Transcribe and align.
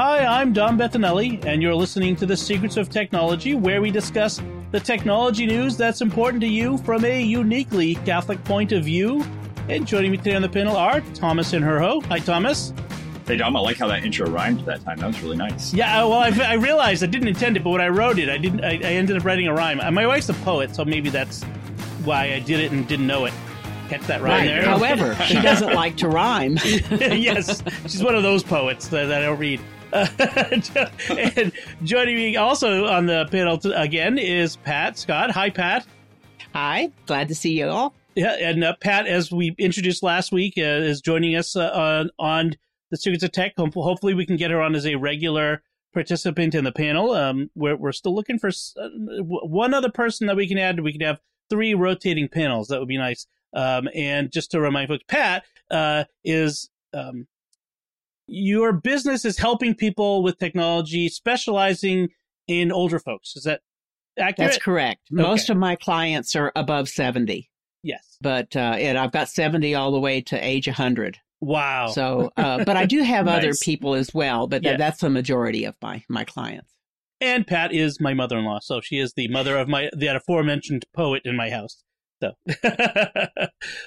Hi, 0.00 0.24
I'm 0.24 0.52
Dom 0.52 0.78
Bettinelli, 0.78 1.44
and 1.44 1.60
you're 1.60 1.74
listening 1.74 2.14
to 2.16 2.24
The 2.24 2.36
Secrets 2.36 2.76
of 2.76 2.88
Technology, 2.88 3.56
where 3.56 3.82
we 3.82 3.90
discuss 3.90 4.40
the 4.70 4.78
technology 4.78 5.44
news 5.44 5.76
that's 5.76 6.02
important 6.02 6.40
to 6.42 6.46
you 6.46 6.78
from 6.78 7.04
a 7.04 7.20
uniquely 7.20 7.96
Catholic 7.96 8.44
point 8.44 8.70
of 8.70 8.84
view. 8.84 9.24
And 9.68 9.88
joining 9.88 10.12
me 10.12 10.18
today 10.18 10.36
on 10.36 10.42
the 10.42 10.48
panel 10.48 10.76
are 10.76 11.00
Thomas 11.14 11.52
and 11.52 11.64
Herho. 11.64 12.00
Hi, 12.04 12.20
Thomas. 12.20 12.72
Hey, 13.26 13.38
Dom, 13.38 13.56
I 13.56 13.58
like 13.58 13.78
how 13.78 13.88
that 13.88 14.04
intro 14.04 14.30
rhymed 14.30 14.60
that 14.66 14.84
time. 14.84 14.98
That 14.98 15.08
was 15.08 15.20
really 15.20 15.36
nice. 15.36 15.74
Yeah, 15.74 16.04
uh, 16.04 16.08
well, 16.08 16.20
I, 16.20 16.28
I 16.48 16.54
realized 16.54 17.02
I 17.02 17.06
didn't 17.06 17.26
intend 17.26 17.56
it, 17.56 17.64
but 17.64 17.70
when 17.70 17.80
I 17.80 17.88
wrote 17.88 18.20
it, 18.20 18.28
I 18.28 18.38
didn't. 18.38 18.62
I, 18.64 18.74
I 18.74 18.92
ended 18.92 19.16
up 19.16 19.24
writing 19.24 19.48
a 19.48 19.52
rhyme. 19.52 19.80
Uh, 19.80 19.90
My 19.90 20.06
wife's 20.06 20.28
a 20.28 20.34
poet, 20.34 20.76
so 20.76 20.84
maybe 20.84 21.10
that's 21.10 21.42
why 22.04 22.34
I 22.34 22.38
did 22.38 22.60
it 22.60 22.70
and 22.70 22.86
didn't 22.86 23.08
know 23.08 23.24
it. 23.24 23.34
Catch 23.88 24.02
that 24.02 24.22
rhyme 24.22 24.46
Right. 24.46 24.46
there? 24.46 24.62
However, 24.64 25.16
she 25.24 25.34
doesn't 25.34 25.72
like 25.74 25.96
to 25.96 26.08
rhyme. 26.08 26.56
yes, 26.64 27.64
she's 27.82 28.04
one 28.04 28.14
of 28.14 28.22
those 28.22 28.44
poets 28.44 28.86
that, 28.88 29.06
that 29.06 29.22
I 29.22 29.24
don't 29.26 29.40
read. 29.40 29.60
Uh, 29.92 30.06
and 31.36 31.52
joining 31.82 32.16
me 32.16 32.36
also 32.36 32.86
on 32.86 33.06
the 33.06 33.26
panel 33.30 33.58
t- 33.58 33.72
again 33.72 34.18
is 34.18 34.56
Pat 34.56 34.98
Scott. 34.98 35.30
Hi, 35.30 35.50
Pat. 35.50 35.86
Hi, 36.54 36.90
glad 37.06 37.28
to 37.28 37.34
see 37.34 37.58
you 37.58 37.68
all. 37.68 37.94
Yeah, 38.14 38.36
and 38.40 38.64
uh, 38.64 38.74
Pat, 38.80 39.06
as 39.06 39.30
we 39.30 39.54
introduced 39.58 40.02
last 40.02 40.32
week, 40.32 40.54
uh, 40.58 40.62
is 40.62 41.00
joining 41.00 41.36
us 41.36 41.54
uh, 41.56 41.70
on 41.70 42.10
on 42.18 42.56
the 42.90 42.96
Secrets 42.96 43.22
of 43.22 43.32
Tech. 43.32 43.52
Hopefully, 43.56 44.14
we 44.14 44.26
can 44.26 44.36
get 44.36 44.50
her 44.50 44.60
on 44.60 44.74
as 44.74 44.86
a 44.86 44.96
regular 44.96 45.62
participant 45.94 46.54
in 46.54 46.64
the 46.64 46.72
panel. 46.72 47.12
Um, 47.12 47.50
we're 47.54 47.76
we're 47.76 47.92
still 47.92 48.14
looking 48.14 48.38
for 48.38 48.48
s- 48.48 48.74
uh, 48.80 48.88
one 49.22 49.72
other 49.72 49.90
person 49.90 50.26
that 50.26 50.36
we 50.36 50.48
can 50.48 50.58
add. 50.58 50.80
We 50.80 50.92
can 50.92 51.00
have 51.02 51.20
three 51.48 51.74
rotating 51.74 52.28
panels. 52.28 52.68
That 52.68 52.80
would 52.80 52.88
be 52.88 52.98
nice. 52.98 53.26
Um, 53.54 53.88
and 53.94 54.30
just 54.30 54.50
to 54.50 54.60
remind 54.60 54.88
folks, 54.88 55.04
Pat 55.08 55.44
uh, 55.70 56.04
is 56.24 56.68
um, 56.92 57.26
your 58.28 58.72
business 58.72 59.24
is 59.24 59.38
helping 59.38 59.74
people 59.74 60.22
with 60.22 60.38
technology, 60.38 61.08
specializing 61.08 62.08
in 62.46 62.70
older 62.70 62.98
folks. 62.98 63.34
Is 63.36 63.44
that 63.44 63.60
accurate? 64.18 64.36
That's 64.52 64.62
correct. 64.62 65.02
Most 65.10 65.50
of 65.50 65.56
my 65.56 65.76
clients 65.76 66.36
are 66.36 66.52
above 66.54 66.88
70, 66.88 67.50
Yes. 67.82 68.16
but 68.20 68.54
uh, 68.56 68.76
and 68.78 68.98
I've 68.98 69.12
got 69.12 69.28
70 69.28 69.74
all 69.74 69.92
the 69.92 70.00
way 70.00 70.20
to 70.22 70.36
age 70.44 70.66
100. 70.66 71.18
Wow. 71.40 71.88
So, 71.88 72.32
uh, 72.36 72.64
but 72.64 72.76
I 72.76 72.84
do 72.84 73.02
have 73.02 73.28
other 73.28 73.52
people 73.62 73.94
as 73.94 74.12
well, 74.12 74.46
but 74.46 74.62
Yeah. 74.62 74.76
that's 74.76 75.00
the 75.00 75.10
majority 75.10 75.64
of 75.64 75.74
my 75.80 76.02
my 76.08 76.24
clients. 76.24 76.72
And 77.20 77.46
Pat 77.46 77.72
is 77.72 78.00
my 78.00 78.14
mother-in-law, 78.14 78.60
so 78.62 78.80
she 78.80 78.98
is 78.98 79.14
the 79.14 79.26
mother 79.28 79.56
of 79.56 79.68
my 79.68 79.90
the 79.96 80.06
aforementioned 80.14 80.84
poet 80.94 81.22
in 81.24 81.36
my 81.36 81.50
house. 81.50 81.82
So, 82.20 82.32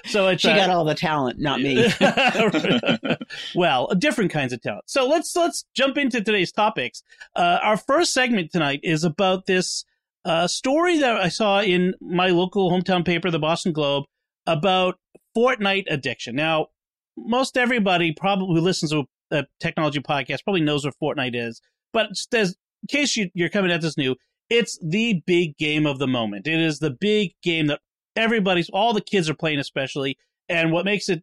so 0.06 0.28
it's 0.28 0.42
She 0.42 0.48
uh, 0.48 0.56
got 0.56 0.70
all 0.70 0.84
the 0.84 0.94
talent, 0.94 1.38
not 1.38 1.60
me. 1.60 1.92
well, 3.54 3.88
different 3.98 4.30
kinds 4.30 4.52
of 4.52 4.62
talent. 4.62 4.84
So 4.86 5.06
let's 5.06 5.36
let's 5.36 5.66
jump 5.74 5.98
into 5.98 6.22
today's 6.22 6.52
topics. 6.52 7.02
Uh, 7.36 7.58
our 7.62 7.76
first 7.76 8.14
segment 8.14 8.50
tonight 8.50 8.80
is 8.82 9.04
about 9.04 9.46
this 9.46 9.84
uh, 10.24 10.46
story 10.46 10.98
that 11.00 11.16
I 11.16 11.28
saw 11.28 11.60
in 11.60 11.94
my 12.00 12.28
local 12.28 12.70
hometown 12.70 13.04
paper, 13.04 13.30
the 13.30 13.38
Boston 13.38 13.72
Globe, 13.72 14.04
about 14.46 14.98
Fortnite 15.36 15.84
addiction. 15.90 16.34
Now, 16.34 16.68
most 17.16 17.56
everybody 17.56 18.12
probably 18.12 18.58
who 18.58 18.60
listens 18.60 18.92
to 18.92 19.04
a 19.30 19.44
technology 19.60 20.00
podcast 20.00 20.44
probably 20.44 20.60
knows 20.62 20.84
what 20.84 20.94
Fortnite 21.02 21.34
is, 21.34 21.60
but 21.92 22.08
just 22.12 22.32
in 22.32 22.88
case 22.88 23.16
you, 23.16 23.30
you're 23.34 23.48
coming 23.48 23.70
at 23.70 23.80
this 23.80 23.96
new, 23.96 24.16
it's 24.50 24.78
the 24.82 25.22
big 25.26 25.56
game 25.56 25.86
of 25.86 25.98
the 25.98 26.06
moment. 26.06 26.46
It 26.46 26.60
is 26.60 26.78
the 26.78 26.90
big 26.90 27.32
game 27.42 27.68
that 27.68 27.80
everybody's, 28.16 28.70
all 28.70 28.92
the 28.92 29.00
kids 29.00 29.28
are 29.28 29.34
playing, 29.34 29.58
especially. 29.58 30.18
And 30.48 30.72
what 30.72 30.84
makes 30.84 31.08
it 31.08 31.22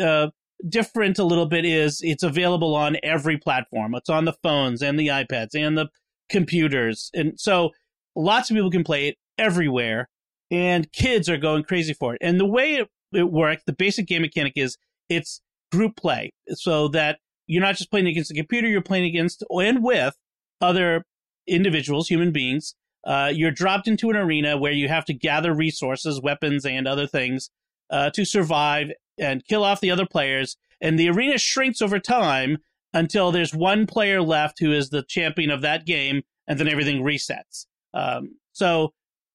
uh, 0.00 0.28
different 0.68 1.18
a 1.18 1.24
little 1.24 1.46
bit 1.46 1.64
is 1.64 2.00
it's 2.02 2.22
available 2.22 2.74
on 2.74 2.96
every 3.02 3.36
platform. 3.36 3.94
It's 3.94 4.10
on 4.10 4.24
the 4.24 4.34
phones 4.42 4.82
and 4.82 4.98
the 4.98 5.08
iPads 5.08 5.54
and 5.54 5.76
the 5.76 5.88
computers. 6.28 7.10
And 7.14 7.38
so 7.38 7.70
lots 8.16 8.50
of 8.50 8.54
people 8.54 8.70
can 8.70 8.84
play 8.84 9.08
it 9.08 9.18
everywhere. 9.38 10.08
And 10.50 10.90
kids 10.92 11.28
are 11.28 11.36
going 11.36 11.64
crazy 11.64 11.94
for 11.94 12.14
it. 12.14 12.18
And 12.22 12.38
the 12.38 12.46
way 12.46 12.74
it, 12.74 12.88
it 13.12 13.30
works, 13.30 13.62
the 13.66 13.72
basic 13.72 14.06
game 14.06 14.22
mechanic 14.22 14.52
is 14.56 14.76
it's 15.08 15.40
group 15.72 15.96
play. 15.96 16.32
So 16.48 16.88
that 16.88 17.18
you're 17.46 17.62
not 17.62 17.76
just 17.76 17.90
playing 17.90 18.06
against 18.06 18.30
the 18.30 18.36
computer, 18.36 18.68
you're 18.68 18.82
playing 18.82 19.04
against 19.04 19.42
and 19.50 19.82
with 19.82 20.16
other 20.60 21.04
individuals, 21.46 22.08
human 22.08 22.32
beings. 22.32 22.74
Uh, 23.04 23.30
you're 23.34 23.50
dropped 23.50 23.86
into 23.86 24.10
an 24.10 24.16
arena 24.16 24.56
where 24.56 24.72
you 24.72 24.88
have 24.88 25.04
to 25.04 25.12
gather 25.12 25.54
resources, 25.54 26.20
weapons, 26.20 26.64
and 26.64 26.88
other 26.88 27.06
things 27.06 27.50
uh, 27.90 28.10
to 28.10 28.24
survive 28.24 28.90
and 29.18 29.44
kill 29.46 29.62
off 29.62 29.80
the 29.80 29.90
other 29.90 30.06
players. 30.06 30.56
And 30.80 30.98
the 30.98 31.10
arena 31.10 31.38
shrinks 31.38 31.82
over 31.82 31.98
time 31.98 32.58
until 32.92 33.30
there's 33.30 33.54
one 33.54 33.86
player 33.86 34.22
left 34.22 34.58
who 34.60 34.72
is 34.72 34.90
the 34.90 35.02
champion 35.02 35.50
of 35.50 35.60
that 35.62 35.84
game, 35.84 36.22
and 36.46 36.58
then 36.58 36.68
everything 36.68 37.02
resets. 37.02 37.66
Um, 37.92 38.36
so 38.52 38.92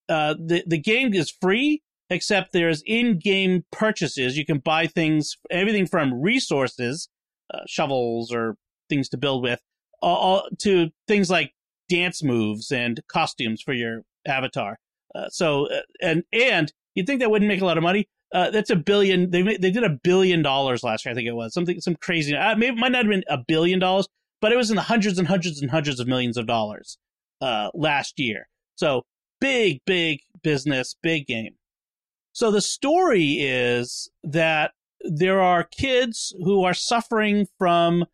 uh, 0.07 0.34
the 0.34 0.63
the 0.66 0.78
game 0.78 1.13
is 1.13 1.30
free, 1.30 1.81
except 2.09 2.51
there's 2.51 2.81
in-game 2.86 3.66
purchases. 3.72 4.38
You 4.38 4.46
can 4.46 4.59
buy 4.59 4.88
things, 4.88 5.38
everything 5.51 5.86
from 5.86 6.22
resources, 6.22 7.09
uh, 7.53 7.59
shovels 7.68 8.34
or 8.34 8.56
things 8.90 9.09
to 9.09 9.18
build 9.18 9.44
with, 9.44 9.62
all, 10.01 10.18
all 10.18 10.50
to 10.59 10.90
things 11.07 11.30
like 11.30 11.53
dance 11.89 12.23
moves 12.23 12.72
and 12.72 13.01
costumes 13.11 13.61
for 13.61 13.73
your 13.73 14.03
avatar. 14.25 14.77
Uh, 15.16 15.27
so 15.29 15.67
uh, 15.67 15.81
and 16.01 16.23
and 16.31 16.72
you'd 16.95 17.07
think 17.07 17.19
that 17.19 17.31
wouldn't 17.31 17.50
make 17.50 17.61
a 17.61 17.66
lot 17.66 17.77
of 17.77 17.83
money. 17.83 18.07
Uh, 18.33 18.51
that's 18.51 18.69
a 18.69 18.75
billion. 18.75 19.31
They 19.31 19.41
they 19.41 19.72
did 19.72 19.83
a 19.83 19.97
billion 20.03 20.41
dollars 20.41 20.83
last 20.83 21.05
year. 21.05 21.11
I 21.11 21.16
think 21.16 21.27
it 21.27 21.33
was 21.33 21.53
something 21.53 21.81
some 21.81 21.95
crazy. 21.95 22.35
Uh, 22.35 22.55
maybe 22.55 22.77
it 22.77 22.79
might 22.79 22.91
not 22.91 23.05
have 23.05 23.11
been 23.11 23.23
a 23.27 23.39
billion 23.47 23.79
dollars, 23.79 24.07
but 24.39 24.51
it 24.51 24.55
was 24.55 24.69
in 24.69 24.75
the 24.75 24.83
hundreds 24.83 25.17
and 25.17 25.27
hundreds 25.27 25.61
and 25.61 25.72
hundreds 25.72 26.00
of 26.00 26.07
millions 26.07 26.38
of 26.38 26.45
dollars 26.45 26.97
uh, 27.41 27.69
last 27.73 28.19
year. 28.19 28.47
So 28.75 29.03
big, 29.41 29.81
big 29.85 30.19
business, 30.44 30.95
big 31.01 31.25
game. 31.25 31.56
So 32.33 32.51
the 32.51 32.61
story 32.61 33.38
is 33.39 34.09
that 34.23 34.71
there 35.01 35.41
are 35.41 35.63
kids 35.63 36.33
who 36.44 36.63
are 36.63 36.73
suffering 36.73 37.47
from, 37.57 38.06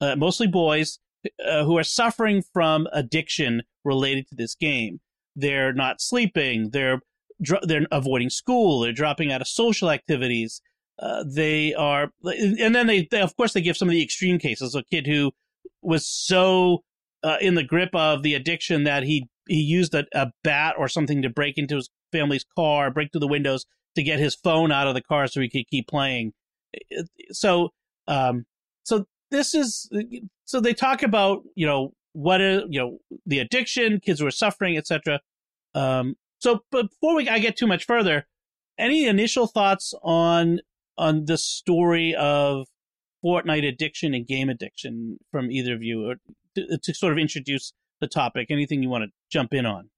uh, 0.00 0.16
mostly 0.16 0.46
boys, 0.46 0.98
uh, 1.46 1.64
who 1.64 1.76
are 1.76 1.84
suffering 1.84 2.42
from 2.52 2.86
addiction 2.92 3.62
related 3.84 4.28
to 4.28 4.34
this 4.34 4.54
game. 4.54 5.00
They're 5.34 5.72
not 5.72 6.00
sleeping. 6.00 6.70
They're 6.70 7.00
dr- 7.40 7.66
they're 7.66 7.86
avoiding 7.90 8.30
school. 8.30 8.80
They're 8.80 8.92
dropping 8.92 9.32
out 9.32 9.40
of 9.40 9.48
social 9.48 9.90
activities. 9.90 10.60
Uh, 10.98 11.24
they 11.24 11.74
are, 11.74 12.10
and 12.24 12.74
then 12.74 12.88
they, 12.88 13.06
they, 13.08 13.20
of 13.20 13.36
course, 13.36 13.52
they 13.52 13.60
give 13.60 13.76
some 13.76 13.88
of 13.88 13.92
the 13.92 14.02
extreme 14.02 14.38
cases. 14.38 14.74
A 14.74 14.82
kid 14.82 15.06
who 15.06 15.30
was 15.80 16.08
so 16.08 16.82
uh, 17.22 17.36
in 17.40 17.54
the 17.54 17.62
grip 17.62 17.90
of 17.94 18.22
the 18.22 18.34
addiction 18.34 18.84
that 18.84 19.04
he 19.04 19.28
he 19.48 19.60
used 19.60 19.94
a, 19.94 20.06
a 20.12 20.32
bat 20.44 20.74
or 20.76 20.88
something 20.88 21.22
to 21.22 21.30
break 21.30 21.56
into 21.56 21.76
his 21.76 21.90
family's 22.12 22.44
car, 22.56 22.90
break 22.90 23.12
through 23.12 23.20
the 23.20 23.28
windows 23.28 23.64
to 23.94 24.02
get 24.02 24.18
his 24.18 24.34
phone 24.34 24.70
out 24.70 24.86
of 24.86 24.94
the 24.94 25.02
car 25.02 25.26
so 25.26 25.40
he 25.40 25.48
could 25.48 25.66
keep 25.70 25.88
playing. 25.88 26.32
So, 27.30 27.70
um, 28.06 28.44
this 29.30 29.54
is 29.54 29.90
so 30.44 30.60
they 30.60 30.74
talk 30.74 31.02
about 31.02 31.42
you 31.54 31.66
know 31.66 31.92
what 32.12 32.40
is 32.40 32.62
you 32.68 32.80
know 32.80 32.98
the 33.26 33.38
addiction, 33.38 34.00
kids 34.00 34.20
who 34.20 34.26
are 34.26 34.32
suffering, 34.32 34.76
etc. 34.76 35.20
Um, 35.74 36.16
so, 36.38 36.60
before 36.70 37.16
we 37.16 37.28
I 37.28 37.38
get 37.38 37.56
too 37.56 37.66
much 37.66 37.84
further, 37.84 38.26
any 38.78 39.06
initial 39.06 39.46
thoughts 39.46 39.94
on 40.02 40.60
on 40.96 41.26
the 41.26 41.38
story 41.38 42.14
of 42.14 42.66
Fortnite 43.24 43.66
addiction 43.66 44.14
and 44.14 44.26
game 44.26 44.48
addiction 44.48 45.18
from 45.30 45.50
either 45.50 45.74
of 45.74 45.82
you, 45.82 46.10
or 46.10 46.16
to, 46.54 46.78
to 46.78 46.94
sort 46.94 47.12
of 47.12 47.18
introduce 47.18 47.72
the 48.00 48.08
topic? 48.08 48.50
Anything 48.50 48.82
you 48.82 48.88
want 48.88 49.04
to 49.04 49.10
jump 49.30 49.52
in 49.52 49.66
on? 49.66 49.90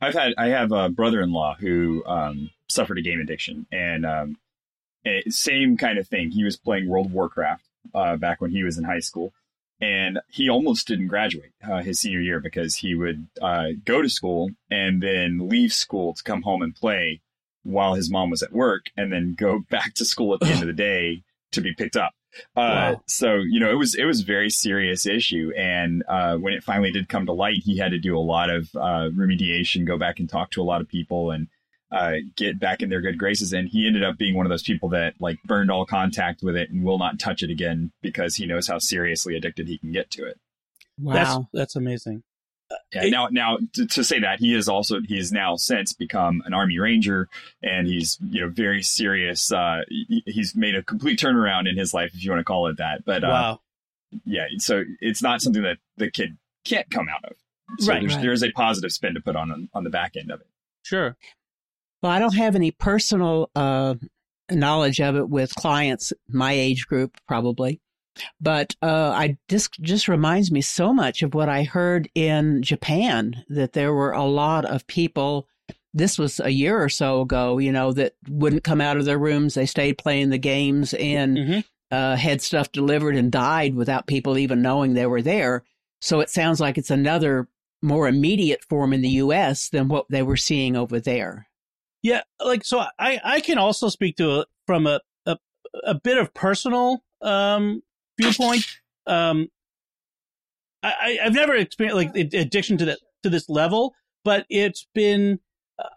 I've 0.00 0.14
had 0.14 0.34
I 0.38 0.48
have 0.48 0.72
a 0.72 0.88
brother-in-law 0.88 1.56
who 1.60 2.04
um, 2.06 2.50
suffered 2.68 2.98
a 2.98 3.02
game 3.02 3.20
addiction, 3.20 3.66
and 3.70 4.06
um, 4.06 4.36
eh, 5.04 5.22
same 5.28 5.76
kind 5.76 5.98
of 5.98 6.08
thing. 6.08 6.30
He 6.30 6.44
was 6.44 6.56
playing 6.56 6.88
World 6.88 7.06
of 7.06 7.12
Warcraft 7.12 7.67
uh, 7.94 8.16
back 8.16 8.40
when 8.40 8.50
he 8.50 8.62
was 8.62 8.78
in 8.78 8.84
high 8.84 9.00
school, 9.00 9.32
and 9.80 10.18
he 10.28 10.48
almost 10.48 10.86
didn't 10.86 11.08
graduate 11.08 11.52
uh, 11.68 11.82
his 11.82 12.00
senior 12.00 12.20
year 12.20 12.40
because 12.40 12.76
he 12.76 12.94
would 12.94 13.28
uh, 13.40 13.68
go 13.84 14.02
to 14.02 14.08
school 14.08 14.50
and 14.70 15.02
then 15.02 15.48
leave 15.48 15.72
school 15.72 16.14
to 16.14 16.22
come 16.22 16.42
home 16.42 16.62
and 16.62 16.74
play 16.74 17.20
while 17.62 17.94
his 17.94 18.10
mom 18.10 18.30
was 18.30 18.42
at 18.42 18.52
work, 18.52 18.86
and 18.96 19.12
then 19.12 19.34
go 19.38 19.60
back 19.70 19.94
to 19.94 20.04
school 20.04 20.34
at 20.34 20.40
the 20.40 20.46
end 20.46 20.62
of 20.62 20.66
the 20.66 20.72
day 20.90 21.22
to 21.52 21.60
be 21.60 21.74
picked 21.74 21.96
up. 21.96 22.12
Uh, 22.56 22.94
wow. 22.94 23.02
So 23.06 23.36
you 23.36 23.58
know, 23.60 23.70
it 23.70 23.76
was 23.76 23.94
it 23.94 24.04
was 24.04 24.20
a 24.20 24.24
very 24.24 24.50
serious 24.50 25.06
issue, 25.06 25.52
and 25.56 26.02
uh, 26.08 26.36
when 26.36 26.52
it 26.52 26.62
finally 26.62 26.92
did 26.92 27.08
come 27.08 27.26
to 27.26 27.32
light, 27.32 27.62
he 27.64 27.78
had 27.78 27.90
to 27.92 27.98
do 27.98 28.16
a 28.16 28.20
lot 28.20 28.50
of 28.50 28.68
uh, 28.76 29.08
remediation, 29.14 29.86
go 29.86 29.98
back 29.98 30.18
and 30.18 30.28
talk 30.28 30.50
to 30.52 30.62
a 30.62 30.64
lot 30.64 30.80
of 30.80 30.88
people, 30.88 31.30
and 31.30 31.48
uh, 31.90 32.14
get 32.36 32.60
back 32.60 32.82
in 32.82 32.90
their 32.90 33.00
good 33.00 33.18
graces. 33.18 33.52
And 33.52 33.68
he 33.68 33.86
ended 33.86 34.04
up 34.04 34.18
being 34.18 34.34
one 34.34 34.46
of 34.46 34.50
those 34.50 34.62
people 34.62 34.90
that 34.90 35.14
like 35.20 35.38
burned 35.44 35.70
all 35.70 35.86
contact 35.86 36.42
with 36.42 36.56
it 36.56 36.70
and 36.70 36.84
will 36.84 36.98
not 36.98 37.18
touch 37.18 37.42
it 37.42 37.50
again 37.50 37.92
because 38.02 38.36
he 38.36 38.46
knows 38.46 38.68
how 38.68 38.78
seriously 38.78 39.36
addicted 39.36 39.68
he 39.68 39.78
can 39.78 39.92
get 39.92 40.10
to 40.12 40.26
it. 40.26 40.38
Wow, 41.00 41.14
that's, 41.14 41.38
that's 41.52 41.76
amazing. 41.76 42.22
Yeah, 42.92 43.08
now, 43.08 43.28
now 43.30 43.58
to, 43.74 43.86
to, 43.86 44.04
say 44.04 44.20
that 44.20 44.40
he 44.40 44.54
is 44.54 44.68
also 44.68 45.00
he 45.00 45.16
has 45.16 45.32
now 45.32 45.56
since 45.56 45.94
become 45.94 46.42
an 46.44 46.52
army 46.52 46.78
ranger, 46.78 47.28
and 47.62 47.86
he's 47.86 48.18
you 48.20 48.42
know 48.42 48.50
very 48.50 48.82
serious. 48.82 49.50
Uh, 49.50 49.82
he, 49.88 50.22
he's 50.26 50.54
made 50.54 50.74
a 50.74 50.82
complete 50.82 51.18
turnaround 51.18 51.66
in 51.66 51.78
his 51.78 51.94
life, 51.94 52.10
if 52.14 52.22
you 52.22 52.30
want 52.30 52.40
to 52.40 52.44
call 52.44 52.66
it 52.66 52.76
that. 52.76 53.06
But 53.06 53.24
uh, 53.24 53.28
wow, 53.28 53.60
yeah, 54.26 54.46
so 54.58 54.84
it's 55.00 55.22
not 55.22 55.40
something 55.40 55.62
that 55.62 55.78
the 55.96 56.10
kid 56.10 56.36
can't 56.66 56.90
come 56.90 57.06
out 57.08 57.24
of. 57.24 57.36
So 57.78 57.92
right, 57.92 58.00
there's, 58.00 58.14
right. 58.16 58.22
there's 58.22 58.42
a 58.42 58.50
positive 58.50 58.92
spin 58.92 59.14
to 59.14 59.20
put 59.20 59.34
on 59.34 59.70
on 59.72 59.84
the 59.84 59.90
back 59.90 60.16
end 60.16 60.30
of 60.30 60.42
it. 60.42 60.48
Sure. 60.82 61.16
Well, 62.02 62.12
I 62.12 62.18
don't 62.18 62.36
have 62.36 62.54
any 62.54 62.70
personal 62.70 63.50
uh, 63.54 63.94
knowledge 64.50 65.00
of 65.00 65.16
it 65.16 65.28
with 65.28 65.54
clients 65.54 66.12
my 66.28 66.52
age 66.52 66.86
group, 66.86 67.16
probably. 67.26 67.80
But 68.40 68.74
uh, 68.82 69.12
I 69.14 69.38
just 69.48 69.80
just 69.80 70.08
reminds 70.08 70.50
me 70.50 70.60
so 70.60 70.92
much 70.92 71.22
of 71.22 71.34
what 71.34 71.48
I 71.48 71.62
heard 71.62 72.08
in 72.14 72.62
Japan 72.62 73.44
that 73.48 73.72
there 73.72 73.92
were 73.92 74.12
a 74.12 74.24
lot 74.24 74.64
of 74.64 74.86
people. 74.86 75.46
This 75.94 76.18
was 76.18 76.40
a 76.40 76.50
year 76.50 76.82
or 76.82 76.88
so 76.88 77.22
ago, 77.22 77.58
you 77.58 77.72
know, 77.72 77.92
that 77.92 78.14
wouldn't 78.28 78.64
come 78.64 78.80
out 78.80 78.96
of 78.96 79.04
their 79.04 79.18
rooms. 79.18 79.54
They 79.54 79.66
stayed 79.66 79.98
playing 79.98 80.30
the 80.30 80.38
games 80.38 80.94
and 80.94 81.38
mm-hmm. 81.38 81.60
uh, 81.90 82.16
had 82.16 82.42
stuff 82.42 82.72
delivered 82.72 83.16
and 83.16 83.32
died 83.32 83.74
without 83.74 84.06
people 84.06 84.36
even 84.36 84.62
knowing 84.62 84.94
they 84.94 85.06
were 85.06 85.22
there. 85.22 85.64
So 86.00 86.20
it 86.20 86.30
sounds 86.30 86.60
like 86.60 86.76
it's 86.76 86.90
another 86.90 87.48
more 87.82 88.08
immediate 88.08 88.64
form 88.64 88.92
in 88.92 89.02
the 89.02 89.08
U.S. 89.08 89.68
than 89.70 89.88
what 89.88 90.06
they 90.08 90.22
were 90.22 90.36
seeing 90.36 90.76
over 90.76 91.00
there. 91.00 91.47
Yeah, 92.08 92.22
like 92.42 92.64
so, 92.64 92.82
I 92.98 93.20
I 93.22 93.40
can 93.40 93.58
also 93.58 93.90
speak 93.90 94.16
to 94.16 94.40
a, 94.40 94.46
from 94.66 94.86
a, 94.86 95.00
a 95.26 95.36
a 95.84 95.94
bit 95.94 96.16
of 96.16 96.32
personal 96.32 97.04
um 97.20 97.82
viewpoint. 98.18 98.64
Um, 99.06 99.48
I, 100.82 101.18
I've 101.22 101.34
never 101.34 101.54
experienced 101.54 101.96
like 101.96 102.16
addiction 102.16 102.78
to 102.78 102.86
that 102.86 103.00
to 103.24 103.28
this 103.28 103.50
level, 103.50 103.94
but 104.24 104.46
it's 104.48 104.86
been. 104.94 105.40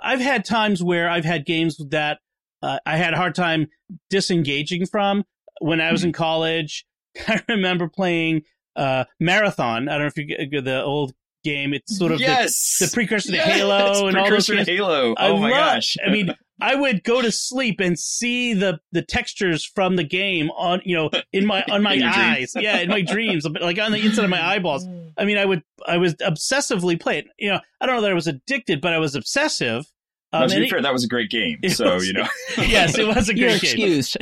I've 0.04 0.20
had 0.20 0.44
times 0.44 0.84
where 0.84 1.10
I've 1.10 1.26
had 1.26 1.46
games 1.46 1.78
that 1.90 2.20
uh, 2.62 2.80
I 2.86 2.98
had 2.98 3.14
a 3.14 3.18
hard 3.18 3.34
time 3.34 3.68
disengaging 4.10 4.86
from 4.88 5.24
when 5.60 5.80
I 5.80 5.94
was 5.94 6.04
in 6.04 6.10
hmm. 6.10 6.16
college. 6.16 6.86
I 7.28 7.42
remember 7.48 7.88
playing 7.88 8.42
uh, 8.76 9.06
Marathon. 9.18 9.88
I 9.88 9.94
don't 9.94 10.02
know 10.02 10.08
if 10.08 10.18
you 10.18 10.26
get 10.26 10.66
the 10.66 10.84
old 10.84 11.14
game. 11.44 11.74
It's 11.74 11.98
sort 11.98 12.12
of 12.12 12.20
yes! 12.20 12.78
the, 12.80 12.86
the 12.86 12.92
precursor 12.94 13.32
yes! 13.32 13.46
to 13.46 13.54
Halo 13.54 14.08
and 14.08 14.18
all 14.18 14.30
those 14.30 14.50
games. 14.50 14.68
Halo. 14.68 15.16
Oh 15.18 15.38
I 15.38 15.40
my 15.40 15.50
love, 15.50 15.52
gosh! 15.52 15.98
I 16.06 16.10
mean, 16.10 16.36
I 16.62 16.76
would 16.76 17.04
go 17.04 17.22
to 17.22 17.32
sleep 17.32 17.80
and 17.80 17.98
see 17.98 18.54
the 18.54 18.80
the 18.92 19.02
textures 19.02 19.66
from 19.66 19.96
the 19.96 20.04
game 20.04 20.52
on 20.52 20.82
you 20.86 20.96
know 20.96 21.10
in 21.34 21.46
my 21.46 21.64
on 21.70 21.82
my 21.82 22.00
eyes, 22.04 22.54
yeah, 22.56 22.80
in 22.80 22.90
my 22.90 23.02
dreams, 23.02 23.46
like 23.62 23.80
on 23.80 23.92
the 23.92 24.00
inside 24.00 24.24
of 24.24 24.30
my 24.30 24.46
eyeballs. 24.46 24.88
I 25.18 25.26
mean, 25.26 25.38
I 25.38 25.46
would 25.46 25.64
I 25.86 25.98
was 25.98 26.16
obsessively 26.16 27.00
play 27.00 27.20
it. 27.20 27.26
You 27.40 27.52
know, 27.52 27.60
I 27.80 27.86
don't 27.86 27.96
know 27.96 28.02
that 28.04 28.12
I 28.12 28.16
was 28.16 28.28
addicted, 28.28 28.80
but 28.80 28.94
I 28.94 29.00
was 29.00 29.16
obsessive. 29.16 29.86
Um, 30.34 30.48
to 30.48 30.60
be 30.62 30.70
fair, 30.70 30.82
that 30.82 30.94
was 30.94 31.04
a 31.04 31.10
great 31.10 31.30
game. 31.30 31.58
So 31.70 31.96
was, 31.96 32.08
you 32.08 32.14
know, 32.14 32.28
yes, 32.58 32.98
it 32.98 33.06
was 33.06 33.28
a 33.28 33.34
great 33.34 33.60
game. 33.62 34.00
Excused. 34.00 34.18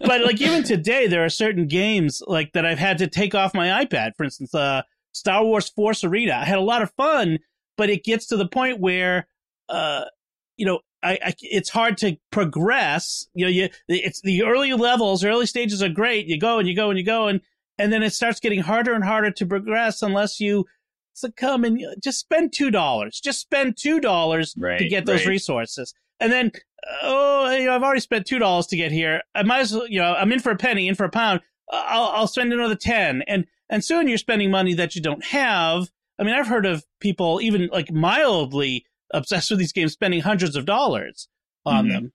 but 0.00 0.22
like 0.22 0.40
even 0.40 0.62
today, 0.62 1.08
there 1.08 1.24
are 1.24 1.28
certain 1.28 1.66
games 1.66 2.22
like 2.26 2.52
that 2.52 2.64
I've 2.64 2.78
had 2.78 2.98
to 2.98 3.06
take 3.06 3.34
off 3.34 3.54
my 3.54 3.84
iPad. 3.84 4.12
For 4.16 4.24
instance, 4.24 4.54
uh, 4.54 4.82
Star 5.16 5.42
Wars 5.44 5.70
Force 5.70 6.04
Arena. 6.04 6.34
I 6.34 6.44
had 6.44 6.58
a 6.58 6.62
lot 6.62 6.82
of 6.82 6.92
fun, 6.92 7.38
but 7.78 7.88
it 7.88 8.04
gets 8.04 8.26
to 8.26 8.36
the 8.36 8.46
point 8.46 8.80
where, 8.80 9.26
uh, 9.68 10.04
you 10.58 10.66
know, 10.66 10.80
I, 11.02 11.18
I, 11.24 11.34
it's 11.40 11.70
hard 11.70 11.96
to 11.98 12.16
progress. 12.30 13.26
You 13.32 13.46
know, 13.46 13.50
you 13.50 13.68
it's 13.88 14.20
the 14.20 14.42
early 14.42 14.72
levels, 14.74 15.24
early 15.24 15.46
stages 15.46 15.82
are 15.82 15.88
great. 15.88 16.26
You 16.26 16.38
go 16.38 16.58
and 16.58 16.68
you 16.68 16.76
go 16.76 16.90
and 16.90 16.98
you 16.98 17.04
go 17.04 17.28
and 17.28 17.40
and 17.78 17.90
then 17.92 18.02
it 18.02 18.12
starts 18.12 18.40
getting 18.40 18.60
harder 18.60 18.92
and 18.92 19.04
harder 19.04 19.30
to 19.30 19.46
progress 19.46 20.02
unless 20.02 20.38
you 20.38 20.66
succumb 21.14 21.64
and 21.64 21.82
just 22.02 22.20
spend 22.20 22.52
two 22.52 22.70
dollars. 22.70 23.18
Just 23.18 23.40
spend 23.40 23.78
two 23.78 24.00
dollars 24.00 24.54
right, 24.58 24.78
to 24.78 24.86
get 24.86 25.06
those 25.06 25.20
right. 25.20 25.30
resources, 25.30 25.94
and 26.20 26.30
then 26.30 26.52
oh, 27.02 27.50
you 27.52 27.64
know, 27.64 27.74
I've 27.74 27.82
already 27.82 28.00
spent 28.00 28.26
two 28.26 28.38
dollars 28.38 28.66
to 28.68 28.76
get 28.76 28.92
here. 28.92 29.22
I 29.34 29.44
might 29.44 29.60
as 29.60 29.72
well, 29.72 29.88
you 29.88 30.00
know, 30.00 30.14
I'm 30.14 30.32
in 30.32 30.40
for 30.40 30.52
a 30.52 30.56
penny, 30.56 30.88
in 30.88 30.94
for 30.94 31.04
a 31.04 31.10
pound. 31.10 31.40
I'll, 31.70 32.10
I'll 32.14 32.26
spend 32.28 32.52
another 32.52 32.76
ten, 32.76 33.22
and 33.26 33.46
and 33.68 33.84
soon 33.84 34.08
you're 34.08 34.18
spending 34.18 34.50
money 34.50 34.74
that 34.74 34.94
you 34.94 35.02
don't 35.02 35.24
have. 35.24 35.90
I 36.18 36.22
mean, 36.22 36.34
I've 36.34 36.46
heard 36.46 36.66
of 36.66 36.84
people 37.00 37.40
even 37.42 37.68
like 37.72 37.92
mildly 37.92 38.86
obsessed 39.12 39.50
with 39.50 39.58
these 39.58 39.72
games 39.72 39.92
spending 39.92 40.20
hundreds 40.20 40.56
of 40.56 40.66
dollars 40.66 41.28
on 41.64 41.84
mm-hmm. 41.84 41.94
them. 41.94 42.12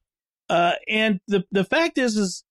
Uh, 0.50 0.74
and 0.88 1.20
the 1.28 1.46
the 1.52 1.64
fact 1.64 1.98
is, 1.98 2.18
is 2.18 2.44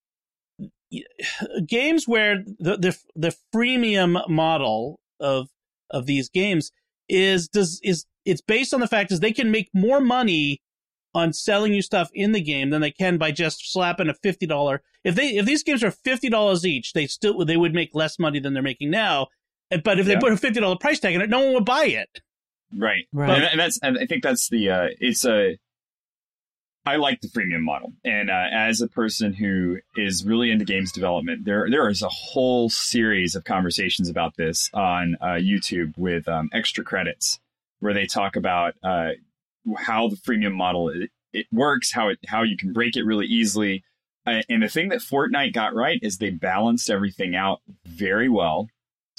games 1.67 2.07
where 2.09 2.45
the 2.59 2.77
the 2.77 2.99
the 3.15 3.37
freemium 3.55 4.29
model 4.29 5.01
of 5.19 5.49
of 5.91 6.07
these 6.07 6.29
games 6.29 6.73
is 7.09 7.49
does 7.49 7.81
is 7.83 8.07
it's 8.25 8.41
based 8.41 8.73
on 8.73 8.81
the 8.81 8.89
fact 8.89 9.13
is 9.13 9.21
they 9.21 9.33
can 9.33 9.51
make 9.51 9.69
more 9.75 10.01
money 10.01 10.61
on 11.15 11.33
selling 11.33 11.75
you 11.75 11.83
stuff 11.83 12.11
in 12.15 12.33
the 12.33 12.41
game 12.41 12.71
than 12.71 12.81
they 12.81 12.91
can 12.91 13.19
by 13.19 13.31
just 13.31 13.73
slapping 13.73 14.09
a 14.09 14.15
fifty 14.15 14.47
dollar. 14.47 14.83
If 15.05 15.15
they 15.15 15.31
if 15.37 15.47
these 15.47 15.63
games 15.63 15.83
are 15.83 15.91
fifty 15.91 16.29
dollars 16.29 16.65
each, 16.65 16.93
they 16.93 17.07
still 17.07 17.45
they 17.45 17.57
would 17.57 17.75
make 17.75 17.95
less 17.95 18.19
money 18.19 18.39
than 18.41 18.55
they're 18.55 18.63
making 18.63 18.91
now. 18.91 19.29
But 19.71 19.99
if 20.01 20.07
they 20.07 20.15
yeah. 20.15 20.21
put 20.21 20.33
a 20.33 20.37
fifty 20.37 20.61
dollar 20.61 20.77
price 20.77 21.01
tag 21.01 21.15
on 21.15 21.23
it, 21.23 21.31
no 21.31 21.41
one 21.41 21.55
would 21.55 21.65
buy 21.65 21.87
it. 21.87 22.21
Right. 22.77 23.07
Right. 23.13 23.43
And, 23.43 23.59
that's 23.59 23.79
and 23.83 23.99
I 23.99 24.07
think 24.07 24.23
that's 24.23 24.49
the 24.49 24.71
uh 24.71 24.89
it's 25.01 25.25
a 25.25 25.59
I 26.87 26.97
like 26.97 27.21
the 27.21 27.29
freemium 27.29 27.61
model. 27.61 27.93
And 28.05 28.31
uh, 28.31 28.47
as 28.53 28.81
a 28.81 28.89
person 28.89 29.35
who 29.35 29.79
is 29.97 30.25
really 30.25 30.51
into 30.51 30.65
games 30.65 30.93
development, 30.93 31.45
there 31.45 31.69
there 31.71 31.89
is 31.89 32.03
a 32.03 32.09
whole 32.09 32.71
series 32.71 33.35
of 33.35 33.45
conversations 33.45 34.09
about 34.09 34.37
this 34.37 34.71
on 34.73 35.17
uh, 35.21 35.35
YouTube 35.35 35.97
with 35.99 36.27
um, 36.27 36.49
extra 36.53 36.83
credits, 36.83 37.39
where 37.81 37.93
they 37.93 38.07
talk 38.07 38.35
about 38.35 38.75
uh, 38.83 39.11
how 39.79 40.09
the 40.09 40.17
freemium 40.17 40.55
model 40.55 40.89
it, 40.89 41.11
it, 41.33 41.47
works, 41.53 41.93
how 41.93 42.09
it 42.09 42.19
how 42.29 42.43
you 42.43 42.57
can 42.57 42.73
break 42.73 42.97
it 42.97 43.05
really 43.05 43.27
easily. 43.27 43.85
Uh, 44.27 44.43
and 44.49 44.63
the 44.63 44.69
thing 44.69 44.89
that 44.91 45.01
Fortnite 45.01 45.55
got 45.55 45.75
right 45.75 45.99
is 46.03 46.19
they 46.19 46.31
balanced 46.31 46.91
everything 46.91 47.35
out 47.35 47.61
very 47.87 48.29
well 48.29 48.69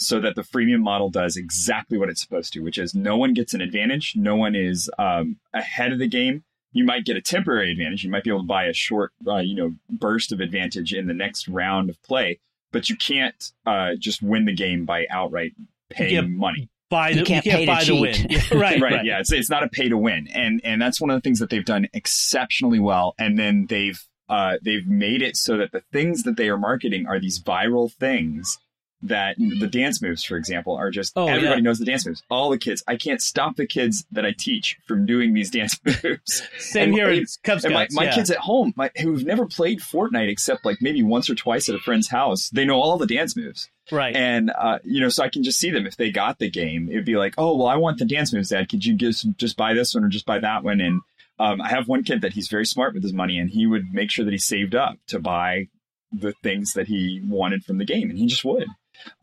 so 0.02 0.20
that 0.20 0.36
the 0.36 0.42
freemium 0.42 0.82
model 0.82 1.10
does 1.10 1.38
exactly 1.38 1.98
what 1.98 2.10
it's 2.10 2.22
supposed 2.22 2.52
to, 2.54 2.62
which 2.62 2.78
is 2.78 2.96
no 2.96 3.16
one 3.16 3.34
gets 3.34 3.54
an 3.54 3.62
advantage. 3.62 4.14
No 4.16 4.36
one 4.36 4.56
is 4.56 4.90
um, 4.98 5.38
ahead 5.54 5.92
of 5.94 6.00
the 6.00 6.08
game. 6.08 6.44
You 6.74 6.84
might 6.84 7.06
get 7.06 7.18
a 7.18 7.22
temporary 7.22 7.72
advantage. 7.72 8.04
You 8.04 8.10
might 8.10 8.24
be 8.24 8.32
able 8.32 8.42
to 8.42 8.48
buy 8.48 8.66
a 8.66 8.74
short, 8.74 9.12
uh, 9.28 9.38
you 9.38 9.56
know, 9.56 9.76
burst 9.90 10.32
of 10.32 10.40
advantage 10.40 10.92
in 10.94 11.08
the 11.08 11.14
next 11.14 11.48
round 11.48 11.90
of 11.90 12.02
play, 12.02 12.40
but 12.72 12.90
you 12.90 12.96
can't 12.96 13.52
uh, 13.68 13.92
just 14.00 14.24
win 14.24 14.46
the 14.46 14.56
game 14.56 14.86
by 14.86 15.06
outright 15.12 15.54
paying 15.92 16.36
money. 16.36 16.71
Buy 16.92 17.14
the, 17.14 17.20
you 17.20 17.26
can't, 17.26 17.46
you 17.46 17.52
can't 17.54 17.62
pay 17.62 17.66
buy 17.66 17.84
to 17.86 18.02
win. 18.02 18.28
Yeah, 18.30 18.40
right, 18.52 18.80
right, 18.80 18.82
right. 18.82 19.06
Yeah, 19.06 19.20
it's 19.20 19.32
it's 19.32 19.50
not 19.50 19.64
a 19.64 19.70
pay 19.70 19.90
to 19.90 19.98
win, 19.98 20.28
and 20.28 20.62
and 20.64 20.80
that's 20.82 21.02
one 21.02 21.10
of 21.10 21.16
the 21.16 21.22
things 21.22 21.40
that 21.40 21.50
they've 21.50 21.66
done 21.66 21.88
exceptionally 21.94 22.80
well. 22.80 23.16
And 23.18 23.40
then 23.40 23.66
they've 23.68 24.00
uh, 24.30 24.58
they've 24.62 24.86
made 24.86 25.22
it 25.22 25.38
so 25.38 25.58
that 25.58 25.72
the 25.72 25.82
things 25.92 26.24
that 26.24 26.38
they 26.38 26.50
are 26.50 26.58
marketing 26.58 27.08
are 27.08 27.20
these 27.20 27.42
viral 27.42 27.92
things 27.92 28.60
that 29.04 29.36
the 29.38 29.68
dance 29.68 30.02
moves, 30.02 30.24
for 30.24 30.38
example, 30.38 30.76
are 30.76 30.92
just 30.92 31.14
oh, 31.16 31.28
everybody 31.28 31.56
yeah. 31.56 31.62
knows 31.62 31.80
the 31.80 31.86
dance 31.86 32.06
moves. 32.06 32.24
All 32.30 32.50
the 32.50 32.58
kids. 32.58 32.84
I 32.88 32.96
can't 32.96 33.22
stop 33.22 33.56
the 33.56 33.66
kids 33.66 34.06
that 34.12 34.26
I 34.26 34.34
teach 34.38 34.78
from 34.86 35.06
doing 35.06 35.34
these 35.34 35.50
dance 35.52 35.80
moves. 35.84 36.44
Same 36.60 36.90
and, 36.90 36.94
here. 36.94 37.10
And, 37.10 37.28
Cub 37.44 37.60
Scouts, 37.60 37.94
my, 37.94 38.04
my 38.04 38.04
yeah. 38.06 38.16
kids 38.16 38.30
at 38.30 38.38
home, 38.38 38.74
my, 38.76 38.92
who've 39.02 39.26
never 39.26 39.46
played 39.46 39.80
Fortnite 39.80 40.30
except 40.30 40.66
like 40.66 40.78
maybe 40.82 41.04
once 41.04 41.30
or 41.30 41.36
twice 41.36 41.70
at 41.70 41.76
a 41.76 41.80
friend's 41.80 42.10
house, 42.10 42.50
they 42.50 42.66
know 42.66 42.80
all 42.80 42.98
the 42.98 43.08
dance 43.08 43.36
moves. 43.36 43.70
Right. 43.92 44.16
And 44.16 44.52
uh, 44.58 44.80
you 44.84 45.02
know, 45.02 45.10
so 45.10 45.24
I 45.24 45.30
can 45.30 45.44
just 45.44 45.60
see 45.60 45.72
them 45.72 45.86
if 45.86 45.98
they 45.98 46.12
got 46.12 46.40
the 46.40 46.50
game. 46.50 46.90
It'd 46.90 47.06
be 47.06 47.18
like, 47.18 47.36
oh 47.38 47.58
well, 47.58 47.68
I 47.68 47.76
want 47.76 47.98
the 48.00 48.06
dance 48.06 48.34
moves, 48.34 48.50
Dad. 48.50 48.70
Could 48.70 48.86
you 48.86 48.96
just 48.96 49.28
just 49.38 49.58
buy 49.58 49.74
this 49.74 49.94
one 49.96 50.04
or 50.04 50.10
just 50.10 50.26
buy 50.26 50.40
that 50.40 50.64
one? 50.64 50.80
And 50.80 51.02
um, 51.40 51.60
I 51.60 51.70
have 51.70 51.88
one 51.88 52.04
kid 52.04 52.22
that 52.22 52.34
he's 52.34 52.48
very 52.48 52.66
smart 52.66 52.94
with 52.94 53.04
his 53.04 53.14
money, 53.14 53.40
and 53.40 53.50
he 53.50 53.66
would 53.66 53.86
make 53.92 54.12
sure 54.12 54.24
that 54.24 54.32
he 54.32 54.38
saved 54.38 54.76
up 54.76 54.98
to 55.08 55.20
buy 55.20 55.68
the 56.12 56.34
things 56.44 56.74
that 56.74 56.88
he 56.88 57.22
wanted 57.26 57.64
from 57.64 57.78
the 57.78 57.86
game, 57.86 58.10
and 58.10 58.20
he 58.20 58.28
just 58.28 58.46
would. 58.46 58.68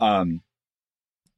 Um, 0.01 0.43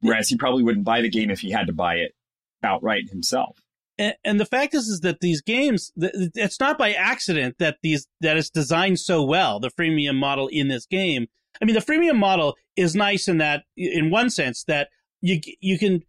Whereas 0.01 0.29
he 0.29 0.37
probably 0.37 0.63
wouldn't 0.63 0.85
buy 0.85 1.03
the 1.03 1.11
game 1.11 1.31
if 1.31 1.41
he 1.41 1.51
had 1.51 1.67
to 1.67 1.73
buy 1.73 1.97
it 1.97 2.15
outright 2.63 3.11
himself. 3.11 3.59
And, 3.99 4.15
and 4.25 4.41
the 4.41 4.47
fact 4.47 4.75
is, 4.75 4.89
is 4.89 5.01
that 5.01 5.21
these 5.21 5.43
games, 5.43 5.93
it's 5.97 6.59
not 6.59 6.79
by 6.79 6.93
accident 6.93 7.57
that 7.59 7.79
these 7.83 8.07
that 8.21 8.37
it's 8.37 8.51
designed 8.51 8.99
so 8.99 9.23
well. 9.23 9.61
The 9.61 9.71
freemium 9.71 10.17
model 10.17 10.49
in 10.49 10.69
this 10.69 10.87
game. 10.87 11.27
I 11.61 11.65
mean, 11.65 11.75
the 11.75 11.81
freemium 11.81 12.17
model 12.17 12.57
is 12.77 12.95
nice 12.95 13.29
in 13.29 13.39
that, 13.39 13.65
in 13.77 14.11
one 14.11 14.31
sense, 14.31 14.65
that 14.65 14.89
you 15.21 15.41
you 15.61 15.79
can 15.79 16.03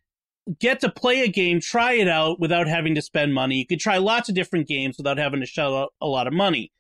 get 0.57 0.79
to 0.79 0.89
play 0.89 1.21
a 1.21 1.27
game, 1.27 1.59
try 1.59 1.93
it 1.93 2.07
out 2.07 2.39
without 2.39 2.67
having 2.67 2.95
to 2.95 3.01
spend 3.01 3.33
money. 3.33 3.57
You 3.57 3.67
can 3.67 3.79
try 3.79 3.97
lots 3.97 4.29
of 4.29 4.35
different 4.35 4.67
games 4.67 4.97
without 4.97 5.17
having 5.17 5.41
to 5.41 5.45
shell 5.45 5.75
out 5.75 5.93
a 5.99 6.07
lot 6.07 6.27
of 6.27 6.33
money. 6.33 6.71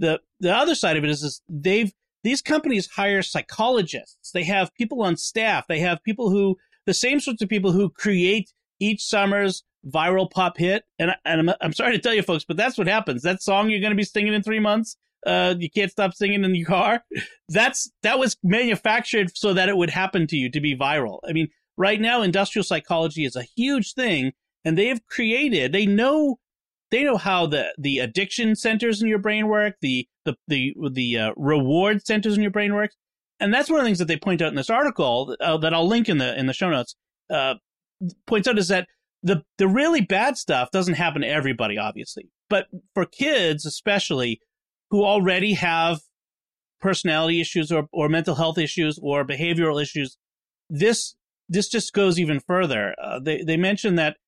The 0.00 0.20
the 0.40 0.54
other 0.54 0.74
side 0.74 0.96
of 0.96 1.04
it 1.04 1.10
is, 1.10 1.22
is 1.22 1.42
they've 1.48 1.92
these 2.24 2.42
companies 2.42 2.88
hire 2.88 3.22
psychologists. 3.22 4.30
They 4.32 4.44
have 4.44 4.74
people 4.74 5.02
on 5.02 5.16
staff. 5.16 5.66
They 5.68 5.80
have 5.80 6.02
people 6.02 6.30
who, 6.30 6.56
the 6.86 6.94
same 6.94 7.20
sorts 7.20 7.42
of 7.42 7.48
people 7.48 7.72
who 7.72 7.90
create 7.90 8.52
each 8.80 9.04
summer's 9.04 9.62
viral 9.86 10.30
pop 10.30 10.58
hit. 10.58 10.84
And, 10.98 11.12
and 11.24 11.50
I'm, 11.50 11.56
I'm 11.60 11.72
sorry 11.72 11.92
to 11.92 11.98
tell 11.98 12.14
you 12.14 12.22
folks, 12.22 12.44
but 12.44 12.56
that's 12.56 12.78
what 12.78 12.86
happens. 12.86 13.22
That 13.22 13.42
song 13.42 13.70
you're 13.70 13.80
going 13.80 13.92
to 13.92 13.96
be 13.96 14.04
singing 14.04 14.34
in 14.34 14.42
three 14.42 14.60
months, 14.60 14.96
uh, 15.26 15.54
you 15.58 15.70
can't 15.70 15.90
stop 15.90 16.14
singing 16.14 16.44
in 16.44 16.54
your 16.54 16.66
car. 16.66 17.02
That's, 17.48 17.90
that 18.02 18.18
was 18.18 18.36
manufactured 18.42 19.36
so 19.36 19.54
that 19.54 19.68
it 19.68 19.76
would 19.76 19.90
happen 19.90 20.26
to 20.28 20.36
you 20.36 20.50
to 20.50 20.60
be 20.60 20.76
viral. 20.76 21.18
I 21.28 21.32
mean, 21.32 21.48
right 21.76 22.00
now, 22.00 22.22
industrial 22.22 22.64
psychology 22.64 23.24
is 23.24 23.36
a 23.36 23.42
huge 23.56 23.94
thing 23.94 24.32
and 24.64 24.76
they 24.76 24.86
have 24.86 25.06
created, 25.06 25.72
they 25.72 25.86
know, 25.86 26.38
they 26.96 27.04
know 27.04 27.18
how 27.18 27.46
the, 27.46 27.74
the 27.76 27.98
addiction 27.98 28.54
centers 28.56 29.02
in 29.02 29.08
your 29.08 29.18
brain 29.18 29.48
work, 29.48 29.74
the, 29.82 30.08
the, 30.24 30.34
the, 30.48 30.74
the 30.92 31.18
uh, 31.18 31.32
reward 31.36 32.06
centers 32.06 32.36
in 32.36 32.42
your 32.42 32.50
brain 32.50 32.74
work. 32.74 32.90
And 33.38 33.52
that's 33.52 33.68
one 33.68 33.80
of 33.80 33.84
the 33.84 33.88
things 33.88 33.98
that 33.98 34.08
they 34.08 34.16
point 34.16 34.40
out 34.40 34.48
in 34.48 34.54
this 34.54 34.70
article 34.70 35.36
uh, 35.40 35.58
that 35.58 35.74
I'll 35.74 35.86
link 35.86 36.08
in 36.08 36.16
the, 36.16 36.38
in 36.38 36.46
the 36.46 36.54
show 36.54 36.70
notes. 36.70 36.96
Uh, 37.28 37.54
points 38.26 38.48
out 38.48 38.58
is 38.58 38.68
that 38.68 38.86
the 39.22 39.42
the 39.58 39.68
really 39.68 40.00
bad 40.00 40.38
stuff 40.38 40.70
doesn't 40.70 40.94
happen 40.94 41.22
to 41.22 41.28
everybody, 41.28 41.76
obviously, 41.76 42.28
but 42.48 42.66
for 42.94 43.04
kids 43.04 43.66
especially 43.66 44.40
who 44.90 45.04
already 45.04 45.54
have 45.54 46.00
personality 46.80 47.40
issues 47.40 47.72
or, 47.72 47.88
or 47.92 48.08
mental 48.08 48.36
health 48.36 48.58
issues 48.58 48.98
or 49.02 49.26
behavioral 49.26 49.82
issues, 49.82 50.16
this 50.70 51.16
this 51.48 51.68
just 51.68 51.92
goes 51.92 52.18
even 52.20 52.40
further. 52.40 52.94
Uh, 53.02 53.18
they 53.18 53.42
they 53.42 53.56
mention 53.56 53.96
that 53.96 54.16
th- 54.16 54.25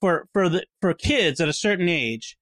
for 0.00 0.28
for 0.32 0.48
the 0.48 0.66
for 0.80 0.94
kids 0.94 1.40
at 1.40 1.48
a 1.48 1.52
certain 1.52 1.88
age, 1.88 2.36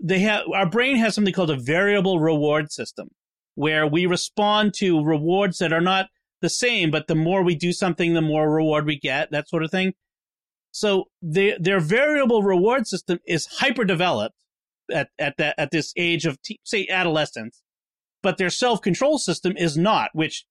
they 0.00 0.20
have 0.20 0.44
our 0.54 0.68
brain 0.68 0.96
has 0.96 1.14
something 1.14 1.34
called 1.34 1.50
a 1.50 1.56
variable 1.56 2.20
reward 2.20 2.72
system, 2.72 3.08
where 3.54 3.86
we 3.86 4.06
respond 4.06 4.74
to 4.74 5.02
rewards 5.04 5.58
that 5.58 5.72
are 5.72 5.80
not 5.80 6.06
the 6.40 6.50
same, 6.50 6.90
but 6.90 7.06
the 7.06 7.14
more 7.14 7.42
we 7.42 7.54
do 7.54 7.72
something, 7.72 8.14
the 8.14 8.20
more 8.20 8.52
reward 8.52 8.84
we 8.84 8.98
get, 8.98 9.30
that 9.30 9.48
sort 9.48 9.62
of 9.62 9.70
thing. 9.70 9.92
So 10.72 11.04
their 11.20 11.58
their 11.58 11.80
variable 11.80 12.42
reward 12.42 12.86
system 12.86 13.20
is 13.26 13.46
hyper 13.58 13.84
developed 13.84 14.34
at 14.90 15.08
at 15.18 15.36
that 15.38 15.54
at 15.58 15.70
this 15.70 15.92
age 15.96 16.26
of 16.26 16.40
t- 16.42 16.60
say 16.64 16.86
adolescence, 16.88 17.62
but 18.22 18.38
their 18.38 18.50
self 18.50 18.80
control 18.80 19.18
system 19.18 19.54
is 19.56 19.76
not, 19.76 20.10
which 20.14 20.44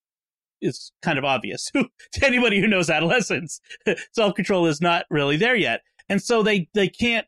is 0.62 0.92
kind 1.02 1.18
of 1.18 1.26
obvious 1.26 1.72
to 1.74 2.26
anybody 2.26 2.60
who 2.60 2.68
knows 2.68 2.90
adolescence. 2.90 3.62
self 4.14 4.36
control 4.36 4.66
is 4.66 4.82
not 4.82 5.06
really 5.10 5.38
there 5.38 5.56
yet, 5.56 5.82
and 6.10 6.22
so 6.22 6.44
they 6.44 6.70
they 6.74 6.88
can't 6.88 7.28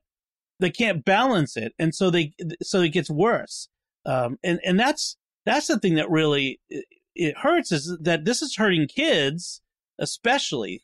they 0.59 0.71
can't 0.71 1.05
balance 1.05 1.57
it, 1.57 1.73
and 1.79 1.93
so 1.93 2.09
they 2.09 2.33
so 2.61 2.81
it 2.81 2.89
gets 2.89 3.09
worse. 3.09 3.69
Um, 4.05 4.37
and 4.43 4.59
and 4.65 4.79
that's 4.79 5.17
that's 5.45 5.67
the 5.67 5.79
thing 5.79 5.95
that 5.95 6.09
really 6.09 6.59
it, 6.69 6.85
it 7.15 7.37
hurts 7.37 7.71
is 7.71 7.97
that 8.01 8.25
this 8.25 8.41
is 8.41 8.55
hurting 8.55 8.87
kids 8.87 9.61
especially 9.99 10.81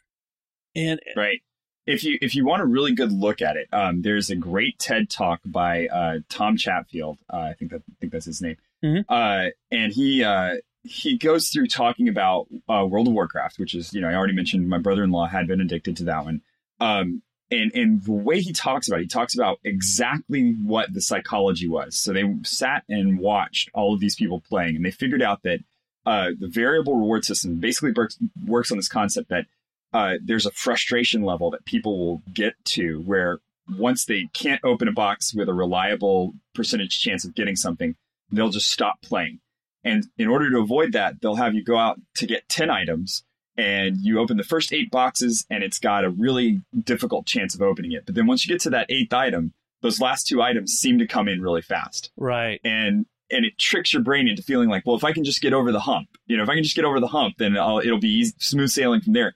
and 0.75 0.99
right 1.17 1.41
if 1.89 2.03
you 2.03 2.17
if 2.21 2.35
you 2.35 2.45
want 2.45 2.61
a 2.61 2.65
really 2.65 2.93
good 2.93 3.11
look 3.11 3.41
at 3.41 3.57
it, 3.57 3.67
um, 3.73 4.03
there's 4.03 4.29
a 4.29 4.35
great 4.35 4.77
TED 4.77 5.09
talk 5.09 5.39
by 5.43 5.87
uh, 5.87 6.19
Tom 6.29 6.55
Chatfield. 6.55 7.17
Uh, 7.31 7.37
I 7.37 7.53
think 7.53 7.71
that 7.71 7.81
I 7.89 7.93
think 7.99 8.13
that's 8.13 8.25
his 8.25 8.41
name. 8.41 8.57
Mm-hmm. 8.83 9.11
Uh, 9.11 9.49
and 9.71 9.91
he 9.91 10.23
uh, 10.23 10.55
he 10.83 11.17
goes 11.17 11.49
through 11.49 11.67
talking 11.67 12.07
about 12.07 12.47
uh, 12.69 12.85
World 12.85 13.07
of 13.07 13.13
Warcraft, 13.13 13.59
which 13.59 13.75
is 13.75 13.93
you 13.93 14.01
know 14.01 14.09
I 14.09 14.15
already 14.15 14.33
mentioned 14.33 14.69
my 14.69 14.77
brother-in-law 14.77 15.27
had 15.27 15.47
been 15.47 15.61
addicted 15.61 15.97
to 15.97 16.03
that 16.05 16.25
one. 16.25 16.41
Um, 16.79 17.21
and 17.51 17.71
and 17.73 18.03
the 18.03 18.11
way 18.11 18.41
he 18.41 18.53
talks 18.53 18.87
about 18.87 18.99
it, 18.99 19.03
he 19.03 19.07
talks 19.07 19.35
about 19.35 19.59
exactly 19.63 20.55
what 20.63 20.93
the 20.93 21.01
psychology 21.01 21.67
was. 21.67 21.95
So 21.95 22.13
they 22.13 22.23
sat 22.43 22.83
and 22.87 23.19
watched 23.19 23.69
all 23.73 23.93
of 23.93 23.99
these 23.99 24.15
people 24.15 24.41
playing, 24.47 24.75
and 24.75 24.85
they 24.85 24.91
figured 24.91 25.21
out 25.21 25.43
that 25.43 25.59
uh, 26.05 26.29
the 26.39 26.47
variable 26.47 26.95
reward 26.95 27.25
system 27.25 27.59
basically 27.59 27.91
works 27.91 28.17
works 28.45 28.71
on 28.71 28.77
this 28.77 28.87
concept 28.87 29.29
that 29.29 29.45
uh, 29.93 30.13
there's 30.23 30.45
a 30.45 30.51
frustration 30.51 31.23
level 31.23 31.51
that 31.51 31.65
people 31.65 31.99
will 31.99 32.21
get 32.33 32.53
to 32.63 33.01
where 33.01 33.39
once 33.77 34.05
they 34.05 34.27
can't 34.33 34.63
open 34.63 34.87
a 34.87 34.91
box 34.91 35.33
with 35.33 35.49
a 35.49 35.53
reliable 35.53 36.33
percentage 36.55 36.99
chance 36.99 37.25
of 37.25 37.35
getting 37.35 37.55
something, 37.55 37.95
they'll 38.31 38.49
just 38.49 38.69
stop 38.69 39.01
playing. 39.01 39.39
And 39.83 40.07
in 40.17 40.27
order 40.27 40.49
to 40.51 40.59
avoid 40.59 40.91
that, 40.93 41.21
they'll 41.21 41.35
have 41.35 41.53
you 41.55 41.63
go 41.63 41.77
out 41.77 41.99
to 42.15 42.27
get 42.27 42.49
10 42.49 42.69
items 42.69 43.23
and 43.57 43.97
you 43.97 44.19
open 44.19 44.37
the 44.37 44.43
first 44.43 44.73
eight 44.73 44.91
boxes 44.91 45.45
and 45.49 45.63
it's 45.63 45.79
got 45.79 46.05
a 46.05 46.09
really 46.09 46.61
difficult 46.83 47.25
chance 47.25 47.55
of 47.55 47.61
opening 47.61 47.91
it. 47.91 48.05
But 48.05 48.15
then 48.15 48.27
once 48.27 48.45
you 48.45 48.53
get 48.53 48.61
to 48.61 48.69
that 48.71 48.87
eighth 48.89 49.13
item, 49.13 49.53
those 49.81 50.01
last 50.01 50.27
two 50.27 50.41
items 50.41 50.73
seem 50.73 50.99
to 50.99 51.07
come 51.07 51.27
in 51.27 51.41
really 51.41 51.61
fast. 51.61 52.11
Right. 52.17 52.59
And 52.63 53.05
and 53.31 53.45
it 53.45 53.59
tricks 53.59 53.93
your 53.93 54.01
brain 54.01 54.27
into 54.27 54.41
feeling 54.41 54.69
like, 54.69 54.87
well, 54.87 54.95
if 54.95 55.03
I 55.03 55.13
can 55.13 55.23
just 55.23 55.41
get 55.41 55.53
over 55.53 55.71
the 55.71 55.81
hump, 55.81 56.09
you 56.25 56.35
know, 56.35 56.41
if 56.41 56.49
I 56.49 56.55
can 56.55 56.63
just 56.63 56.75
get 56.75 56.83
over 56.83 56.99
the 56.99 57.07
hump, 57.07 57.35
then 57.37 57.55
I'll, 57.57 57.77
it'll 57.77 57.99
be 57.99 58.09
easy, 58.09 58.33
smooth 58.39 58.71
sailing 58.71 59.01
from 59.01 59.13
there 59.13 59.35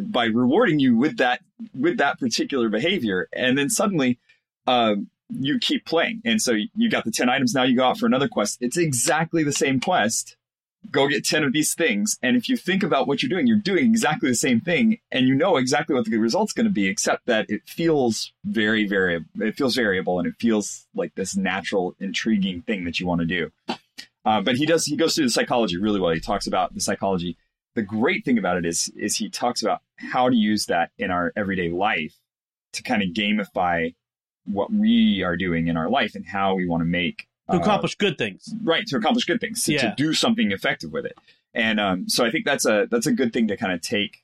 by 0.00 0.26
rewarding 0.26 0.78
you 0.78 0.96
with 0.96 1.16
that 1.16 1.40
with 1.74 1.96
that 1.98 2.18
particular 2.20 2.68
behavior 2.68 3.28
and 3.32 3.56
then 3.56 3.70
suddenly 3.70 4.18
um, 4.66 5.08
you 5.30 5.58
keep 5.58 5.84
playing. 5.84 6.22
And 6.24 6.40
so 6.40 6.52
you 6.52 6.90
got 6.90 7.04
the 7.04 7.10
10 7.10 7.28
items 7.28 7.54
now 7.54 7.64
you 7.64 7.76
go 7.76 7.84
out 7.84 7.98
for 7.98 8.06
another 8.06 8.28
quest. 8.28 8.58
It's 8.60 8.76
exactly 8.76 9.42
the 9.42 9.52
same 9.52 9.80
quest. 9.80 10.36
Go 10.90 11.08
get 11.08 11.24
10 11.24 11.42
of 11.42 11.52
these 11.52 11.74
things. 11.74 12.16
And 12.22 12.36
if 12.36 12.48
you 12.48 12.56
think 12.56 12.84
about 12.84 13.08
what 13.08 13.22
you're 13.22 13.30
doing 13.30 13.46
you're 13.46 13.56
doing 13.56 13.86
exactly 13.86 14.28
the 14.28 14.36
same 14.36 14.60
thing. 14.60 14.98
And 15.10 15.26
you 15.26 15.34
know 15.34 15.56
exactly 15.56 15.94
what 15.94 16.04
the 16.04 16.16
result's 16.18 16.52
going 16.52 16.66
to 16.66 16.72
be 16.72 16.86
except 16.86 17.26
that 17.26 17.46
it 17.48 17.62
feels 17.66 18.32
very 18.44 18.86
very 18.86 19.24
it 19.40 19.56
feels 19.56 19.74
variable 19.74 20.18
and 20.18 20.28
it 20.28 20.34
feels 20.38 20.86
like 20.94 21.14
this 21.16 21.36
natural 21.36 21.96
intriguing 21.98 22.62
thing 22.62 22.84
that 22.84 23.00
you 23.00 23.06
want 23.06 23.20
to 23.20 23.26
do. 23.26 23.50
Uh, 24.24 24.40
but 24.40 24.56
he 24.56 24.66
does 24.66 24.86
he 24.86 24.96
goes 24.96 25.14
through 25.14 25.24
the 25.24 25.30
psychology 25.30 25.76
really 25.76 26.00
well. 26.00 26.12
He 26.12 26.20
talks 26.20 26.46
about 26.46 26.74
the 26.74 26.80
psychology. 26.80 27.36
The 27.74 27.82
great 27.82 28.24
thing 28.24 28.38
about 28.38 28.56
it 28.56 28.64
is 28.64 28.90
is 28.96 29.16
he 29.16 29.28
talks 29.28 29.62
about 29.62 29.80
how 29.96 30.28
to 30.28 30.36
use 30.36 30.66
that 30.66 30.90
in 30.98 31.10
our 31.10 31.32
everyday 31.36 31.70
life 31.70 32.14
to 32.72 32.82
kind 32.82 33.02
of 33.02 33.08
gamify 33.10 33.94
what 34.46 34.72
we 34.72 35.22
are 35.22 35.36
doing 35.36 35.68
in 35.68 35.76
our 35.76 35.88
life 35.88 36.14
and 36.14 36.26
how 36.26 36.54
we 36.54 36.66
want 36.66 36.80
to 36.80 36.86
make 36.86 37.28
to 37.50 37.56
uh, 37.56 37.60
accomplish 37.60 37.92
uh, 37.92 38.00
good 38.00 38.18
things 38.18 38.54
right 38.62 38.86
to 38.86 38.96
accomplish 38.96 39.24
good 39.24 39.40
things 39.40 39.62
to, 39.64 39.72
yeah. 39.72 39.90
to 39.90 39.94
do 39.96 40.12
something 40.12 40.52
effective 40.52 40.92
with 40.92 41.04
it 41.04 41.16
and 41.54 41.80
um, 41.80 42.08
so 42.08 42.24
i 42.24 42.30
think 42.30 42.44
that's 42.44 42.66
a 42.66 42.86
that's 42.90 43.06
a 43.06 43.12
good 43.12 43.32
thing 43.32 43.48
to 43.48 43.56
kind 43.56 43.72
of 43.72 43.80
take 43.80 44.22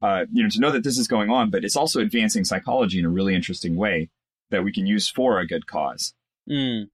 uh, 0.00 0.26
you 0.32 0.42
know 0.42 0.48
to 0.48 0.60
know 0.60 0.70
that 0.70 0.84
this 0.84 0.98
is 0.98 1.08
going 1.08 1.30
on 1.30 1.50
but 1.50 1.64
it's 1.64 1.76
also 1.76 2.00
advancing 2.00 2.44
psychology 2.44 2.98
in 2.98 3.04
a 3.04 3.10
really 3.10 3.34
interesting 3.34 3.76
way 3.76 4.08
that 4.50 4.62
we 4.62 4.72
can 4.72 4.86
use 4.86 5.08
for 5.08 5.38
a 5.38 5.46
good 5.46 5.66
cause 5.66 6.14
mm. 6.48 6.84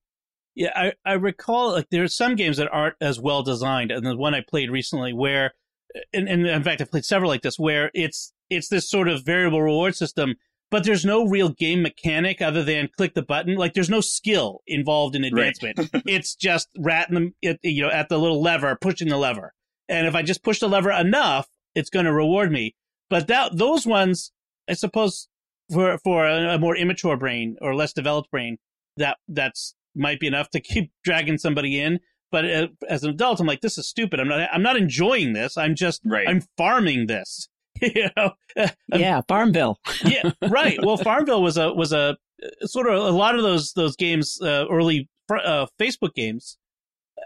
yeah 0.55 0.73
I, 0.75 0.93
I 1.05 1.13
recall 1.15 1.73
like 1.73 1.91
there's 1.91 2.17
some 2.17 2.35
games 2.35 2.57
that 2.57 2.71
aren't 2.73 2.97
as 3.01 3.21
well 3.21 3.43
designed 3.43 3.91
and 3.91 4.07
the 4.07 4.17
one 4.17 4.35
i 4.35 4.41
played 4.41 4.71
recently 4.71 5.13
where 5.13 5.53
and, 6.13 6.29
and 6.29 6.47
in 6.47 6.63
fact, 6.63 6.81
I've 6.81 6.91
played 6.91 7.05
several 7.05 7.31
like 7.31 7.43
this 7.43 7.59
where 7.59 7.91
it's 7.95 8.33
it's 8.51 8.69
this 8.69 8.89
sort 8.89 9.09
of 9.09 9.25
variable 9.25 9.63
reward 9.63 9.97
system, 9.97 10.37
but 10.75 10.83
there's 10.83 11.05
no 11.05 11.25
real 11.25 11.51
game 11.51 11.83
mechanic 11.83 12.43
other 12.43 12.65
than 12.65 12.89
click 12.97 13.15
the 13.15 13.23
button. 13.23 13.55
Like 13.55 13.75
there's 13.75 13.89
no 13.89 14.01
skill 14.01 14.63
involved 14.67 15.15
in 15.15 15.23
advancement. 15.23 15.79
Right. 15.79 16.03
it's 16.05 16.35
just 16.35 16.69
ratting 16.77 17.15
them, 17.15 17.35
you 17.63 17.83
know, 17.83 17.91
at 17.91 18.09
the 18.09 18.19
little 18.19 18.43
lever, 18.43 18.77
pushing 18.81 19.07
the 19.07 19.17
lever. 19.17 19.53
And 19.89 20.05
if 20.05 20.17
I 20.17 20.23
just 20.23 20.43
push 20.43 20.59
the 20.59 20.69
lever 20.69 20.91
enough, 20.91 21.47
it's 21.77 21.91
going 21.91 22.07
to 22.07 22.13
reward 22.13 22.51
me. 22.51 22.75
But 23.09 23.29
that 23.29 23.57
those 23.57 23.87
ones, 23.87 24.33
I 24.69 24.73
suppose, 24.73 25.29
for 25.73 25.97
for 26.03 26.27
a, 26.27 26.57
a 26.57 26.59
more 26.59 26.77
immature 26.77 27.17
brain 27.17 27.57
or 27.61 27.77
less 27.77 27.93
developed 27.93 28.33
brain, 28.33 28.57
that 28.97 29.19
that's 29.29 29.77
might 29.95 30.19
be 30.19 30.27
enough 30.27 30.51
to 30.51 30.61
keep 30.73 30.91
dragging 31.05 31.39
somebody 31.39 31.79
in. 31.79 32.01
But 32.33 32.51
uh, 32.51 32.67
as 32.89 33.05
an 33.05 33.11
adult, 33.11 33.39
I'm 33.39 33.47
like, 33.47 33.61
this 33.61 33.79
is 33.79 33.87
stupid. 33.87 34.19
I'm 34.19 34.27
not. 34.27 34.49
I'm 34.53 34.65
not 34.65 34.77
enjoying 34.77 35.35
this. 35.35 35.57
I'm 35.57 35.77
just. 35.77 36.01
Right. 36.05 36.29
I'm 36.29 36.43
farming 36.57 37.07
this. 37.07 37.49
you 37.95 38.09
know. 38.17 38.33
yeah, 38.95 39.21
Farmville. 39.29 39.79
yeah, 40.05 40.31
right. 40.49 40.79
Well, 40.83 40.97
Farmville 40.97 41.43
was 41.43 41.57
a 41.57 41.73
was 41.73 41.93
a 41.93 42.17
uh, 42.43 42.67
sort 42.67 42.89
of 42.89 42.95
a 42.95 43.11
lot 43.11 43.35
of 43.35 43.43
those 43.43 43.73
those 43.73 43.97
games, 43.97 44.39
uh, 44.43 44.67
early 44.71 45.09
uh, 45.31 45.67
Facebook 45.81 46.15
games, 46.15 46.59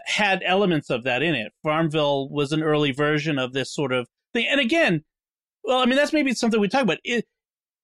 had 0.05 0.41
elements 0.45 0.89
of 0.89 1.03
that 1.03 1.21
in 1.21 1.35
it. 1.35 1.51
Farmville 1.63 2.29
was 2.29 2.51
an 2.51 2.63
early 2.63 2.91
version 2.91 3.37
of 3.39 3.53
this 3.53 3.73
sort 3.73 3.91
of 3.91 4.07
thing. 4.33 4.47
And 4.49 4.59
again, 4.59 5.03
well, 5.63 5.79
I 5.79 5.85
mean, 5.85 5.95
that's 5.95 6.13
maybe 6.13 6.33
something 6.33 6.59
we 6.59 6.67
talk 6.67 6.83
about. 6.83 6.99
It, 7.03 7.25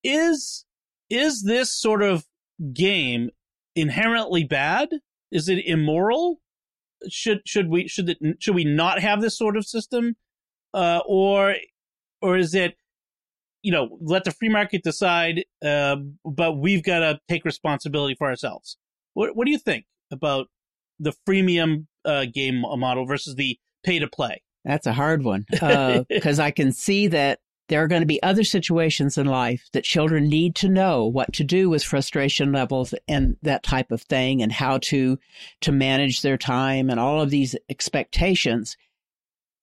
is 0.04 0.66
is 1.10 1.44
this 1.44 1.74
sort 1.74 2.02
of 2.02 2.26
game 2.74 3.30
inherently 3.76 4.44
bad? 4.44 4.90
Is 5.32 5.50
it 5.50 5.66
immoral? 5.66 6.40
should 7.10 7.42
should 7.46 7.70
we 7.70 7.88
should 7.88 8.10
it, 8.10 8.18
should 8.40 8.56
we 8.56 8.64
not 8.64 9.00
have 9.00 9.22
this 9.22 9.38
sort 9.38 9.58
of 9.58 9.66
system, 9.66 10.16
uh, 10.74 11.02
or 11.06 11.56
or 12.26 12.38
is 12.38 12.56
it 12.56 12.76
you 13.62 13.72
know 13.72 13.98
let 14.02 14.24
the 14.24 14.32
free 14.32 14.50
market 14.50 14.84
decide, 14.84 15.46
uh, 15.64 15.98
but 16.26 16.58
we've 16.58 16.84
got 16.84 17.00
to 17.00 17.20
take 17.28 17.46
responsibility 17.46 18.16
for 18.16 18.28
ourselves? 18.28 18.78
What 19.14 19.36
what 19.36 19.46
do 19.46 19.52
you 19.52 19.60
think 19.60 19.86
about 20.12 20.48
the 21.00 21.14
freemium 21.28 21.88
uh, 22.04 22.26
game 22.26 22.62
model 22.62 23.06
versus 23.06 23.36
the 23.36 23.58
pay 23.84 24.00
to 24.00 24.08
play? 24.08 24.42
That's 24.64 24.88
a 24.88 24.94
hard 24.94 25.24
one 25.24 25.46
because 25.50 26.40
uh, 26.40 26.44
I 26.44 26.52
can 26.52 26.72
see 26.72 27.08
that 27.08 27.40
there 27.68 27.84
are 27.84 27.88
going 27.88 28.02
to 28.02 28.08
be 28.08 28.22
other 28.22 28.44
situations 28.44 29.18
in 29.18 29.26
life 29.26 29.68
that 29.74 29.84
children 29.84 30.28
need 30.28 30.56
to 30.56 30.70
know 30.70 31.06
what 31.06 31.34
to 31.34 31.44
do 31.44 31.70
with 31.70 31.84
frustration 31.84 32.52
levels 32.52 32.94
and 33.08 33.38
that 33.42 33.64
type 33.64 33.92
of 33.92 34.02
thing 34.02 34.42
and 34.42 34.52
how 34.52 34.78
to 34.80 35.20
to 35.62 35.72
manage 35.72 36.22
their 36.22 36.38
time 36.38 36.90
and 36.90 37.00
all 37.00 37.22
of 37.22 37.30
these 37.30 37.56
expectations 37.70 38.76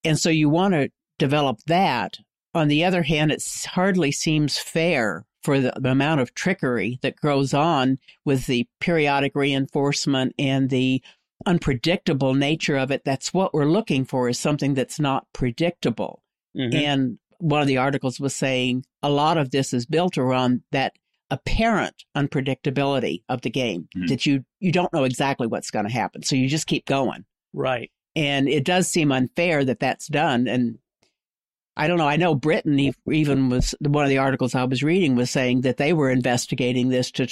and 0.04 0.18
so 0.18 0.30
you 0.30 0.48
want 0.48 0.74
to 0.74 0.90
develop 1.18 1.58
that 1.66 2.18
on 2.54 2.68
the 2.68 2.84
other 2.84 3.02
hand 3.02 3.32
it 3.32 3.42
hardly 3.66 4.12
seems 4.12 4.58
fair 4.58 5.24
for 5.42 5.60
the, 5.60 5.72
the 5.76 5.90
amount 5.90 6.20
of 6.20 6.34
trickery 6.34 6.98
that 7.02 7.20
goes 7.20 7.52
on 7.52 7.98
with 8.24 8.46
the 8.46 8.66
periodic 8.80 9.34
reinforcement 9.34 10.34
and 10.38 10.70
the 10.70 11.02
unpredictable 11.46 12.34
nature 12.34 12.76
of 12.76 12.90
it 12.90 13.04
that's 13.04 13.34
what 13.34 13.52
we're 13.52 13.64
looking 13.64 14.04
for 14.04 14.28
is 14.28 14.38
something 14.38 14.74
that's 14.74 15.00
not 15.00 15.26
predictable 15.32 16.22
mm-hmm. 16.56 16.76
and 16.76 17.18
one 17.38 17.60
of 17.60 17.66
the 17.66 17.78
articles 17.78 18.20
was 18.20 18.34
saying 18.34 18.84
a 19.02 19.10
lot 19.10 19.36
of 19.36 19.50
this 19.50 19.72
is 19.72 19.84
built 19.84 20.16
around 20.16 20.62
that 20.70 20.92
apparent 21.30 22.04
unpredictability 22.16 23.22
of 23.28 23.40
the 23.40 23.50
game 23.50 23.88
mm-hmm. 23.96 24.06
that 24.06 24.24
you 24.24 24.44
you 24.60 24.70
don't 24.70 24.92
know 24.92 25.04
exactly 25.04 25.46
what's 25.46 25.70
going 25.70 25.86
to 25.86 25.92
happen 25.92 26.22
so 26.22 26.36
you 26.36 26.46
just 26.46 26.68
keep 26.68 26.86
going 26.86 27.24
right 27.52 27.90
and 28.14 28.48
it 28.48 28.64
does 28.64 28.86
seem 28.86 29.10
unfair 29.10 29.64
that 29.64 29.80
that's 29.80 30.06
done 30.06 30.46
and 30.46 30.78
i 31.76 31.86
don't 31.86 31.98
know 31.98 32.08
i 32.08 32.16
know 32.16 32.34
britain 32.34 32.92
even 33.10 33.48
was 33.48 33.74
one 33.80 34.04
of 34.04 34.10
the 34.10 34.18
articles 34.18 34.54
i 34.54 34.64
was 34.64 34.82
reading 34.82 35.16
was 35.16 35.30
saying 35.30 35.62
that 35.62 35.76
they 35.76 35.92
were 35.92 36.10
investigating 36.10 36.88
this 36.88 37.10
to 37.10 37.26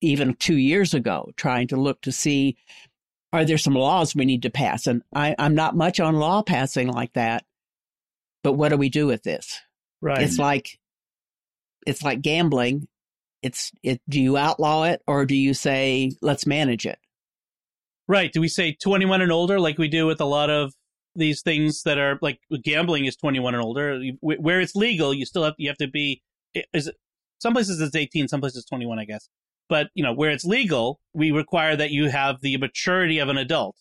even 0.00 0.34
2 0.34 0.56
years 0.56 0.94
ago 0.94 1.30
trying 1.36 1.68
to 1.68 1.76
look 1.76 2.00
to 2.02 2.12
see 2.12 2.56
are 3.32 3.44
there 3.44 3.58
some 3.58 3.74
laws 3.74 4.14
we 4.14 4.24
need 4.24 4.42
to 4.42 4.50
pass 4.50 4.86
and 4.86 5.02
I, 5.14 5.34
i'm 5.38 5.54
not 5.54 5.76
much 5.76 6.00
on 6.00 6.16
law 6.16 6.42
passing 6.42 6.88
like 6.88 7.12
that 7.14 7.44
but 8.42 8.52
what 8.54 8.70
do 8.70 8.76
we 8.76 8.88
do 8.88 9.06
with 9.06 9.22
this? 9.22 9.60
Right. 10.00 10.22
It's 10.22 10.38
like 10.38 10.78
it's 11.86 12.02
like 12.02 12.22
gambling. 12.22 12.88
It's 13.42 13.72
it 13.82 14.00
do 14.08 14.20
you 14.20 14.36
outlaw 14.36 14.84
it 14.84 15.02
or 15.06 15.26
do 15.26 15.34
you 15.34 15.54
say 15.54 16.12
let's 16.20 16.46
manage 16.46 16.86
it? 16.86 16.98
Right. 18.08 18.32
Do 18.32 18.40
we 18.40 18.48
say 18.48 18.72
21 18.72 19.22
and 19.22 19.32
older 19.32 19.60
like 19.60 19.78
we 19.78 19.88
do 19.88 20.06
with 20.06 20.20
a 20.20 20.26
lot 20.26 20.50
of 20.50 20.72
these 21.20 21.42
things 21.42 21.82
that 21.84 21.98
are 21.98 22.18
like 22.20 22.40
gambling 22.64 23.04
is 23.04 23.16
21 23.16 23.54
and 23.54 23.62
older 23.62 24.00
where 24.20 24.60
it's 24.60 24.74
legal 24.74 25.14
you 25.14 25.24
still 25.24 25.44
have 25.44 25.54
you 25.58 25.68
have 25.68 25.76
to 25.76 25.86
be 25.86 26.22
is 26.74 26.88
it, 26.88 26.96
some 27.38 27.52
places 27.52 27.80
it's 27.80 27.94
18 27.94 28.26
some 28.28 28.40
places 28.40 28.64
21 28.64 28.98
I 28.98 29.04
guess. 29.04 29.28
But, 29.70 29.90
you 29.94 30.02
know, 30.02 30.12
where 30.12 30.32
it's 30.32 30.44
legal, 30.44 31.00
we 31.14 31.30
require 31.30 31.76
that 31.76 31.92
you 31.92 32.10
have 32.10 32.40
the 32.42 32.56
maturity 32.56 33.20
of 33.20 33.28
an 33.28 33.38
adult. 33.38 33.76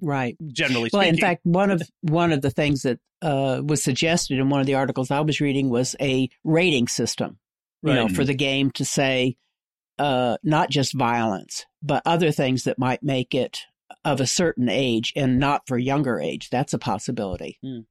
Right. 0.00 0.34
Generally 0.46 0.88
speaking. 0.88 0.98
well, 0.98 1.08
in 1.08 1.18
fact, 1.18 1.42
one 1.44 1.70
of 1.70 1.82
one 2.00 2.32
of 2.32 2.40
the 2.40 2.50
things 2.50 2.82
that 2.82 2.98
uh, 3.20 3.60
was 3.62 3.84
suggested 3.84 4.38
in 4.38 4.48
one 4.48 4.60
of 4.60 4.66
the 4.66 4.74
articles 4.74 5.10
I 5.10 5.20
was 5.20 5.42
reading 5.42 5.68
was 5.68 5.94
a 6.00 6.30
rating 6.42 6.88
system, 6.88 7.38
you 7.82 7.90
right. 7.90 7.96
know, 7.96 8.08
for 8.08 8.24
the 8.24 8.34
game 8.34 8.70
to 8.72 8.84
say 8.86 9.36
uh, 9.98 10.38
not 10.42 10.70
just 10.70 10.94
violence, 10.94 11.66
but 11.82 12.02
other 12.06 12.32
things 12.32 12.64
that 12.64 12.78
might 12.78 13.02
make 13.02 13.34
it 13.34 13.60
of 14.04 14.20
a 14.20 14.26
certain 14.26 14.68
age 14.68 15.12
and 15.16 15.38
not 15.38 15.66
for 15.66 15.78
younger 15.78 16.20
age. 16.20 16.50
That's 16.50 16.72
a 16.72 16.78
possibility. 16.78 17.58
Mm. 17.64 17.86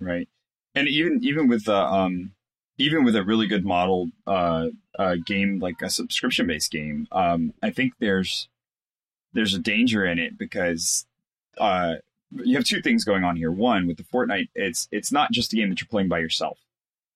Right. 0.00 0.28
And 0.74 0.88
even 0.88 1.20
even 1.22 1.48
with 1.48 1.64
the 1.66 1.76
um 1.76 2.32
even 2.78 3.04
with 3.04 3.14
a 3.14 3.22
really 3.22 3.46
good 3.46 3.64
model 3.64 4.08
uh, 4.26 4.68
uh 4.98 5.16
game 5.24 5.58
like 5.60 5.82
a 5.82 5.90
subscription 5.90 6.46
based 6.46 6.70
game, 6.70 7.06
um, 7.12 7.52
I 7.62 7.70
think 7.70 7.94
there's 7.98 8.48
there's 9.32 9.54
a 9.54 9.58
danger 9.58 10.04
in 10.04 10.18
it 10.18 10.38
because 10.38 11.06
uh, 11.58 11.96
you 12.30 12.56
have 12.56 12.64
two 12.64 12.80
things 12.80 13.04
going 13.04 13.24
on 13.24 13.36
here. 13.36 13.50
One, 13.50 13.86
with 13.86 13.98
the 13.98 14.04
Fortnite, 14.04 14.48
it's 14.54 14.88
it's 14.90 15.12
not 15.12 15.32
just 15.32 15.52
a 15.52 15.56
game 15.56 15.68
that 15.70 15.80
you're 15.80 15.88
playing 15.88 16.08
by 16.08 16.18
yourself, 16.18 16.58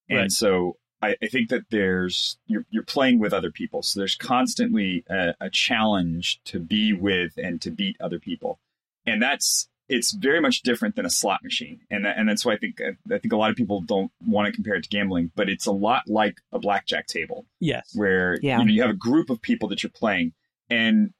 and 0.08 0.32
so 0.32 0.76
I, 1.02 1.16
I, 1.22 1.26
think 1.26 1.50
that 1.50 1.64
there's 1.70 2.38
you're 2.46 2.64
you're 2.70 2.82
playing 2.82 3.18
with 3.18 3.32
other 3.32 3.50
people. 3.50 3.82
So 3.82 4.00
there's 4.00 4.14
constantly 4.14 5.04
a, 5.08 5.34
a 5.40 5.50
challenge 5.50 6.40
to 6.46 6.58
be 6.58 6.92
with 6.92 7.32
and 7.36 7.60
to 7.62 7.70
beat 7.70 7.96
other 8.00 8.18
people, 8.18 8.58
and 9.06 9.22
that's 9.22 9.68
it's 9.88 10.12
very 10.12 10.40
much 10.40 10.62
different 10.62 10.96
than 10.96 11.06
a 11.06 11.10
slot 11.10 11.44
machine, 11.44 11.80
and 11.90 12.04
that, 12.04 12.18
and 12.18 12.28
that's 12.28 12.44
why 12.44 12.54
I 12.54 12.56
think 12.56 12.80
I 12.80 13.18
think 13.18 13.32
a 13.32 13.36
lot 13.36 13.50
of 13.50 13.56
people 13.56 13.80
don't 13.80 14.10
want 14.26 14.46
to 14.46 14.52
compare 14.52 14.74
it 14.74 14.84
to 14.84 14.88
gambling, 14.88 15.32
but 15.34 15.48
it's 15.48 15.66
a 15.66 15.72
lot 15.72 16.04
like 16.08 16.40
a 16.52 16.58
blackjack 16.58 17.06
table. 17.06 17.46
Yes, 17.60 17.92
where 17.94 18.38
yeah. 18.42 18.58
you 18.58 18.64
know 18.64 18.72
you 18.72 18.82
have 18.82 18.90
a 18.90 18.94
group 18.94 19.30
of 19.30 19.42
people 19.42 19.68
that 19.68 19.82
you're 19.82 19.90
playing, 19.90 20.32
and 20.70 21.12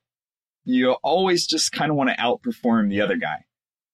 you 0.64 0.92
always 0.92 1.46
just 1.46 1.72
kind 1.72 1.90
of 1.90 1.96
want 1.96 2.10
to 2.10 2.16
outperform 2.16 2.90
the 2.90 3.00
other 3.00 3.16
guy. 3.16 3.44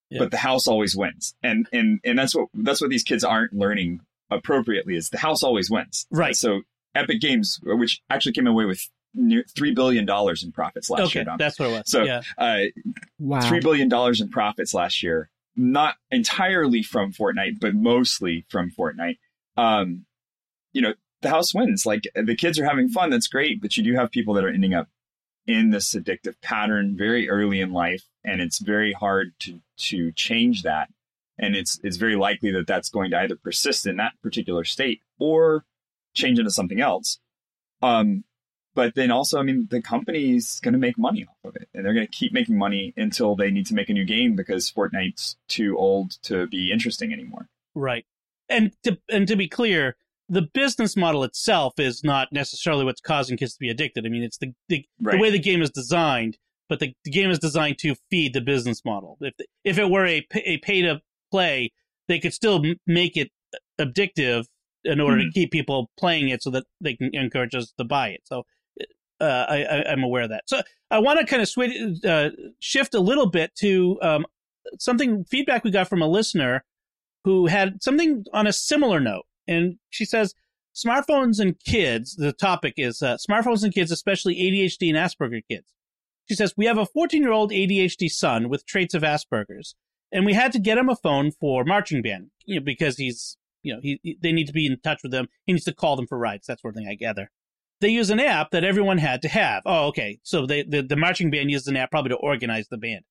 Yeah. 0.08 0.18
But 0.18 0.30
the 0.30 0.38
house 0.38 0.66
always 0.66 0.96
wins. 0.96 1.34
And 1.42 1.68
and 1.72 2.00
and 2.04 2.18
that's 2.18 2.34
what 2.34 2.48
that's 2.54 2.80
what 2.80 2.90
these 2.90 3.02
kids 3.02 3.24
aren't 3.24 3.52
learning 3.52 4.00
appropriately 4.36 4.96
is 4.96 5.10
the 5.10 5.18
house 5.18 5.42
always 5.42 5.70
wins. 5.70 6.06
Right. 6.10 6.36
So 6.36 6.62
Epic 6.94 7.20
Games, 7.20 7.60
which 7.62 8.02
actually 8.10 8.32
came 8.32 8.46
away 8.46 8.64
with 8.64 8.88
near 9.14 9.44
three 9.54 9.74
billion 9.74 10.06
dollars 10.06 10.42
in 10.42 10.52
profits 10.52 10.90
last 10.90 11.02
okay, 11.02 11.20
year. 11.20 11.24
Dom. 11.24 11.38
That's 11.38 11.58
what 11.58 11.68
it 11.68 11.72
was. 11.72 11.82
So, 11.86 12.02
yeah. 12.02 12.22
uh, 12.38 12.64
wow. 13.18 13.40
three 13.40 13.60
billion 13.60 13.88
dollars 13.88 14.20
in 14.20 14.28
profits 14.28 14.74
last 14.74 15.02
year, 15.02 15.30
not 15.56 15.96
entirely 16.10 16.82
from 16.82 17.12
Fortnite, 17.12 17.60
but 17.60 17.74
mostly 17.74 18.46
from 18.48 18.70
Fortnite. 18.70 19.18
Um, 19.56 20.06
you 20.72 20.80
know, 20.82 20.94
the 21.20 21.28
house 21.28 21.54
wins. 21.54 21.84
Like 21.84 22.02
the 22.14 22.36
kids 22.36 22.58
are 22.58 22.64
having 22.64 22.88
fun. 22.88 23.10
That's 23.10 23.28
great, 23.28 23.60
but 23.60 23.76
you 23.76 23.82
do 23.82 23.94
have 23.94 24.10
people 24.10 24.34
that 24.34 24.44
are 24.44 24.52
ending 24.52 24.74
up 24.74 24.88
in 25.46 25.70
this 25.70 25.94
addictive 25.94 26.34
pattern 26.40 26.96
very 26.96 27.28
early 27.28 27.60
in 27.60 27.72
life 27.72 28.04
and 28.24 28.40
it's 28.40 28.60
very 28.60 28.92
hard 28.92 29.32
to 29.40 29.60
to 29.76 30.12
change 30.12 30.62
that 30.62 30.88
and 31.42 31.54
it's 31.54 31.78
it's 31.82 31.96
very 31.98 32.16
likely 32.16 32.50
that 32.52 32.66
that's 32.66 32.88
going 32.88 33.10
to 33.10 33.18
either 33.18 33.36
persist 33.36 33.86
in 33.86 33.96
that 33.96 34.12
particular 34.22 34.64
state 34.64 35.02
or 35.18 35.64
change 36.14 36.38
into 36.38 36.50
something 36.50 36.80
else 36.80 37.18
um 37.82 38.24
but 38.74 38.94
then 38.94 39.10
also 39.10 39.38
i 39.38 39.42
mean 39.42 39.66
the 39.70 39.82
company's 39.82 40.60
going 40.60 40.72
to 40.72 40.78
make 40.78 40.96
money 40.96 41.26
off 41.28 41.50
of 41.50 41.56
it 41.56 41.68
and 41.74 41.84
they're 41.84 41.94
going 41.94 42.06
to 42.06 42.12
keep 42.12 42.32
making 42.32 42.56
money 42.56 42.94
until 42.96 43.36
they 43.36 43.50
need 43.50 43.66
to 43.66 43.74
make 43.74 43.90
a 43.90 43.92
new 43.92 44.04
game 44.04 44.34
because 44.34 44.70
fortnite's 44.70 45.36
too 45.48 45.76
old 45.76 46.12
to 46.22 46.46
be 46.46 46.72
interesting 46.72 47.12
anymore 47.12 47.48
right 47.74 48.06
and 48.48 48.72
to 48.82 48.96
and 49.10 49.28
to 49.28 49.36
be 49.36 49.48
clear 49.48 49.96
the 50.28 50.42
business 50.42 50.96
model 50.96 51.24
itself 51.24 51.78
is 51.78 52.02
not 52.02 52.32
necessarily 52.32 52.86
what's 52.86 53.02
causing 53.02 53.36
kids 53.36 53.52
to 53.52 53.58
be 53.58 53.68
addicted. 53.68 54.06
I 54.06 54.08
mean, 54.08 54.22
it's 54.22 54.38
the 54.38 54.54
the, 54.68 54.86
right. 54.98 55.12
the 55.12 55.18
way 55.18 55.30
the 55.30 55.38
game 55.38 55.60
is 55.60 55.70
designed, 55.70 56.38
but 56.70 56.80
the, 56.80 56.94
the, 57.04 57.10
game 57.10 57.30
is 57.30 57.38
designed 57.38 57.76
to 57.80 57.94
feed 58.10 58.32
the 58.32 58.40
business 58.40 58.82
model. 58.82 59.18
If 59.20 59.34
if 59.62 59.78
it 59.78 59.90
were 59.90 60.06
a 60.06 60.26
a 60.34 60.56
pay 60.58 60.80
to 60.82 61.02
play, 61.32 61.72
they 62.08 62.20
could 62.20 62.32
still 62.32 62.62
make 62.86 63.16
it 63.16 63.30
addictive 63.80 64.44
in 64.84 65.00
order 65.00 65.16
mm-hmm. 65.16 65.28
to 65.28 65.32
keep 65.32 65.50
people 65.50 65.90
playing 65.98 66.28
it, 66.28 66.42
so 66.42 66.50
that 66.50 66.64
they 66.80 66.94
can 66.94 67.10
encourage 67.12 67.54
us 67.54 67.72
to 67.78 67.84
buy 67.84 68.08
it. 68.08 68.20
So. 68.24 68.44
Uh, 69.20 69.46
I, 69.48 69.92
am 69.92 70.02
aware 70.02 70.24
of 70.24 70.30
that. 70.30 70.42
So 70.48 70.62
I 70.90 70.98
want 70.98 71.20
to 71.20 71.24
kind 71.24 71.40
of 71.40 71.48
switch, 71.48 71.70
uh, 72.04 72.30
shift 72.58 72.92
a 72.92 72.98
little 72.98 73.30
bit 73.30 73.54
to 73.60 73.96
um, 74.02 74.26
something 74.80 75.24
feedback 75.26 75.62
we 75.62 75.70
got 75.70 75.88
from 75.88 76.02
a 76.02 76.08
listener 76.08 76.64
who 77.24 77.46
had 77.46 77.82
something 77.82 78.24
on 78.32 78.46
a 78.46 78.52
similar 78.52 79.00
note. 79.00 79.24
And 79.46 79.76
she 79.90 80.04
says, 80.04 80.34
smartphones 80.74 81.38
and 81.38 81.58
kids, 81.64 82.16
the 82.16 82.32
topic 82.32 82.74
is 82.76 83.02
uh, 83.02 83.16
smartphones 83.16 83.62
and 83.62 83.72
kids, 83.72 83.90
especially 83.90 84.36
ADHD 84.36 84.88
and 84.88 84.98
Asperger 84.98 85.42
kids. 85.48 85.66
She 86.28 86.34
says, 86.34 86.54
we 86.56 86.66
have 86.66 86.78
a 86.78 86.86
14 86.86 87.22
year 87.22 87.32
old 87.32 87.50
ADHD 87.50 88.10
son 88.10 88.48
with 88.48 88.66
traits 88.66 88.94
of 88.94 89.02
Asperger's, 89.02 89.74
and 90.12 90.26
we 90.26 90.34
had 90.34 90.52
to 90.52 90.58
get 90.58 90.78
him 90.78 90.88
a 90.88 90.96
phone 90.96 91.30
for 91.32 91.64
marching 91.64 92.02
band, 92.02 92.30
you 92.44 92.56
know, 92.56 92.64
because 92.64 92.96
he's, 92.96 93.36
you 93.62 93.74
know, 93.74 93.80
he, 93.82 93.98
he, 94.02 94.18
they 94.22 94.32
need 94.32 94.46
to 94.46 94.52
be 94.52 94.66
in 94.66 94.78
touch 94.80 95.02
with 95.02 95.12
them. 95.12 95.28
He 95.46 95.52
needs 95.52 95.64
to 95.64 95.74
call 95.74 95.96
them 95.96 96.06
for 96.06 96.18
rides, 96.18 96.46
that 96.46 96.60
sort 96.60 96.74
of 96.74 96.76
thing, 96.76 96.88
I 96.88 96.94
gather. 96.94 97.30
They 97.80 97.88
use 97.88 98.10
an 98.10 98.20
app 98.20 98.50
that 98.52 98.62
everyone 98.64 98.98
had 98.98 99.22
to 99.22 99.28
have. 99.28 99.62
Oh, 99.66 99.88
okay. 99.88 100.20
So 100.22 100.46
they, 100.46 100.62
the, 100.62 100.82
the 100.82 100.96
marching 100.96 101.30
band 101.30 101.50
uses 101.50 101.66
an 101.66 101.76
app 101.76 101.90
probably 101.90 102.10
to 102.10 102.16
organize 102.16 102.68
the 102.68 102.78
band. 102.78 103.02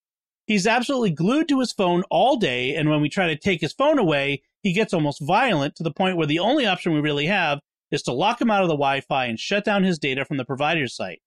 He's 0.46 0.68
absolutely 0.68 1.12
glued 1.12 1.48
to 1.50 1.60
his 1.60 1.72
phone 1.72 2.04
all 2.10 2.38
day, 2.38 2.76
and 2.76 2.90
when 2.90 3.02
we 3.02 3.10
try 3.10 3.28
to 3.28 3.38
take 3.38 3.62
his 3.62 3.74
phone 3.74 4.00
away, 4.00 4.42
he 4.64 4.74
gets 4.74 4.94
almost 4.94 5.22
violent 5.26 5.76
to 5.76 5.84
the 5.84 5.92
point 5.92 6.18
where 6.18 6.28
the 6.28 6.40
only 6.40 6.66
option 6.66 6.94
we 6.94 7.00
really 7.00 7.28
have 7.28 7.60
is 7.92 8.02
to 8.04 8.14
lock 8.14 8.42
him 8.42 8.50
out 8.50 8.64
of 8.64 8.68
the 8.68 8.74
Wi-Fi 8.74 9.26
and 9.26 9.40
shut 9.40 9.66
down 9.66 9.84
his 9.84 10.00
data 10.00 10.26
from 10.26 10.38
the 10.38 10.46
provider's 10.46 10.96
site. 10.96 11.22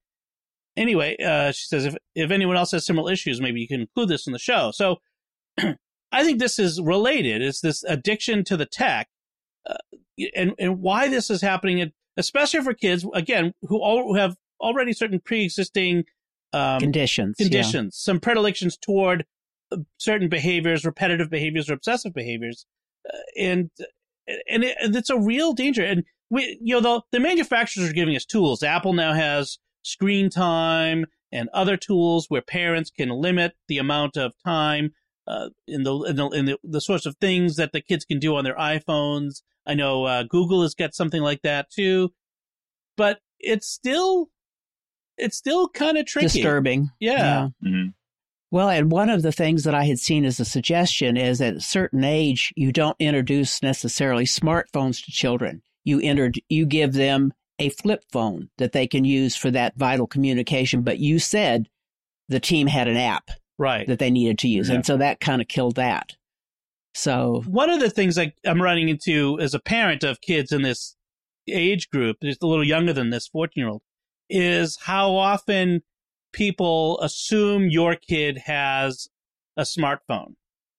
Anyway, 0.76 1.16
uh, 1.24 1.52
she 1.52 1.66
says 1.66 1.84
if 1.84 1.96
if 2.14 2.30
anyone 2.30 2.56
else 2.56 2.72
has 2.72 2.84
similar 2.84 3.12
issues, 3.12 3.40
maybe 3.40 3.60
you 3.60 3.68
can 3.68 3.82
include 3.82 4.08
this 4.08 4.26
in 4.26 4.32
the 4.32 4.38
show. 4.38 4.72
So, 4.72 4.96
I 5.58 6.24
think 6.24 6.38
this 6.38 6.58
is 6.58 6.80
related. 6.80 7.42
It's 7.42 7.60
this 7.60 7.82
addiction 7.84 8.44
to 8.44 8.56
the 8.56 8.66
tech, 8.66 9.08
uh, 9.68 9.76
and 10.34 10.52
and 10.58 10.80
why 10.80 11.08
this 11.08 11.30
is 11.30 11.42
happening, 11.42 11.92
especially 12.16 12.62
for 12.62 12.74
kids 12.74 13.06
again 13.14 13.54
who 13.62 13.78
all 13.78 14.04
who 14.04 14.14
have 14.16 14.36
already 14.60 14.92
certain 14.92 15.20
pre-existing 15.20 16.04
um, 16.52 16.80
conditions, 16.80 17.36
conditions, 17.36 17.94
yeah. 17.96 18.12
some 18.12 18.20
predilections 18.20 18.76
toward 18.76 19.24
uh, 19.72 19.78
certain 19.98 20.28
behaviors, 20.28 20.84
repetitive 20.84 21.30
behaviors, 21.30 21.68
or 21.68 21.74
obsessive 21.74 22.14
behaviors 22.14 22.66
and 23.36 23.70
and, 24.48 24.64
it, 24.64 24.76
and 24.80 24.96
it's 24.96 25.10
a 25.10 25.18
real 25.18 25.52
danger. 25.52 25.84
And 25.84 26.04
we, 26.30 26.58
you 26.62 26.74
know, 26.74 26.80
the 26.80 27.02
the 27.12 27.20
manufacturers 27.20 27.90
are 27.90 27.94
giving 27.94 28.16
us 28.16 28.24
tools. 28.24 28.62
Apple 28.62 28.92
now 28.92 29.12
has 29.12 29.58
screen 29.82 30.30
time 30.30 31.06
and 31.30 31.48
other 31.52 31.76
tools 31.76 32.26
where 32.28 32.40
parents 32.40 32.90
can 32.90 33.10
limit 33.10 33.52
the 33.68 33.78
amount 33.78 34.16
of 34.16 34.32
time 34.44 34.92
uh, 35.26 35.48
in 35.66 35.82
the 35.82 35.94
in, 36.02 36.16
the, 36.16 36.28
in 36.30 36.44
the, 36.46 36.58
the 36.62 36.80
sorts 36.80 37.06
of 37.06 37.16
things 37.16 37.56
that 37.56 37.72
the 37.72 37.80
kids 37.80 38.04
can 38.04 38.18
do 38.18 38.36
on 38.36 38.44
their 38.44 38.56
iPhones. 38.56 39.42
I 39.66 39.74
know 39.74 40.04
uh, 40.04 40.24
Google 40.24 40.62
has 40.62 40.74
got 40.74 40.94
something 40.94 41.22
like 41.22 41.42
that 41.42 41.70
too, 41.70 42.12
but 42.96 43.20
it's 43.38 43.66
still 43.66 44.28
it's 45.16 45.36
still 45.36 45.68
kind 45.68 45.96
of 45.96 46.06
tricky. 46.06 46.26
Disturbing. 46.26 46.90
Yeah. 47.00 47.48
yeah. 47.62 47.70
hmm 47.70 47.86
Well, 48.50 48.68
and 48.68 48.90
one 48.90 49.10
of 49.10 49.22
the 49.22 49.32
things 49.32 49.64
that 49.64 49.74
I 49.74 49.84
had 49.84 49.98
seen 49.98 50.24
as 50.24 50.40
a 50.40 50.44
suggestion 50.44 51.16
is 51.16 51.40
at 51.40 51.54
a 51.54 51.60
certain 51.60 52.04
age, 52.04 52.52
you 52.56 52.72
don't 52.72 52.96
introduce 52.98 53.62
necessarily 53.62 54.24
smartphones 54.24 55.04
to 55.04 55.12
children. 55.12 55.62
You 55.84 56.00
enter, 56.00 56.32
you 56.48 56.66
give 56.66 56.94
them 56.94 57.32
a 57.58 57.68
flip 57.68 58.04
phone 58.10 58.48
that 58.58 58.72
they 58.72 58.86
can 58.86 59.04
use 59.04 59.36
for 59.36 59.50
that 59.52 59.76
vital 59.76 60.06
communication. 60.06 60.82
But 60.82 60.98
you 60.98 61.18
said 61.18 61.68
the 62.28 62.40
team 62.40 62.66
had 62.66 62.88
an 62.88 62.96
app 62.96 63.30
Right. 63.58 63.86
that 63.86 63.98
they 63.98 64.10
needed 64.10 64.38
to 64.40 64.48
use. 64.48 64.68
Yeah. 64.68 64.76
And 64.76 64.86
so 64.86 64.96
that 64.96 65.20
kind 65.20 65.40
of 65.40 65.48
killed 65.48 65.76
that. 65.76 66.12
So, 66.94 67.42
One 67.46 67.70
of 67.70 67.80
the 67.80 67.90
things 67.90 68.18
I, 68.18 68.32
I'm 68.46 68.62
running 68.62 68.88
into 68.88 69.38
as 69.40 69.52
a 69.52 69.58
parent 69.58 70.04
of 70.04 70.20
kids 70.20 70.52
in 70.52 70.62
this 70.62 70.96
age 71.48 71.90
group, 71.90 72.18
just 72.22 72.42
a 72.42 72.46
little 72.46 72.64
younger 72.64 72.92
than 72.92 73.10
this 73.10 73.26
14 73.26 73.60
year 73.60 73.68
old, 73.68 73.82
is 74.30 74.78
how 74.82 75.14
often 75.14 75.82
people 76.32 77.00
assume 77.00 77.68
your 77.68 77.96
kid 77.96 78.42
has 78.46 79.08
a 79.56 79.62
smartphone 79.62 80.34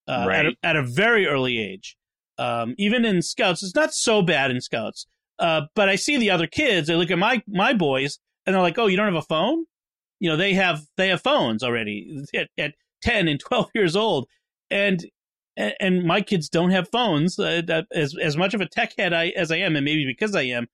uh, 0.08 0.28
at, 0.30 0.46
a, 0.46 0.52
at 0.62 0.76
a 0.76 0.82
very 0.82 1.26
early 1.26 1.58
age. 1.58 1.96
Um, 2.38 2.74
even 2.78 3.04
in 3.04 3.22
scouts, 3.22 3.62
it's 3.62 3.74
not 3.74 3.94
so 3.94 4.22
bad 4.22 4.50
in 4.50 4.60
scouts. 4.60 5.06
Uh, 5.38 5.62
but 5.74 5.88
I 5.88 5.96
see 5.96 6.16
the 6.16 6.30
other 6.30 6.46
kids. 6.46 6.88
They 6.88 6.94
look 6.94 7.10
at 7.10 7.18
my 7.18 7.42
my 7.46 7.74
boys, 7.74 8.18
and 8.46 8.54
they're 8.54 8.62
like, 8.62 8.78
"Oh, 8.78 8.86
you 8.86 8.96
don't 8.96 9.06
have 9.06 9.14
a 9.14 9.22
phone? 9.22 9.66
You 10.20 10.30
know, 10.30 10.36
they 10.36 10.54
have 10.54 10.82
they 10.96 11.08
have 11.08 11.22
phones 11.22 11.62
already 11.62 12.24
at, 12.34 12.48
at 12.58 12.74
ten 13.02 13.28
and 13.28 13.38
twelve 13.40 13.70
years 13.74 13.96
old, 13.96 14.28
and 14.70 15.04
and, 15.56 16.04
my 16.04 16.20
kids 16.20 16.48
don't 16.48 16.70
have 16.70 16.88
phones. 16.88 17.38
Uh, 17.38 17.82
as 17.92 18.14
as 18.16 18.36
much 18.36 18.54
of 18.54 18.60
a 18.60 18.66
tech 18.66 18.94
head 18.96 19.12
I, 19.12 19.28
as 19.28 19.50
I 19.50 19.56
am, 19.56 19.76
and 19.76 19.84
maybe 19.84 20.04
because 20.06 20.34
I 20.34 20.42
am, 20.42 20.68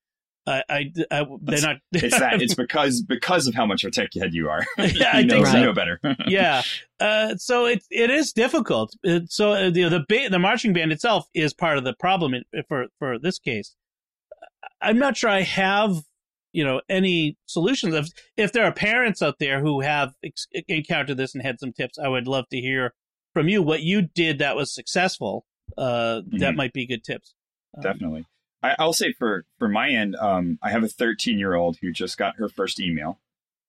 I, 0.46 0.62
I, 0.68 0.92
I 1.10 1.26
they're 1.40 1.60
not. 1.60 1.76
It's 1.92 2.18
that. 2.18 2.42
It's 2.42 2.54
because 2.54 3.02
because 3.02 3.46
of 3.46 3.54
how 3.54 3.66
much 3.66 3.84
of 3.84 3.88
a 3.88 3.90
tech 3.92 4.10
head 4.14 4.34
you 4.34 4.48
are. 4.48 4.64
Yeah, 4.78 5.10
I 5.12 5.22
know, 5.22 5.34
think 5.34 5.46
so. 5.46 5.58
you 5.58 5.64
know 5.64 5.72
better. 5.72 6.00
yeah. 6.26 6.62
Uh, 6.98 7.36
so 7.36 7.66
it 7.66 7.84
it 7.90 8.10
is 8.10 8.32
difficult. 8.32 8.96
It, 9.02 9.30
so 9.30 9.52
uh, 9.52 9.70
the 9.70 9.88
the 9.88 10.04
ba- 10.08 10.28
the 10.30 10.38
marching 10.38 10.72
band 10.72 10.92
itself 10.92 11.28
is 11.34 11.54
part 11.54 11.78
of 11.78 11.84
the 11.84 11.94
problem 11.94 12.34
in, 12.34 12.44
for 12.68 12.86
for 12.98 13.18
this 13.18 13.38
case. 13.38 13.74
I'm 14.80 14.98
not 14.98 15.16
sure 15.16 15.30
I 15.30 15.42
have 15.42 16.02
you 16.52 16.64
know 16.64 16.80
any 16.88 17.36
solutions. 17.46 17.94
If 17.94 18.08
if 18.36 18.52
there 18.52 18.64
are 18.64 18.72
parents 18.72 19.22
out 19.22 19.38
there 19.38 19.60
who 19.60 19.80
have 19.80 20.14
ex- 20.24 20.46
encountered 20.68 21.16
this 21.16 21.34
and 21.34 21.42
had 21.42 21.58
some 21.60 21.72
tips, 21.72 21.98
I 21.98 22.08
would 22.08 22.26
love 22.26 22.48
to 22.50 22.60
hear 22.60 22.94
from 23.34 23.48
you 23.48 23.62
what 23.62 23.82
you 23.82 24.02
did 24.02 24.38
that 24.38 24.56
was 24.56 24.72
successful. 24.74 25.44
Uh, 25.78 26.20
that 26.32 26.52
Mhm. 26.52 26.56
might 26.56 26.72
be 26.74 26.86
good 26.86 27.02
tips. 27.02 27.34
Um, 27.76 27.82
Definitely. 27.82 28.26
I, 28.62 28.76
I'll 28.78 28.92
say 28.92 29.12
for 29.12 29.44
for 29.58 29.68
my 29.68 29.88
end, 29.88 30.14
um, 30.16 30.58
I 30.62 30.70
have 30.70 30.82
a 30.84 30.88
13 30.88 31.38
year 31.38 31.54
old 31.54 31.78
who 31.80 31.90
just 31.92 32.18
got 32.18 32.36
her 32.36 32.48
first 32.48 32.78
email, 32.78 33.18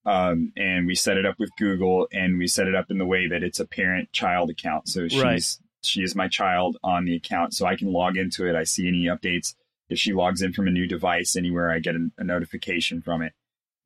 um, 0.06 0.52
and 0.58 0.86
we 0.86 0.96
set 0.96 1.18
it 1.18 1.26
up 1.26 1.40
with 1.40 1.50
Google, 1.58 2.08
and 2.12 2.38
we 2.38 2.48
set 2.48 2.68
it 2.68 2.76
up 2.76 2.92
in 2.92 2.98
the 2.98 3.06
way 3.06 3.28
that 3.28 3.42
it's 3.44 3.60
a 3.60 3.66
parent 3.66 4.12
child 4.12 4.50
account. 4.50 4.90
So 4.90 5.08
she's 5.08 5.22
Right. 5.24 5.44
she 5.84 6.02
is 6.04 6.16
my 6.16 6.28
child 6.28 6.78
on 6.84 7.06
the 7.06 7.16
account, 7.16 7.54
so 7.54 7.66
I 7.66 7.76
can 7.76 7.92
log 7.92 8.18
into 8.18 8.46
it. 8.48 8.56
I 8.56 8.64
see 8.66 8.88
any 8.88 9.06
updates. 9.06 9.56
If 9.90 10.00
she 10.00 10.14
logs 10.14 10.42
in 10.42 10.54
from 10.54 10.68
a 10.68 10.72
new 10.72 10.88
device 10.88 11.36
anywhere, 11.36 11.70
I 11.72 11.80
get 11.80 11.96
a, 11.96 12.10
a 12.18 12.24
notification 12.24 13.02
from 13.02 13.22
it. 13.22 13.34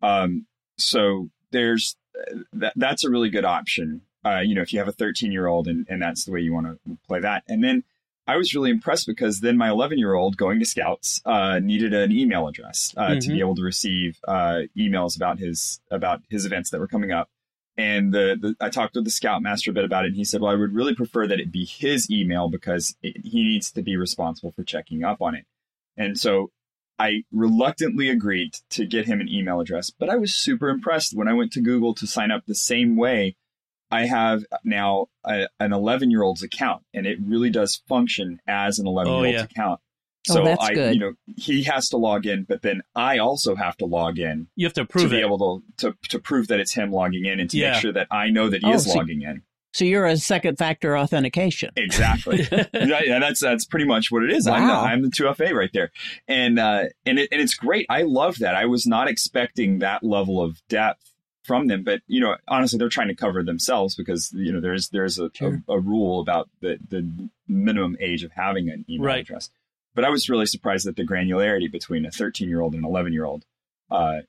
Um, 0.01 0.45
so 0.77 1.29
there's 1.51 1.95
that, 2.53 2.73
that's 2.75 3.03
a 3.03 3.09
really 3.09 3.29
good 3.29 3.45
option. 3.45 4.01
Uh, 4.25 4.39
you 4.39 4.55
know, 4.55 4.61
if 4.61 4.73
you 4.73 4.79
have 4.79 4.87
a 4.87 4.91
13 4.93 5.31
year 5.31 5.47
old 5.47 5.67
and, 5.67 5.85
and 5.89 6.01
that's 6.01 6.25
the 6.25 6.31
way 6.31 6.41
you 6.41 6.53
want 6.53 6.67
to 6.67 6.97
play 7.07 7.19
that. 7.19 7.43
And 7.47 7.63
then 7.63 7.83
I 8.27 8.35
was 8.35 8.53
really 8.53 8.69
impressed 8.71 9.07
because 9.07 9.39
then 9.39 9.55
my 9.57 9.69
11 9.69 9.97
year 9.97 10.13
old 10.13 10.35
going 10.37 10.59
to 10.59 10.65
scouts 10.65 11.21
uh, 11.25 11.59
needed 11.59 11.93
an 11.93 12.11
email 12.11 12.47
address 12.47 12.93
uh, 12.97 13.15
to 13.15 13.15
Mhm. 13.15 13.27
be 13.33 13.39
able 13.39 13.55
to 13.55 13.61
receive 13.63 14.19
uh, 14.27 14.61
emails 14.77 15.15
about 15.15 15.39
his 15.39 15.79
about 15.89 16.21
his 16.29 16.45
events 16.45 16.69
that 16.71 16.79
were 16.79 16.87
coming 16.87 17.11
up. 17.11 17.29
And 17.77 18.11
the, 18.11 18.35
the 18.39 18.55
I 18.59 18.69
talked 18.69 18.95
with 18.95 19.05
the 19.05 19.11
scoutmaster 19.11 19.69
a 19.71 19.73
bit 19.73 19.85
about 19.85 20.03
it, 20.03 20.07
and 20.07 20.15
he 20.17 20.25
said, 20.25 20.41
"Well, 20.41 20.51
I 20.51 20.55
would 20.55 20.73
really 20.73 20.95
prefer 20.95 21.27
that 21.27 21.39
it 21.39 21.51
be 21.51 21.63
his 21.63 22.09
email 22.09 22.49
because 22.49 22.95
it, 23.03 23.17
he 23.23 23.43
needs 23.43 23.71
to 23.73 23.81
be 23.83 23.95
responsible 23.95 24.51
for 24.51 24.63
checking 24.63 25.03
up 25.03 25.21
on 25.21 25.35
it." 25.35 25.45
And 25.97 26.17
so 26.17 26.51
I 26.99 27.23
reluctantly 27.31 28.09
agreed 28.09 28.53
to 28.71 28.85
get 28.85 29.05
him 29.05 29.21
an 29.21 29.29
email 29.29 29.59
address, 29.59 29.89
but 29.91 30.09
I 30.09 30.15
was 30.17 30.33
super 30.33 30.69
impressed 30.69 31.15
when 31.15 31.27
I 31.27 31.33
went 31.33 31.51
to 31.53 31.61
Google 31.61 31.93
to 31.95 32.07
sign 32.07 32.31
up 32.31 32.43
the 32.45 32.55
same 32.55 32.95
way. 32.95 33.35
I 33.89 34.05
have 34.05 34.43
now 34.63 35.07
a, 35.25 35.47
an 35.59 35.71
11 35.73 36.11
year 36.11 36.21
old's 36.23 36.43
account, 36.43 36.83
and 36.93 37.05
it 37.07 37.17
really 37.21 37.49
does 37.49 37.81
function 37.87 38.39
as 38.47 38.79
an 38.79 38.87
11 38.87 39.11
year 39.13 39.25
old's 39.25 39.33
yeah. 39.37 39.43
account. 39.43 39.79
Oh, 40.29 40.33
So 40.33 40.43
that's 40.43 40.61
I, 40.63 40.73
good. 40.73 40.93
you 40.95 40.99
know, 40.99 41.13
he 41.37 41.63
has 41.63 41.87
to 41.89 41.97
log 41.97 42.25
in, 42.25 42.43
but 42.43 42.61
then 42.61 42.81
I 42.95 43.19
also 43.19 43.55
have 43.55 43.77
to 43.77 43.85
log 43.85 44.19
in 44.19 44.47
You 44.57 44.65
have 44.65 44.73
to 44.73 44.83
prove 44.85 45.03
to 45.03 45.07
prove 45.07 45.11
be 45.11 45.17
it. 45.21 45.25
able 45.25 45.61
to, 45.77 45.91
to 45.91 45.97
to 46.09 46.19
prove 46.19 46.47
that 46.49 46.59
it's 46.59 46.73
him 46.73 46.91
logging 46.91 47.23
in 47.25 47.39
and 47.39 47.49
to 47.51 47.57
Yeah. 47.57 47.71
make 47.73 47.81
sure 47.81 47.93
that 47.93 48.07
I 48.11 48.29
know 48.29 48.49
that 48.49 48.61
he 48.61 48.69
Oh, 48.69 48.73
is 48.73 48.91
so- 48.91 48.97
logging 48.97 49.21
in. 49.21 49.43
So 49.73 49.85
you're 49.85 50.05
a 50.05 50.17
second 50.17 50.57
factor 50.57 50.97
authentication. 50.97 51.71
Exactly. 51.75 52.47
yeah, 52.51 53.01
yeah, 53.03 53.19
that's 53.19 53.39
that's 53.41 53.65
pretty 53.65 53.85
much 53.85 54.11
what 54.11 54.23
it 54.23 54.31
is. 54.31 54.47
I'm 54.47 54.67
the 54.67 54.73
I'm 54.73 55.01
the 55.03 55.09
two 55.09 55.31
FA 55.33 55.53
right 55.53 55.69
there, 55.73 55.91
and 56.27 56.57
uh, 56.59 56.85
and 57.05 57.19
it, 57.19 57.29
and 57.31 57.41
it's 57.41 57.53
great. 57.53 57.85
I 57.89 58.01
love 58.03 58.39
that. 58.39 58.55
I 58.55 58.65
was 58.65 58.87
not 58.87 59.07
expecting 59.07 59.79
that 59.79 60.03
level 60.03 60.41
of 60.41 60.61
depth 60.69 61.13
from 61.43 61.67
them, 61.67 61.83
but 61.83 62.01
you 62.07 62.19
know, 62.19 62.35
honestly, 62.47 62.77
they're 62.79 62.89
trying 62.89 63.07
to 63.09 63.15
cover 63.15 63.43
themselves 63.43 63.95
because 63.95 64.31
you 64.33 64.51
know 64.51 64.59
there's 64.59 64.89
there's 64.89 65.19
a, 65.19 65.29
Sure. 65.33 65.61
a, 65.67 65.73
a 65.73 65.79
rule 65.79 66.19
about 66.21 66.49
the 66.61 66.77
the 66.89 67.29
minimum 67.47 67.95
age 67.99 68.23
of 68.23 68.31
having 68.33 68.69
an 68.69 68.83
email 68.89 69.05
Right. 69.07 69.21
address. 69.21 69.49
But 69.95 70.05
I 70.05 70.09
was 70.09 70.29
really 70.29 70.45
surprised 70.45 70.85
at 70.87 70.95
the 70.95 71.03
granularity 71.05 71.71
between 71.71 72.05
a 72.05 72.11
13 72.11 72.49
year 72.49 72.61
old 72.61 72.73
and 72.73 72.83
an 72.83 72.89
11 72.89 73.13
year 73.13 73.25
old. 73.25 73.45
Uh, 73.89 74.19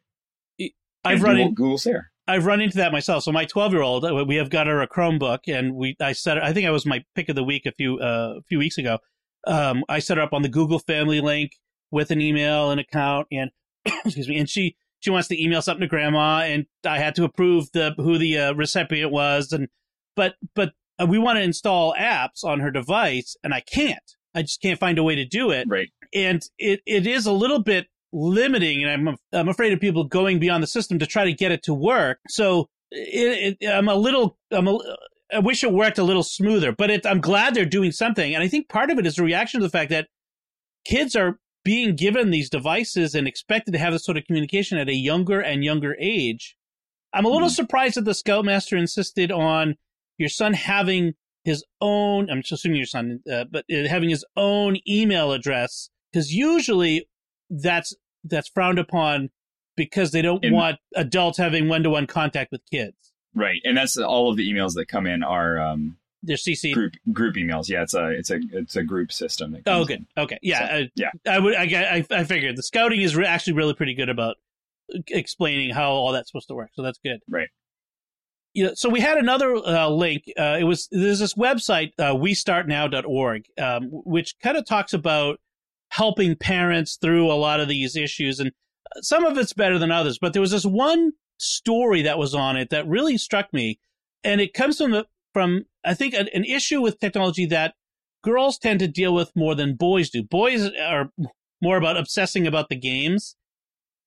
I've 1.05 1.23
run 1.23 1.35
Google, 1.37 1.49
in, 1.49 1.55
Google's 1.55 1.85
there. 1.85 2.11
I've 2.29 2.47
run 2.47 2.61
into 2.61 2.77
that 2.77 2.93
myself. 2.93 3.25
So 3.25 3.33
my 3.33 3.47
12 3.47 3.73
year 3.73 3.83
old, 3.83 4.29
we 4.29 4.37
have 4.37 4.51
got 4.51 4.67
her 4.67 4.81
a 4.83 4.87
Chromebook, 4.89 5.41
and 5.49 5.75
we 5.75 5.97
I 6.01 6.13
set 6.13 6.39
I 6.39 6.53
think 6.53 6.67
I 6.67 6.71
was 6.71 6.87
my 6.87 7.03
pick 7.15 7.29
of 7.29 7.35
the 7.37 7.43
week 7.43 7.67
a 7.67 7.73
few 7.73 7.99
uh, 7.99 8.35
a 8.39 8.43
few 8.43 8.59
weeks 8.59 8.79
ago. 8.79 8.99
Um, 9.47 9.85
I 9.89 9.99
set 9.99 10.19
her 10.19 10.23
up 10.23 10.33
on 10.35 10.43
the 10.43 10.49
Google 10.49 10.79
Family 10.79 11.21
link 11.21 11.53
with 11.91 12.11
an 12.11 12.21
email 12.21 12.71
and 12.71 12.79
account, 12.79 13.29
and 13.33 13.51
excuse 14.05 14.29
me, 14.29 14.39
and 14.39 14.49
she 14.49 14.77
she 15.01 15.11
wants 15.11 15.29
to 15.29 15.43
email 15.43 15.63
something 15.63 15.81
to 15.83 15.87
grandma, 15.89 16.41
and 16.43 16.67
I 16.85 16.99
had 16.99 17.15
to 17.17 17.25
approve 17.25 17.73
the 17.73 17.95
who 17.97 18.19
the 18.19 18.39
uh, 18.39 18.53
recipient 18.55 19.11
was, 19.11 19.53
and 19.53 19.69
but 20.15 20.35
but 20.55 20.73
uh, 21.01 21.07
we 21.07 21.19
want 21.19 21.39
to 21.39 21.43
install 21.43 21.95
apps 21.99 22.45
on 22.45 22.61
her 22.61 22.71
device, 22.71 23.37
and 23.43 23.55
I 23.55 23.61
can't. 23.61 23.99
I 24.35 24.43
just 24.43 24.61
can't 24.61 24.79
find 24.79 24.99
a 24.99 25.03
way 25.03 25.15
to 25.15 25.25
do 25.25 25.51
it 25.51 25.67
Right. 25.69 25.89
and 26.15 26.43
it, 26.59 26.81
it 26.87 27.07
is 27.07 27.25
a 27.27 27.33
little 27.33 27.61
bit 27.61 27.87
limiting 28.13 28.83
and 28.85 29.09
I'm, 29.09 29.17
I'm 29.33 29.49
afraid 29.49 29.73
of 29.73 29.81
people 29.81 30.05
going 30.05 30.39
beyond 30.39 30.63
the 30.63 30.67
system 30.67 30.99
to 30.99 31.07
try 31.07 31.25
to 31.25 31.33
get 31.33 31.53
it 31.53 31.63
to 31.65 31.75
work. 31.75 32.19
So 32.29 32.69
it, 32.91 33.59
it, 33.61 33.69
i'm 33.69 33.89
a 33.89 33.95
little 33.95 34.39
i'm 34.51 34.67
a, 34.67 34.79
i 35.33 35.39
wish 35.39 35.63
it 35.63 35.73
worked 35.73 35.99
a 35.99 36.03
little 36.03 36.23
smoother 36.23 36.73
but 36.73 36.89
it, 36.91 37.05
i'm 37.07 37.21
glad 37.21 37.55
they're 37.55 37.67
doing 37.67 37.93
something. 37.93 38.35
And 38.35 38.43
i 38.43 38.49
think 38.49 38.69
part 38.69 38.91
of 38.91 38.99
it 38.99 39.07
is 39.07 39.19
a 39.19 39.23
reaction 39.23 39.61
to 39.61 39.67
the 39.67 39.71
fact 39.71 39.91
that 39.91 40.09
kids 40.87 41.15
are 41.15 41.39
being 41.65 41.97
given 41.97 42.31
these 42.31 42.49
devices 42.49 43.15
and 43.15 43.29
expected 43.29 43.73
to 43.73 43.79
have 43.79 43.93
this 43.93 44.05
sort 44.05 44.17
of 44.17 44.25
communication 44.25 44.79
at 44.79 44.89
a 44.89 44.95
younger 44.95 45.41
and 45.41 45.63
younger 45.63 45.97
age. 46.01 46.57
I'm 47.13 47.27
a 47.27 47.29
little 47.29 47.49
Mhm. 47.49 47.57
surprised 47.57 47.97
that 47.97 48.05
the 48.07 48.15
scoutmaster 48.15 48.77
insisted 48.77 49.31
on 49.31 49.77
your 50.17 50.31
son 50.31 50.55
having 50.55 51.15
his 51.45 51.65
own 51.81 52.29
i'm 52.31 52.43
assuming 52.51 52.79
your 52.79 52.87
son 52.87 53.21
uh, 53.31 53.45
but 53.51 53.65
uh, 53.73 53.89
having 53.89 54.11
his 54.11 54.25
own 54.37 54.77
email 54.89 55.33
address 55.33 55.89
because 56.13 56.35
usually 56.35 57.07
that's 57.51 57.95
that's 58.25 58.49
frowned 58.49 58.79
upon 58.79 59.31
because 59.77 60.11
they 60.11 60.23
don't 60.23 60.45
want 60.51 60.77
adults 60.97 61.39
having 61.39 61.69
one-to-one 61.69 62.07
contact 62.07 62.51
with 62.53 62.61
kids 62.71 62.95
Right. 63.35 63.61
And 63.65 63.77
that's 63.77 63.97
all 63.97 64.31
of 64.31 64.37
the 64.37 64.51
emails 64.53 64.75
that 64.75 64.89
come 64.89 65.07
in 65.07 65.23
are 65.23 65.61
um, 65.61 65.97
they're 66.23 66.37
cc 66.37 66.73
group 66.75 66.95
group 67.13 67.37
emails. 67.37 67.69
Yeah, 67.69 67.83
it's 67.83 67.95
a 67.95 68.09
it's 68.09 68.31
a 68.31 68.41
it's 68.53 68.75
a 68.75 68.83
group 68.83 69.13
system. 69.13 69.57
Oh 69.67 69.85
good 69.85 69.99
in. 70.17 70.23
okay 70.23 70.39
yeah 70.43 70.67
So, 70.69 70.75
I, 70.75 70.91
yeah. 70.97 71.11
i 71.29 71.39
would 71.39 71.55
I, 71.55 71.97
I 71.99 72.07
i 72.11 72.25
figured 72.25 72.57
the 72.57 72.63
scouting 72.63 73.01
is 73.01 73.15
re- 73.15 73.27
actually 73.27 73.53
really 73.53 73.75
pretty 73.75 73.95
good 73.95 74.09
about 74.09 74.37
explaining 75.09 75.71
how 75.73 75.91
all 75.93 76.11
that's 76.13 76.31
supposed 76.31 76.49
to 76.49 76.55
work 76.55 76.71
so 76.75 76.83
that's 76.83 76.99
good 77.05 77.21
Right. 77.29 77.49
yeah, 78.55 78.71
so 78.75 78.89
we 78.89 79.01
had 79.01 79.19
another 79.19 79.55
uh, 79.55 79.89
link. 79.89 80.25
Uh, 80.37 80.57
it 80.59 80.65
was 80.65 80.89
there's 80.91 81.21
this 81.21 81.35
website 81.35 81.93
uh, 81.99 82.15
WeStartNow.org, 82.15 83.43
um, 83.61 83.89
which 83.93 84.35
kind 84.43 84.57
of 84.57 84.67
talks 84.67 84.95
about 84.95 85.39
helping 85.91 86.37
parents 86.37 86.97
through 87.01 87.31
a 87.31 87.35
lot 87.35 87.61
of 87.61 87.69
these 87.69 87.97
issues, 87.97 88.41
and 88.41 88.53
uh, 88.95 89.01
some 89.01 89.25
of 89.25 89.37
it's 89.39 89.53
better 89.53 89.79
than 89.79 89.91
others. 89.91 90.19
But 90.21 90.33
there 90.33 90.43
was 90.43 90.51
this 90.51 90.67
one 90.67 91.13
story 91.39 92.03
that 92.03 92.19
was 92.19 92.35
on 92.35 92.57
it 92.57 92.71
that 92.71 92.87
really 92.87 93.17
struck 93.19 93.53
me, 93.53 93.79
and 94.25 94.41
it 94.41 94.55
comes 94.55 94.79
from 94.79 94.93
the, 94.93 95.07
from 95.33 95.65
I 95.85 95.95
think 95.95 96.15
an, 96.15 96.29
an 96.35 96.45
issue 96.45 96.81
with 96.81 97.01
technology 97.01 97.47
that 97.47 97.75
girls 98.23 98.59
tend 98.59 98.81
to 98.81 98.89
deal 98.89 99.15
with 99.15 99.33
more 99.35 99.55
than 99.55 99.75
boys 99.75 100.11
do. 100.11 100.23
Boys 100.23 100.71
are 100.81 101.11
more 101.63 101.77
about 101.77 101.97
obsessing 101.97 102.47
about 102.47 102.69
the 102.69 102.77
games. 102.77 103.37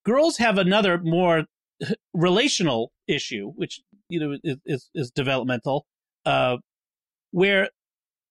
Girls 0.06 0.38
have 0.38 0.58
another 0.58 1.00
more 1.00 1.46
relational 2.14 2.92
issue, 3.08 3.52
which 3.56 3.82
you 4.10 4.20
know 4.20 4.38
is 4.44 4.58
is, 4.66 4.90
is 4.94 5.12
developmental, 5.12 5.86
uh, 6.26 6.58
where 7.32 7.70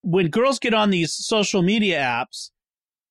when 0.02 0.28
girls 0.28 0.58
get 0.58 0.74
on 0.74 0.90
these 0.90 1.12
social 1.12 1.62
media 1.62 2.00
apps, 2.00 2.50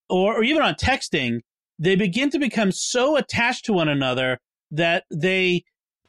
or, 0.09 0.37
or 0.37 0.43
even 0.43 0.61
on 0.61 0.75
texting, 0.75 1.39
they 1.77 1.95
begin 1.95 2.29
to 2.31 2.39
become 2.39 2.71
so 2.71 3.15
attached 3.15 3.65
to 3.65 3.73
one 3.73 3.89
another 3.89 4.39
that 4.71 5.05
they 5.11 5.63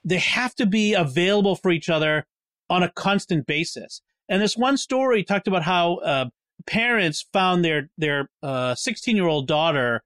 they 0.04 0.18
have 0.18 0.54
to 0.54 0.66
be 0.66 0.94
available 0.94 1.54
for 1.54 1.70
each 1.70 1.88
other 1.88 2.26
on 2.70 2.82
a 2.82 2.90
constant 2.90 3.46
basis. 3.46 4.00
And 4.28 4.40
this 4.40 4.56
one 4.56 4.76
story 4.76 5.22
talked 5.22 5.46
about 5.46 5.64
how 5.64 5.96
uh, 5.96 6.26
parents 6.66 7.26
found 7.32 7.64
their 7.64 7.90
their 7.98 8.28
16 8.74 9.14
uh, 9.14 9.16
year 9.16 9.28
old 9.28 9.46
daughter 9.46 10.02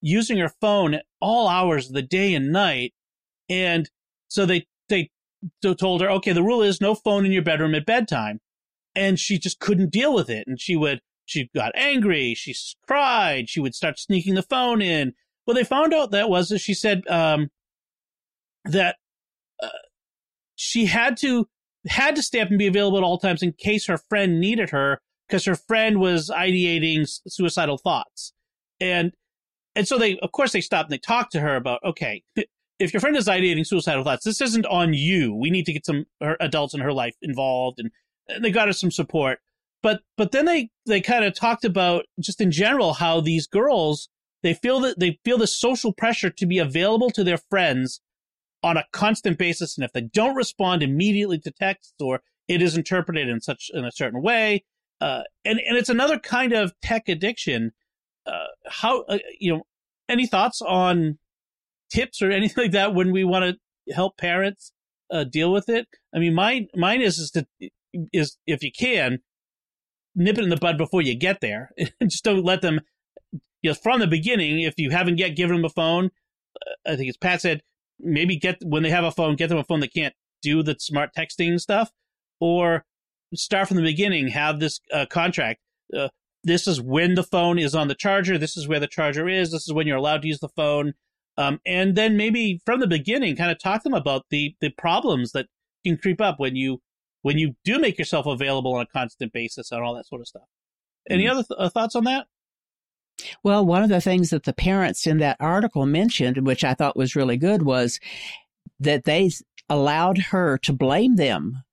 using 0.00 0.38
her 0.38 0.52
phone 0.60 1.00
all 1.20 1.48
hours 1.48 1.88
of 1.88 1.94
the 1.94 2.02
day 2.02 2.34
and 2.34 2.52
night, 2.52 2.92
and 3.48 3.90
so 4.28 4.46
they 4.46 4.66
they 4.88 5.10
told 5.62 6.00
her, 6.00 6.10
okay, 6.10 6.32
the 6.32 6.42
rule 6.42 6.62
is 6.62 6.80
no 6.80 6.94
phone 6.94 7.26
in 7.26 7.32
your 7.32 7.42
bedroom 7.42 7.74
at 7.74 7.86
bedtime, 7.86 8.40
and 8.94 9.18
she 9.18 9.38
just 9.38 9.60
couldn't 9.60 9.92
deal 9.92 10.14
with 10.14 10.30
it, 10.30 10.46
and 10.46 10.60
she 10.60 10.76
would 10.76 11.00
she 11.26 11.50
got 11.54 11.72
angry, 11.74 12.34
she 12.34 12.54
cried, 12.86 13.50
she 13.50 13.60
would 13.60 13.74
start 13.74 13.98
sneaking 13.98 14.34
the 14.34 14.42
phone 14.42 14.80
in. 14.80 15.12
What 15.44 15.54
they 15.54 15.64
found 15.64 15.92
out 15.92 16.12
that 16.12 16.30
was 16.30 16.48
that 16.48 16.60
she 16.60 16.74
said 16.74 17.06
um, 17.08 17.50
that 18.64 18.96
uh, 19.62 19.68
she 20.54 20.86
had 20.86 21.16
to 21.18 21.46
had 21.86 22.16
to 22.16 22.22
stay 22.22 22.40
up 22.40 22.48
and 22.48 22.58
be 22.58 22.66
available 22.66 22.98
at 22.98 23.04
all 23.04 23.18
times 23.18 23.42
in 23.42 23.52
case 23.52 23.86
her 23.86 23.98
friend 23.98 24.40
needed 24.40 24.70
her 24.70 25.00
because 25.28 25.44
her 25.44 25.54
friend 25.54 26.00
was 26.00 26.30
ideating 26.30 27.08
suicidal 27.28 27.78
thoughts. 27.78 28.32
And 28.80 29.12
and 29.74 29.86
so 29.86 29.98
they 29.98 30.18
of 30.18 30.32
course 30.32 30.52
they 30.52 30.60
stopped 30.60 30.90
and 30.90 30.94
they 30.94 30.98
talked 30.98 31.32
to 31.32 31.40
her 31.40 31.56
about 31.56 31.80
okay, 31.84 32.22
if 32.78 32.92
your 32.92 33.00
friend 33.00 33.16
is 33.16 33.28
ideating 33.28 33.66
suicidal 33.66 34.04
thoughts, 34.04 34.24
this 34.24 34.40
isn't 34.40 34.66
on 34.66 34.94
you. 34.94 35.34
We 35.34 35.50
need 35.50 35.66
to 35.66 35.72
get 35.72 35.86
some 35.86 36.06
adults 36.40 36.74
in 36.74 36.80
her 36.80 36.92
life 36.92 37.14
involved 37.22 37.78
and, 37.78 37.90
and 38.28 38.44
they 38.44 38.50
got 38.50 38.68
her 38.68 38.72
some 38.72 38.90
support. 38.90 39.40
But 39.86 40.00
but 40.16 40.32
then 40.32 40.46
they 40.46 40.70
they 40.84 41.00
kind 41.00 41.24
of 41.24 41.32
talked 41.32 41.64
about 41.64 42.06
just 42.18 42.40
in 42.40 42.50
general 42.50 42.94
how 42.94 43.20
these 43.20 43.46
girls 43.46 44.08
they 44.42 44.52
feel 44.52 44.80
that 44.80 44.98
they 44.98 45.20
feel 45.24 45.38
the 45.38 45.46
social 45.46 45.92
pressure 45.92 46.28
to 46.28 46.44
be 46.44 46.58
available 46.58 47.08
to 47.10 47.22
their 47.22 47.38
friends 47.38 48.00
on 48.64 48.76
a 48.76 48.82
constant 48.90 49.38
basis 49.38 49.78
and 49.78 49.84
if 49.84 49.92
they 49.92 50.00
don't 50.00 50.34
respond 50.34 50.82
immediately 50.82 51.38
to 51.38 51.52
texts 51.52 51.94
or 52.00 52.22
it 52.48 52.60
is 52.60 52.76
interpreted 52.76 53.28
in 53.28 53.40
such 53.40 53.70
in 53.72 53.84
a 53.84 53.92
certain 53.92 54.20
way 54.22 54.64
uh, 55.00 55.22
and 55.44 55.60
and 55.60 55.78
it's 55.78 55.88
another 55.88 56.18
kind 56.18 56.52
of 56.52 56.72
tech 56.82 57.08
addiction 57.08 57.70
uh, 58.26 58.46
how 58.66 59.02
uh, 59.02 59.18
you 59.38 59.54
know 59.54 59.62
any 60.08 60.26
thoughts 60.26 60.60
on 60.62 61.16
tips 61.92 62.20
or 62.20 62.30
anything 62.32 62.64
like 62.64 62.72
that 62.72 62.92
when 62.92 63.12
we 63.12 63.22
want 63.22 63.44
to 63.44 63.94
help 63.94 64.16
parents 64.16 64.72
uh, 65.12 65.22
deal 65.22 65.52
with 65.52 65.68
it? 65.68 65.86
I 66.12 66.18
mean 66.18 66.34
mine 66.34 66.66
mine 66.74 67.02
is 67.02 67.18
is 67.18 67.30
to 67.30 67.46
is 68.12 68.36
if 68.48 68.64
you 68.64 68.72
can 68.76 69.20
nip 70.16 70.38
it 70.38 70.44
in 70.44 70.50
the 70.50 70.56
bud 70.56 70.76
before 70.76 71.02
you 71.02 71.14
get 71.14 71.40
there 71.40 71.70
just 72.02 72.24
don't 72.24 72.44
let 72.44 72.62
them 72.62 72.80
you 73.62 73.70
know 73.70 73.74
from 73.74 74.00
the 74.00 74.06
beginning 74.06 74.60
if 74.60 74.74
you 74.76 74.90
haven't 74.90 75.18
yet 75.18 75.36
given 75.36 75.56
them 75.56 75.64
a 75.64 75.68
phone 75.68 76.10
uh, 76.66 76.92
i 76.92 76.96
think 76.96 77.08
as 77.08 77.16
pat 77.16 77.40
said 77.40 77.62
maybe 77.98 78.36
get 78.36 78.58
when 78.64 78.82
they 78.82 78.90
have 78.90 79.04
a 79.04 79.10
phone, 79.10 79.36
get 79.36 79.48
them 79.48 79.58
a 79.58 79.64
phone 79.64 79.80
that 79.80 79.92
can't 79.92 80.14
do 80.42 80.62
the 80.62 80.76
smart 80.78 81.10
texting 81.16 81.60
stuff, 81.60 81.90
or 82.40 82.84
start 83.34 83.68
from 83.68 83.76
the 83.76 83.82
beginning. 83.82 84.28
Have 84.28 84.60
this 84.60 84.80
uh, 84.92 85.06
contract. 85.06 85.60
Uh, 85.96 86.08
this 86.44 86.66
is 86.66 86.80
when 86.80 87.14
the 87.14 87.22
phone 87.22 87.58
is 87.58 87.74
on 87.74 87.88
the 87.88 87.94
charger. 87.94 88.38
This 88.38 88.56
is 88.56 88.68
where 88.68 88.80
the 88.80 88.86
charger 88.86 89.28
is. 89.28 89.50
This 89.50 89.66
is 89.66 89.72
when 89.72 89.86
you're 89.86 89.96
allowed 89.96 90.22
to 90.22 90.28
use 90.28 90.40
the 90.40 90.48
phone. 90.48 90.94
Um, 91.38 91.60
and 91.66 91.96
then 91.96 92.16
maybe 92.16 92.60
from 92.64 92.80
the 92.80 92.86
beginning, 92.86 93.36
kind 93.36 93.50
of 93.50 93.58
talk 93.58 93.82
to 93.82 93.88
them 93.88 93.94
about 93.94 94.26
the 94.30 94.54
the 94.60 94.70
problems 94.70 95.32
that 95.32 95.46
can 95.84 95.96
creep 95.96 96.20
up 96.20 96.38
when 96.38 96.56
you 96.56 96.80
when 97.26 97.38
you 97.38 97.56
do 97.64 97.80
make 97.80 97.98
yourself 97.98 98.24
available 98.24 98.72
on 98.76 98.82
a 98.82 98.86
constant 98.86 99.32
basis 99.32 99.72
and 99.72 99.82
all 99.82 99.96
that 99.96 100.06
sort 100.06 100.20
of 100.20 100.28
stuff. 100.28 100.44
Any 101.10 101.24
mm-hmm. 101.24 101.32
other 101.32 101.42
th- 101.42 101.58
uh, 101.58 101.68
thoughts 101.68 101.96
on 101.96 102.04
that? 102.04 102.28
Well, 103.42 103.66
one 103.66 103.82
of 103.82 103.88
the 103.88 104.00
things 104.00 104.30
that 104.30 104.44
the 104.44 104.52
parents 104.52 105.08
in 105.08 105.18
that 105.18 105.36
article 105.40 105.86
mentioned, 105.86 106.46
which 106.46 106.62
I 106.62 106.74
thought 106.74 106.96
was 106.96 107.16
really 107.16 107.36
good, 107.36 107.62
was 107.62 107.98
that 108.78 109.06
they 109.06 109.32
allowed 109.68 110.18
her 110.18 110.56
to 110.58 110.72
blame 110.72 111.16
them 111.16 111.64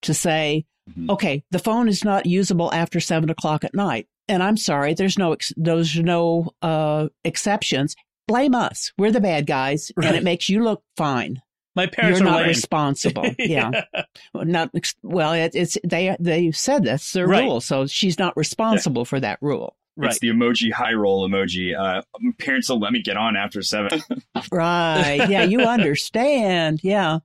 to 0.00 0.14
say, 0.14 0.64
mm-hmm. 0.88 1.10
okay, 1.10 1.44
the 1.50 1.58
phone 1.58 1.86
is 1.86 2.02
not 2.02 2.24
usable 2.24 2.72
after 2.72 2.98
seven 2.98 3.28
o'clock 3.28 3.62
at 3.62 3.74
night. 3.74 4.08
And 4.26 4.42
I'm 4.42 4.56
sorry, 4.56 4.94
there's 4.94 5.18
no, 5.18 5.36
there's 5.54 5.98
no, 5.98 6.48
uh, 6.62 7.08
exceptions. 7.24 7.94
Blame 8.26 8.54
us. 8.54 8.90
We're 8.96 9.12
the 9.12 9.20
bad 9.20 9.46
guys 9.46 9.92
right. 9.98 10.06
and 10.06 10.16
it 10.16 10.24
makes 10.24 10.48
you 10.48 10.64
look 10.64 10.82
fine. 10.96 11.42
My 11.76 11.86
parents 11.86 12.20
You're 12.20 12.28
are 12.28 12.32
not 12.32 12.40
lame. 12.40 12.48
responsible. 12.48 13.26
yeah. 13.38 13.82
yeah. 13.94 14.02
Not 14.34 14.70
well. 15.02 15.32
It, 15.32 15.54
it's 15.54 15.76
they 15.84 16.16
they 16.20 16.52
said 16.52 16.84
that's 16.84 17.12
their 17.12 17.26
right. 17.26 17.42
rule, 17.44 17.60
so 17.60 17.86
she's 17.86 18.18
not 18.18 18.36
responsible 18.36 19.02
yeah. 19.02 19.06
for 19.06 19.20
that 19.20 19.38
rule. 19.40 19.76
Right. 19.96 20.10
It's 20.10 20.20
the 20.20 20.28
emoji 20.28 20.72
high 20.72 20.92
roll 20.92 21.28
emoji. 21.28 21.78
Uh, 21.78 22.02
parents 22.38 22.68
will 22.68 22.80
let 22.80 22.92
me 22.92 23.00
get 23.02 23.16
on 23.16 23.36
after 23.36 23.62
seven. 23.62 24.02
right. 24.52 25.28
Yeah, 25.28 25.44
you 25.44 25.60
understand. 25.60 26.80
Yeah. 26.82 27.20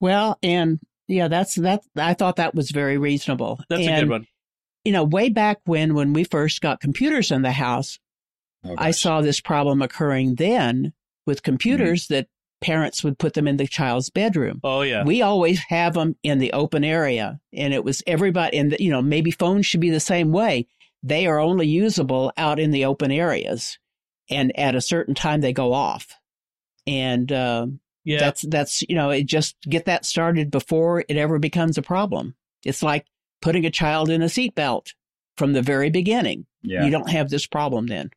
Well, 0.00 0.38
and 0.42 0.78
yeah, 1.08 1.28
that's 1.28 1.54
that. 1.56 1.82
I 1.96 2.14
thought 2.14 2.36
that 2.36 2.54
was 2.54 2.70
very 2.70 2.98
reasonable. 2.98 3.60
That's 3.68 3.86
and, 3.86 3.96
a 3.96 4.00
good 4.00 4.10
one. 4.10 4.26
You 4.84 4.92
know, 4.92 5.04
way 5.04 5.30
back 5.30 5.58
when 5.64 5.94
when 5.94 6.12
we 6.12 6.24
first 6.24 6.60
got 6.60 6.80
computers 6.80 7.30
in 7.30 7.42
the 7.42 7.52
house, 7.52 7.98
oh, 8.64 8.74
I 8.76 8.90
saw 8.90 9.20
this 9.20 9.40
problem 9.40 9.82
occurring 9.82 10.36
then 10.36 10.92
with 11.26 11.42
computers 11.42 12.04
mm-hmm. 12.04 12.14
that 12.14 12.28
parents 12.60 13.04
would 13.04 13.18
put 13.18 13.34
them 13.34 13.46
in 13.46 13.56
the 13.56 13.66
child's 13.66 14.10
bedroom. 14.10 14.60
Oh 14.64 14.82
yeah. 14.82 15.04
We 15.04 15.22
always 15.22 15.60
have 15.68 15.94
them 15.94 16.16
in 16.22 16.38
the 16.38 16.52
open 16.52 16.84
area 16.84 17.38
and 17.52 17.74
it 17.74 17.84
was 17.84 18.02
everybody 18.06 18.56
and 18.58 18.76
you 18.78 18.90
know 18.90 19.02
maybe 19.02 19.30
phones 19.30 19.66
should 19.66 19.80
be 19.80 19.90
the 19.90 20.00
same 20.00 20.32
way 20.32 20.66
they 21.02 21.26
are 21.26 21.38
only 21.38 21.66
usable 21.66 22.32
out 22.36 22.58
in 22.58 22.70
the 22.70 22.84
open 22.84 23.12
areas 23.12 23.78
and 24.28 24.56
at 24.58 24.74
a 24.74 24.80
certain 24.80 25.14
time 25.14 25.40
they 25.40 25.52
go 25.52 25.72
off 25.72 26.18
and 26.86 27.30
uh, 27.30 27.66
yeah. 28.04 28.18
that's 28.18 28.42
that's 28.42 28.82
you 28.88 28.94
know 28.94 29.10
it 29.10 29.26
just 29.26 29.56
get 29.62 29.84
that 29.84 30.04
started 30.04 30.50
before 30.50 31.04
it 31.08 31.16
ever 31.16 31.38
becomes 31.38 31.78
a 31.78 31.82
problem 31.82 32.34
it's 32.64 32.82
like 32.82 33.06
putting 33.40 33.64
a 33.64 33.70
child 33.70 34.10
in 34.10 34.22
a 34.22 34.26
seatbelt 34.26 34.94
from 35.36 35.52
the 35.52 35.62
very 35.62 35.90
beginning 35.90 36.46
yeah. 36.62 36.84
you 36.84 36.90
don't 36.90 37.10
have 37.10 37.30
this 37.30 37.46
problem 37.46 37.86
then 37.86 38.10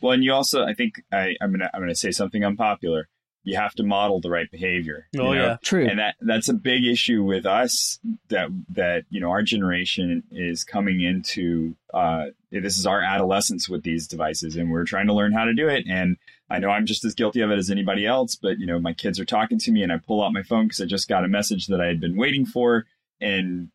well 0.00 0.12
and 0.12 0.24
you 0.24 0.32
also 0.32 0.64
i 0.64 0.74
think 0.74 0.94
I, 1.12 1.34
i'm 1.40 1.52
gonna 1.52 1.70
i'm 1.72 1.80
gonna 1.80 1.94
say 1.94 2.10
something 2.10 2.44
unpopular 2.44 3.08
you 3.44 3.56
have 3.56 3.74
to 3.74 3.82
model 3.82 4.20
the 4.20 4.30
right 4.30 4.50
behavior. 4.50 5.06
Oh 5.16 5.18
know? 5.18 5.32
yeah, 5.32 5.56
true. 5.62 5.86
And 5.86 5.98
that 5.98 6.16
that's 6.20 6.48
a 6.48 6.54
big 6.54 6.84
issue 6.84 7.22
with 7.22 7.46
us 7.46 8.00
that 8.28 8.48
that 8.70 9.04
you 9.10 9.20
know 9.20 9.30
our 9.30 9.42
generation 9.42 10.24
is 10.32 10.64
coming 10.64 11.00
into. 11.00 11.76
Uh, 11.92 12.26
this 12.50 12.78
is 12.78 12.86
our 12.86 13.00
adolescence 13.00 13.68
with 13.68 13.82
these 13.82 14.08
devices, 14.08 14.56
and 14.56 14.70
we're 14.70 14.84
trying 14.84 15.06
to 15.06 15.14
learn 15.14 15.32
how 15.32 15.44
to 15.44 15.54
do 15.54 15.68
it. 15.68 15.84
And 15.88 16.16
I 16.48 16.58
know 16.58 16.70
I'm 16.70 16.86
just 16.86 17.04
as 17.04 17.14
guilty 17.14 17.40
of 17.40 17.50
it 17.50 17.58
as 17.58 17.70
anybody 17.70 18.06
else. 18.06 18.34
But 18.34 18.58
you 18.58 18.66
know, 18.66 18.78
my 18.78 18.94
kids 18.94 19.20
are 19.20 19.24
talking 19.24 19.58
to 19.60 19.70
me, 19.70 19.82
and 19.82 19.92
I 19.92 19.98
pull 19.98 20.24
out 20.24 20.32
my 20.32 20.42
phone 20.42 20.66
because 20.66 20.80
I 20.80 20.86
just 20.86 21.08
got 21.08 21.24
a 21.24 21.28
message 21.28 21.66
that 21.66 21.80
I 21.80 21.86
had 21.86 22.00
been 22.00 22.16
waiting 22.16 22.46
for, 22.46 22.86
and 23.20 23.68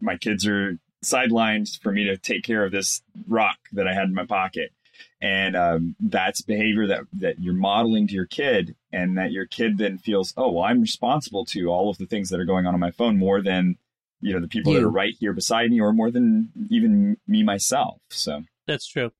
my 0.00 0.16
kids 0.16 0.46
are 0.46 0.78
sidelined 1.04 1.80
for 1.80 1.92
me 1.92 2.04
to 2.04 2.16
take 2.16 2.44
care 2.44 2.64
of 2.64 2.72
this 2.72 3.02
rock 3.26 3.58
that 3.72 3.88
I 3.88 3.94
had 3.94 4.04
in 4.04 4.14
my 4.14 4.26
pocket 4.26 4.72
and 5.20 5.56
um, 5.56 5.96
that's 6.00 6.40
behavior 6.42 6.86
that 6.86 7.02
that 7.12 7.40
you're 7.40 7.54
modeling 7.54 8.06
to 8.06 8.14
your 8.14 8.26
kid 8.26 8.74
and 8.92 9.16
that 9.16 9.32
your 9.32 9.46
kid 9.46 9.78
then 9.78 9.98
feels 9.98 10.32
oh 10.36 10.50
well 10.50 10.64
i'm 10.64 10.80
responsible 10.80 11.44
to 11.44 11.66
all 11.66 11.90
of 11.90 11.98
the 11.98 12.06
things 12.06 12.30
that 12.30 12.40
are 12.40 12.44
going 12.44 12.66
on 12.66 12.74
on 12.74 12.80
my 12.80 12.90
phone 12.90 13.18
more 13.18 13.40
than 13.40 13.76
you 14.20 14.32
know 14.32 14.40
the 14.40 14.48
people 14.48 14.72
you. 14.72 14.78
that 14.78 14.84
are 14.84 14.90
right 14.90 15.14
here 15.18 15.32
beside 15.32 15.70
me 15.70 15.80
or 15.80 15.92
more 15.92 16.10
than 16.10 16.50
even 16.70 17.16
me 17.26 17.42
myself 17.42 18.00
so. 18.10 18.42
That's 18.66 18.86
true. 18.86 19.10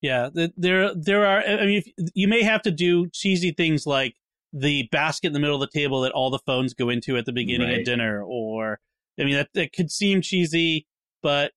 Yeah 0.00 0.30
there 0.34 0.94
there 0.94 1.26
are 1.26 1.42
i 1.42 1.66
mean 1.66 1.82
you 2.14 2.26
may 2.26 2.42
have 2.42 2.62
to 2.62 2.70
do 2.70 3.08
cheesy 3.08 3.52
things 3.52 3.86
like 3.86 4.14
the 4.52 4.88
basket 4.90 5.28
in 5.28 5.32
the 5.32 5.38
middle 5.38 5.62
of 5.62 5.70
the 5.70 5.78
table 5.78 6.00
that 6.00 6.12
all 6.12 6.30
the 6.30 6.38
phones 6.40 6.74
go 6.74 6.88
into 6.88 7.16
at 7.16 7.26
the 7.26 7.32
beginning 7.32 7.68
right. 7.68 7.78
of 7.80 7.84
dinner 7.84 8.22
or 8.22 8.80
i 9.18 9.24
mean 9.24 9.34
that, 9.34 9.50
that 9.52 9.72
could 9.72 9.90
seem 9.90 10.22
cheesy 10.22 10.86
but 11.22 11.52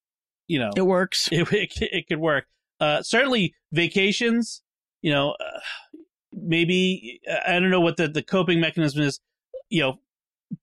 you 0.47 0.59
know. 0.59 0.71
It 0.75 0.83
works. 0.83 1.29
It, 1.31 1.51
it, 1.51 1.71
it 1.81 2.07
could 2.07 2.19
work 2.19 2.45
uh, 2.83 3.01
certainly 3.01 3.55
vacations, 3.71 4.61
you 5.01 5.11
know, 5.11 5.35
uh, 5.39 5.59
maybe 6.33 7.21
I 7.47 7.53
don't 7.53 7.69
know 7.69 7.79
what 7.79 7.95
the, 7.95 8.09
the 8.09 8.21
coping 8.21 8.59
mechanism 8.59 9.03
is. 9.03 9.21
You 9.69 9.81
know, 9.81 9.99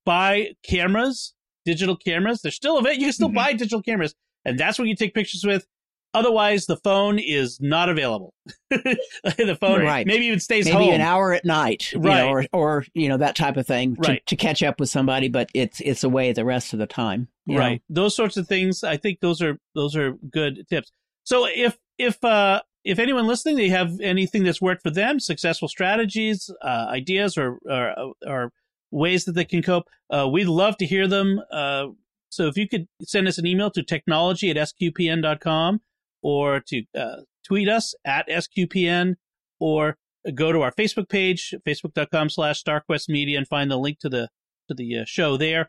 buy 0.05 0.51
cameras, 0.63 1.33
digital 1.65 1.97
cameras. 1.97 2.43
They're 2.43 2.53
still 2.53 2.77
available. 2.77 3.01
You 3.01 3.07
can 3.07 3.13
still 3.15 3.29
mm-hmm. 3.29 3.37
buy 3.37 3.53
digital 3.53 3.83
cameras, 3.83 4.15
and 4.45 4.59
that's 4.59 4.79
what 4.79 4.87
you 4.87 4.95
take 4.95 5.15
pictures 5.15 5.45
with. 5.47 5.67
Otherwise, 6.13 6.67
the 6.67 6.77
phone 6.77 7.19
is 7.19 7.59
not 7.59 7.89
available. 7.89 8.35
the 8.71 9.57
phone 9.59 9.81
right. 9.81 10.07
maybe 10.07 10.27
even 10.27 10.41
stays 10.41 10.67
maybe 10.67 10.77
home. 10.77 10.95
an 10.95 11.01
hour 11.01 11.33
at 11.33 11.47
night, 11.47 11.93
right? 11.97 12.25
Know, 12.25 12.29
or, 12.29 12.47
or 12.53 12.85
you 12.93 13.09
know 13.09 13.17
that 13.17 13.35
type 13.35 13.57
of 13.57 13.67
thing 13.67 13.97
to, 13.97 14.11
right. 14.11 14.27
to 14.27 14.37
catch 14.37 14.63
up 14.63 14.79
with 14.79 14.91
somebody, 14.91 15.29
but 15.29 15.49
it's 15.55 15.81
it's 15.81 16.05
away 16.05 16.33
the 16.33 16.45
rest 16.45 16.75
of 16.75 16.81
the 16.81 16.87
time. 16.87 17.29
Right. 17.49 17.81
Know? 17.89 18.03
Those 18.03 18.15
sorts 18.15 18.37
of 18.37 18.47
things. 18.47 18.85
I 18.85 18.99
think 18.99 19.21
those 19.21 19.41
are 19.41 19.59
those 19.75 19.97
are 19.97 20.13
good 20.31 20.67
tips. 20.69 20.93
So 21.31 21.47
if 21.47 21.79
if 21.97 22.25
uh, 22.25 22.61
if 22.85 22.99
anyone 22.99 23.29
listening, 23.29 23.55
they 23.55 23.69
have 23.69 24.01
anything 24.01 24.43
that's 24.43 24.61
worked 24.61 24.83
for 24.83 24.91
them, 24.91 25.21
successful 25.21 25.69
strategies, 25.69 26.51
uh, 26.61 26.87
ideas, 26.91 27.39
or, 27.39 27.59
or, 27.69 28.15
or 28.27 28.53
ways 28.91 29.27
that 29.27 29.33
they 29.37 29.45
can 29.45 29.63
cope, 29.63 29.85
uh, 30.11 30.29
we'd 30.29 30.49
love 30.49 30.77
to 30.79 30.87
hear 30.87 31.07
them. 31.07 31.41
Uh, 31.53 31.87
so 32.31 32.49
if 32.49 32.57
you 32.57 32.69
could 32.69 32.89
send 33.03 33.29
us 33.29 33.39
an 33.39 33.47
email 33.47 33.71
to 33.71 33.85
technology 33.85 34.51
at 34.51 34.57
sqpn.com 34.57 35.81
or 36.21 36.61
to 36.67 36.83
uh, 36.99 37.19
tweet 37.47 37.69
us 37.69 37.95
at 38.05 38.29
SQPN 38.29 39.15
or 39.61 39.99
go 40.35 40.51
to 40.51 40.63
our 40.63 40.73
Facebook 40.73 41.09
page, 41.09 41.55
facebook.com 41.65 42.29
slash 42.29 42.65
StarQuest 42.65 43.09
Media, 43.09 43.39
and 43.39 43.47
find 43.47 43.71
the 43.71 43.79
link 43.79 44.01
to 44.01 44.09
the 44.09 44.31
to 44.67 44.75
the 44.75 44.99
uh, 44.99 45.05
show 45.07 45.37
there. 45.37 45.69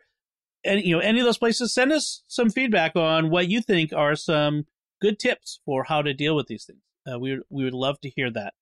And 0.64 0.82
you 0.82 0.96
know, 0.96 1.02
any 1.02 1.20
of 1.20 1.26
those 1.26 1.38
places, 1.38 1.72
send 1.72 1.92
us 1.92 2.24
some 2.28 2.50
feedback 2.50 2.96
on 2.96 3.30
what 3.30 3.48
you 3.48 3.62
think 3.62 3.94
are 3.94 4.16
some 4.16 4.66
good 5.02 5.20
tips 5.20 5.60
for 5.66 5.84
how 5.84 6.02
to 6.02 6.14
deal 6.14 6.36
with 6.36 6.48
these 6.48 6.66
things. 6.66 6.82
Uh, 7.12 7.20
we 7.20 7.42
we 7.50 7.64
would 7.64 7.74
love 7.74 8.00
to 8.02 8.10
hear 8.10 8.32
that. 8.32 8.54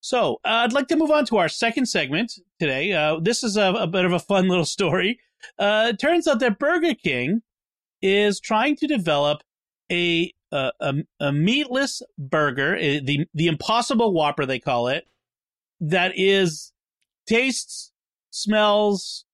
So 0.00 0.40
uh, 0.44 0.64
I'd 0.64 0.72
like 0.72 0.88
to 0.88 0.96
move 0.96 1.12
on 1.12 1.24
to 1.26 1.36
our 1.36 1.48
second 1.48 1.86
segment 1.86 2.32
today. 2.58 2.92
Uh, 2.92 3.20
this 3.20 3.44
is 3.44 3.56
a, 3.56 3.72
a, 3.72 3.86
bit 3.86 4.04
of 4.04 4.12
a 4.12 4.18
fun 4.18 4.48
little 4.48 4.64
story. 4.64 5.20
Uh, 5.60 5.90
it 5.90 6.00
turns 6.00 6.26
out 6.26 6.40
that 6.40 6.58
Burger 6.58 6.94
King 6.94 7.42
is 8.00 8.40
trying 8.40 8.74
to 8.76 8.86
develop 8.86 9.42
a 9.90 10.32
a, 10.52 10.94
a 11.18 11.32
meatless 11.32 12.02
burger, 12.18 12.76
the 12.78 13.26
the 13.32 13.46
Impossible 13.46 14.12
Whopper 14.12 14.44
they 14.44 14.58
call 14.58 14.88
it, 14.88 15.06
that 15.80 16.12
is 16.14 16.72
tastes, 17.26 17.92
smells, 18.30 19.24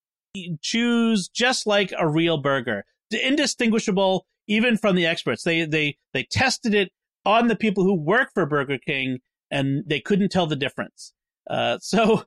chews 0.61 1.29
just 1.29 1.67
like 1.67 1.93
a 1.99 2.09
real 2.09 2.39
burger, 2.39 2.85
The 3.11 3.27
indistinguishable 3.27 4.27
even 4.49 4.77
from 4.77 4.97
the 4.97 5.07
experts. 5.07 5.45
They 5.45 5.65
they 5.65 5.97
they 6.13 6.25
tested 6.25 6.75
it 6.75 6.91
on 7.25 7.49
the 7.49 7.57
people 7.57 7.85
who 7.85 7.95
work 7.95 8.31
for 8.35 8.47
Burger 8.47 8.79
King, 8.85 9.19
and 9.51 9.85
they 9.87 10.01
couldn't 10.01 10.31
tell 10.31 10.47
the 10.47 10.57
difference. 10.57 11.13
Uh, 11.49 11.79
so. 11.83 12.25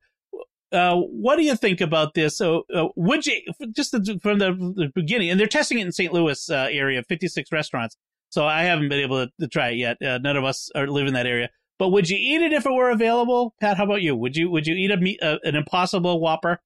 Uh, 0.74 0.96
what 0.96 1.36
do 1.36 1.44
you 1.44 1.54
think 1.54 1.82
about 1.82 2.14
this? 2.14 2.38
So, 2.38 2.64
uh, 2.74 2.88
would 2.96 3.26
you 3.26 3.42
just 3.76 3.92
from 4.22 4.40
the, 4.40 4.54
the, 4.54 4.90
beginning? 4.96 5.30
And 5.30 5.38
they're 5.38 5.46
testing 5.46 5.80
it 5.80 5.86
in 5.86 5.92
St. 5.92 6.14
Louis 6.14 6.50
uh, 6.50 6.70
area, 6.72 7.04
56 7.04 7.52
restaurants. 7.52 7.98
So 8.30 8.46
I 8.46 8.64
haven't 8.64 8.88
been 8.88 9.02
able 9.02 9.26
to, 9.26 9.32
to 9.42 9.50
try 9.50 9.72
it 9.72 9.76
yet. 9.76 10.02
Uh, 10.02 10.20
none 10.20 10.38
of 10.38 10.46
us 10.46 10.70
are 10.74 10.88
live 10.88 11.08
in 11.08 11.14
that 11.16 11.26
area. 11.28 11.50
But 11.78 11.90
would 11.90 12.10
you 12.10 12.16
eat 12.18 12.42
it 12.42 12.54
if 12.54 12.66
it 12.66 12.72
were 12.72 12.90
available, 12.90 13.54
Pat? 13.60 13.76
How 13.76 13.84
about 13.84 14.02
you? 14.02 14.16
Would 14.16 14.38
you 14.38 14.50
would 14.50 14.66
you 14.66 14.76
eat 14.76 14.92
a 14.92 14.98
meat, 14.98 15.22
uh, 15.22 15.40
an 15.44 15.56
Impossible 15.56 16.22
Whopper? 16.22 16.62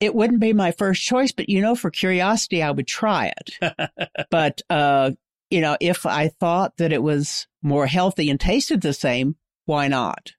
It 0.00 0.14
wouldn't 0.14 0.40
be 0.40 0.52
my 0.52 0.70
first 0.72 1.02
choice, 1.02 1.32
but 1.32 1.48
you 1.48 1.60
know, 1.60 1.74
for 1.74 1.90
curiosity, 1.90 2.62
I 2.62 2.70
would 2.70 2.86
try 2.86 3.32
it. 3.36 3.74
but 4.30 4.62
uh, 4.70 5.12
you 5.50 5.60
know, 5.60 5.76
if 5.80 6.06
I 6.06 6.28
thought 6.28 6.76
that 6.76 6.92
it 6.92 7.02
was 7.02 7.46
more 7.62 7.86
healthy 7.86 8.30
and 8.30 8.38
tasted 8.38 8.80
the 8.80 8.92
same, 8.92 9.36
why 9.64 9.88
not? 9.88 10.32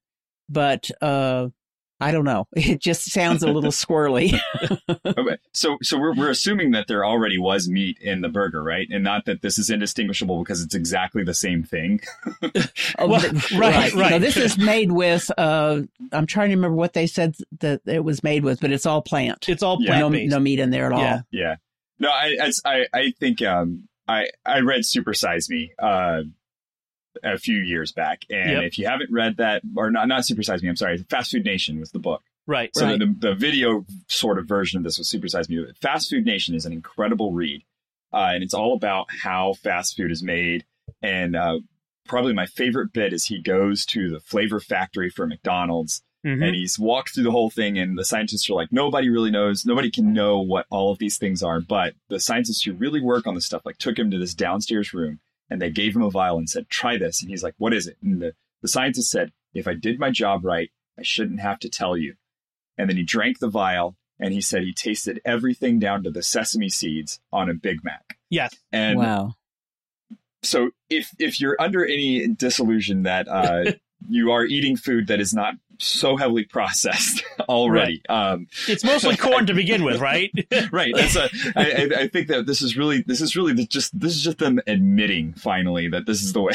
But 0.47 0.89
uh, 1.01 1.49
I 1.99 2.11
don't 2.11 2.25
know. 2.25 2.47
It 2.69 2.81
just 2.81 3.11
sounds 3.11 3.41
a 3.41 3.47
little 3.47 3.71
squirrely. 3.71 4.39
okay. 5.05 5.37
So, 5.53 5.77
so 5.81 5.97
we're, 5.97 6.13
we're 6.13 6.29
assuming 6.29 6.71
that 6.71 6.87
there 6.87 7.03
already 7.03 7.39
was 7.39 7.67
meat 7.67 7.97
in 7.99 8.21
the 8.21 8.29
burger, 8.29 8.61
right? 8.61 8.87
And 8.91 9.03
not 9.03 9.25
that 9.25 9.41
this 9.41 9.57
is 9.57 9.71
indistinguishable 9.71 10.43
because 10.43 10.61
it's 10.61 10.75
exactly 10.75 11.23
the 11.23 11.33
same 11.33 11.63
thing. 11.63 12.01
oh, 12.43 12.49
well, 13.07 13.31
right, 13.57 13.93
right. 13.93 14.11
No, 14.11 14.19
this 14.19 14.37
is 14.37 14.57
made 14.57 14.91
with, 14.91 15.31
uh, 15.37 15.81
I'm 16.11 16.27
trying 16.27 16.49
to 16.49 16.55
remember 16.55 16.75
what 16.75 16.93
they 16.93 17.07
said 17.07 17.35
that 17.59 17.81
it 17.85 18.03
was 18.03 18.23
made 18.23 18.43
with, 18.43 18.59
but 18.59 18.71
it's 18.71 18.85
all 18.85 19.01
plant. 19.01 19.49
It's 19.49 19.63
all 19.63 19.77
plant. 19.77 19.99
No, 19.99 20.09
no, 20.09 20.39
meat 20.39 20.59
in 20.59 20.69
there 20.69 20.85
at 20.85 20.91
all. 20.91 20.99
Yeah. 20.99 21.21
Yeah. 21.31 21.55
No, 21.97 22.09
I, 22.09 22.51
I, 22.65 22.85
I 22.93 23.11
think, 23.19 23.41
um, 23.41 23.87
I, 24.07 24.27
I 24.45 24.59
read 24.59 24.85
Super 24.85 25.13
Size 25.13 25.49
Me, 25.49 25.71
uh, 25.79 26.21
a 27.23 27.37
few 27.37 27.57
years 27.57 27.91
back. 27.91 28.23
And 28.29 28.51
yep. 28.51 28.63
if 28.63 28.77
you 28.77 28.87
haven't 28.87 29.11
read 29.11 29.37
that, 29.37 29.61
or 29.75 29.91
not, 29.91 30.07
not 30.07 30.25
Super 30.25 30.43
Size 30.43 30.61
Me, 30.61 30.69
I'm 30.69 30.75
sorry, 30.75 30.97
Fast 31.09 31.31
Food 31.31 31.45
Nation 31.45 31.79
was 31.79 31.91
the 31.91 31.99
book. 31.99 32.23
Right. 32.47 32.71
So 32.75 32.85
right. 32.85 32.99
The, 32.99 33.15
the 33.19 33.35
video 33.35 33.85
sort 34.07 34.39
of 34.39 34.47
version 34.47 34.77
of 34.77 34.83
this 34.83 34.97
was 34.97 35.09
Super 35.09 35.27
Size 35.27 35.49
Me. 35.49 35.65
Fast 35.81 36.09
Food 36.09 36.25
Nation 36.25 36.55
is 36.55 36.65
an 36.65 36.73
incredible 36.73 37.31
read. 37.31 37.63
Uh, 38.11 38.31
and 38.33 38.43
it's 38.43 38.55
all 38.55 38.73
about 38.73 39.07
how 39.21 39.53
fast 39.53 39.95
food 39.95 40.11
is 40.11 40.23
made. 40.23 40.65
And 41.03 41.35
uh, 41.35 41.59
probably 42.07 42.33
my 42.33 42.47
favorite 42.47 42.91
bit 42.91 43.13
is 43.13 43.25
he 43.25 43.39
goes 43.39 43.85
to 43.87 44.09
the 44.09 44.19
flavor 44.19 44.59
factory 44.59 45.11
for 45.11 45.27
McDonald's 45.27 46.01
mm-hmm. 46.25 46.41
and 46.41 46.55
he's 46.55 46.79
walked 46.79 47.13
through 47.13 47.25
the 47.25 47.31
whole 47.31 47.51
thing. 47.51 47.77
And 47.77 47.97
the 47.99 48.05
scientists 48.05 48.49
are 48.49 48.55
like, 48.55 48.71
nobody 48.71 49.09
really 49.09 49.29
knows, 49.29 49.63
nobody 49.65 49.91
can 49.91 50.11
know 50.11 50.39
what 50.39 50.65
all 50.71 50.91
of 50.91 50.97
these 50.97 51.19
things 51.19 51.43
are. 51.43 51.61
But 51.61 51.93
the 52.07 52.19
scientists 52.19 52.63
who 52.63 52.73
really 52.73 53.01
work 53.01 53.27
on 53.27 53.35
this 53.35 53.45
stuff, 53.45 53.61
like, 53.63 53.77
took 53.77 53.99
him 53.99 54.09
to 54.09 54.17
this 54.17 54.33
downstairs 54.33 54.91
room 54.91 55.19
and 55.49 55.61
they 55.61 55.69
gave 55.69 55.95
him 55.95 56.01
a 56.01 56.09
vial 56.09 56.37
and 56.37 56.49
said, 56.49 56.69
try 56.69 56.97
this. 56.97 57.21
And 57.21 57.29
he's 57.29 57.43
like, 57.43 57.55
what 57.57 57.73
is 57.73 57.87
it? 57.87 57.97
And 58.01 58.21
the, 58.21 58.33
the 58.61 58.67
scientist 58.67 59.09
said, 59.09 59.31
if 59.53 59.67
I 59.67 59.73
did 59.73 59.99
my 59.99 60.11
job 60.11 60.45
right, 60.45 60.69
I 60.97 61.03
shouldn't 61.03 61.39
have 61.39 61.59
to 61.59 61.69
tell 61.69 61.97
you. 61.97 62.15
And 62.77 62.89
then 62.89 62.97
he 62.97 63.03
drank 63.03 63.39
the 63.39 63.49
vial 63.49 63.95
and 64.19 64.33
he 64.33 64.41
said 64.41 64.63
he 64.63 64.73
tasted 64.73 65.21
everything 65.25 65.79
down 65.79 66.03
to 66.03 66.11
the 66.11 66.23
sesame 66.23 66.69
seeds 66.69 67.19
on 67.31 67.49
a 67.49 67.53
Big 67.53 67.83
Mac. 67.83 68.17
Yes. 68.29 68.53
And 68.71 68.99
wow. 68.99 69.35
So 70.41 70.71
if 70.89 71.13
if 71.19 71.41
you're 71.41 71.57
under 71.59 71.85
any 71.85 72.27
disillusion 72.27 73.03
that 73.03 73.27
uh, 73.27 73.73
you 74.09 74.31
are 74.31 74.45
eating 74.45 74.77
food 74.77 75.07
that 75.07 75.19
is 75.19 75.33
not 75.33 75.55
so 75.79 76.17
heavily 76.17 76.43
processed 76.43 77.23
already. 77.49 78.01
Right. 78.09 78.31
Um, 78.31 78.47
it's 78.67 78.83
mostly 78.83 79.17
corn 79.17 79.45
to 79.47 79.53
begin 79.53 79.83
with, 79.83 79.99
right? 79.99 80.31
right. 80.71 80.93
That's 80.95 81.15
a, 81.15 81.29
I, 81.55 81.89
I 82.01 82.07
think 82.07 82.27
that 82.27 82.45
this 82.45 82.61
is 82.61 82.77
really, 82.77 83.01
this 83.01 83.21
is 83.21 83.35
really 83.35 83.65
just, 83.65 83.97
this 83.99 84.15
is 84.15 84.23
just 84.23 84.37
them 84.37 84.59
admitting 84.67 85.33
finally 85.33 85.87
that 85.89 86.05
this 86.05 86.21
is 86.21 86.33
the 86.33 86.41
way 86.41 86.53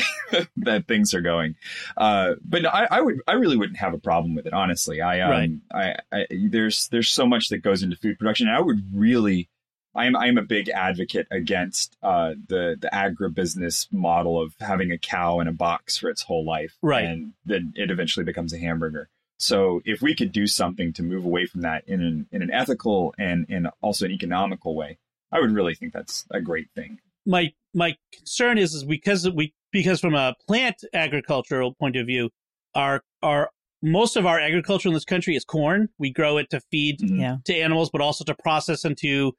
that 0.58 0.86
things 0.86 1.14
are 1.14 1.20
going. 1.20 1.56
Uh, 1.96 2.34
but 2.44 2.62
no, 2.62 2.68
I, 2.68 2.86
I, 2.90 3.00
would, 3.00 3.20
I 3.26 3.32
really 3.32 3.56
wouldn't 3.56 3.78
have 3.78 3.94
a 3.94 3.98
problem 3.98 4.34
with 4.34 4.46
it, 4.46 4.52
honestly. 4.52 5.00
I, 5.00 5.20
um, 5.20 5.30
right. 5.72 5.96
I, 6.12 6.16
I, 6.16 6.26
there's, 6.30 6.88
there's 6.88 7.10
so 7.10 7.26
much 7.26 7.48
that 7.48 7.58
goes 7.58 7.82
into 7.82 7.96
food 7.96 8.18
production. 8.18 8.48
I 8.48 8.60
would 8.60 8.82
really, 8.94 9.48
I'm 9.94 10.16
I'm 10.16 10.38
a 10.38 10.42
big 10.42 10.68
advocate 10.68 11.26
against 11.30 11.96
uh, 12.02 12.34
the 12.48 12.76
the 12.80 12.90
agribusiness 12.92 13.92
model 13.92 14.40
of 14.40 14.54
having 14.60 14.90
a 14.90 14.98
cow 14.98 15.40
in 15.40 15.48
a 15.48 15.52
box 15.52 15.96
for 15.96 16.08
its 16.10 16.22
whole 16.22 16.44
life, 16.44 16.76
right? 16.82 17.04
And 17.04 17.32
then 17.44 17.72
it 17.76 17.90
eventually 17.90 18.24
becomes 18.24 18.52
a 18.52 18.58
hamburger. 18.58 19.08
So 19.38 19.82
if 19.84 20.00
we 20.00 20.14
could 20.14 20.32
do 20.32 20.46
something 20.46 20.92
to 20.94 21.02
move 21.02 21.24
away 21.24 21.46
from 21.46 21.62
that 21.62 21.84
in 21.86 22.00
an 22.02 22.26
in 22.32 22.42
an 22.42 22.50
ethical 22.50 23.14
and 23.18 23.46
and 23.48 23.68
also 23.80 24.06
an 24.06 24.12
economical 24.12 24.74
way, 24.74 24.98
I 25.32 25.40
would 25.40 25.52
really 25.52 25.74
think 25.74 25.92
that's 25.92 26.24
a 26.30 26.40
great 26.40 26.68
thing. 26.74 26.98
My 27.26 27.52
my 27.72 27.96
concern 28.12 28.58
is 28.58 28.74
is 28.74 28.84
because 28.84 29.28
we 29.30 29.54
because 29.72 30.00
from 30.00 30.14
a 30.14 30.34
plant 30.46 30.84
agricultural 30.92 31.74
point 31.74 31.96
of 31.96 32.06
view, 32.06 32.30
our 32.74 33.02
our 33.22 33.50
most 33.82 34.16
of 34.16 34.24
our 34.24 34.40
agriculture 34.40 34.88
in 34.88 34.94
this 34.94 35.04
country 35.04 35.36
is 35.36 35.44
corn. 35.44 35.88
We 35.98 36.10
grow 36.10 36.38
it 36.38 36.48
to 36.50 36.60
feed 36.70 37.00
mm-hmm. 37.00 37.42
to 37.44 37.54
animals, 37.54 37.90
but 37.90 38.00
also 38.00 38.24
to 38.24 38.34
process 38.34 38.84
into 38.84 39.32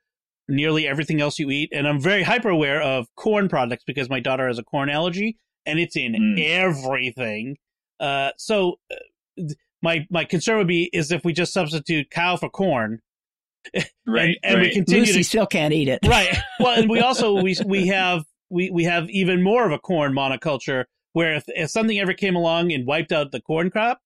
nearly 0.48 0.88
everything 0.88 1.22
else 1.22 1.40
you 1.40 1.50
eat. 1.50 1.70
And 1.74 1.88
I'm 1.88 2.00
very 2.00 2.24
hyper 2.24 2.50
aware 2.50 2.82
of 2.82 3.08
corn 3.16 3.50
products 3.50 3.84
because 3.86 4.10
my 4.10 4.20
daughter 4.20 4.48
has 4.48 4.60
a 4.60 4.64
corn 4.64 4.90
allergy 4.90 5.38
and 5.66 5.80
it's 5.80 5.96
in 5.96 6.14
mm. 6.14 6.40
everything. 6.40 7.58
Uh, 8.00 8.32
so 8.38 8.76
uh, 8.92 9.44
my 9.82 10.06
my 10.10 10.26
concern 10.26 10.58
would 10.58 10.68
be 10.68 10.90
is 10.94 11.12
if 11.12 11.24
we 11.24 11.34
just 11.34 11.54
substitute 11.54 12.10
cow 12.10 12.38
for 12.38 12.50
corn. 12.50 13.00
Right, 14.08 14.38
and, 14.44 14.54
and 14.54 14.56
right. 14.58 14.68
we 14.68 14.74
continue 14.74 15.06
Lucy 15.06 15.18
to 15.18 15.24
still 15.24 15.48
can't 15.48 15.74
eat 15.74 15.88
it. 15.88 15.98
Right. 16.06 16.38
Well, 16.60 16.80
and 16.80 16.88
we 16.88 17.00
also 17.00 17.42
we 17.42 17.56
we 17.66 17.88
have 17.88 18.24
we 18.52 18.70
we 18.70 18.84
have 18.84 19.10
even 19.10 19.42
more 19.42 19.66
of 19.66 19.72
a 19.72 19.80
corn 19.80 20.14
monoculture 20.14 20.86
where 21.14 21.34
if, 21.34 21.46
if 21.48 21.72
something 21.72 21.98
ever 21.98 22.14
came 22.14 22.36
along 22.36 22.72
and 22.72 22.86
wiped 22.86 23.12
out 23.12 23.32
the 23.32 23.42
corn 23.42 23.72
crop, 23.72 24.00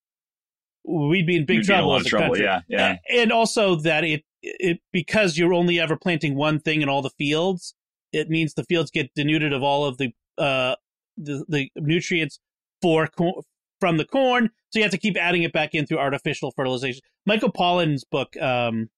we'd 0.87 1.27
be 1.27 1.35
in 1.35 1.45
big 1.45 1.57
we'd 1.57 1.65
trouble 1.65 1.95
as 1.95 2.05
a 2.05 2.09
trouble, 2.09 2.27
country. 2.27 2.45
Yeah, 2.45 2.61
yeah. 2.69 2.95
And 3.11 3.33
also 3.33 3.75
that 3.77 4.05
it 4.05 4.23
it 4.41 4.79
because 4.91 5.37
you're 5.37 5.53
only 5.53 5.79
ever 5.79 5.97
planting 5.97 6.35
one 6.35 6.59
thing 6.59 6.81
in 6.81 6.89
all 6.89 7.01
the 7.01 7.09
fields, 7.11 7.75
it 8.11 8.29
means 8.29 8.53
the 8.53 8.63
fields 8.63 8.91
get 8.91 9.13
denuded 9.15 9.53
of 9.53 9.63
all 9.63 9.85
of 9.85 9.97
the 9.97 10.13
uh 10.37 10.75
the, 11.17 11.43
the 11.49 11.69
nutrients 11.75 12.39
for 12.81 13.07
co- 13.07 13.43
from 13.79 13.97
the 13.97 14.05
corn, 14.05 14.49
so 14.69 14.79
you 14.79 14.83
have 14.83 14.91
to 14.91 14.97
keep 14.97 15.17
adding 15.17 15.43
it 15.43 15.53
back 15.53 15.73
in 15.73 15.85
through 15.85 15.99
artificial 15.99 16.51
fertilization. 16.51 17.01
Michael 17.25 17.51
Pollan's 17.51 18.03
book, 18.03 18.35
um, 18.37 18.89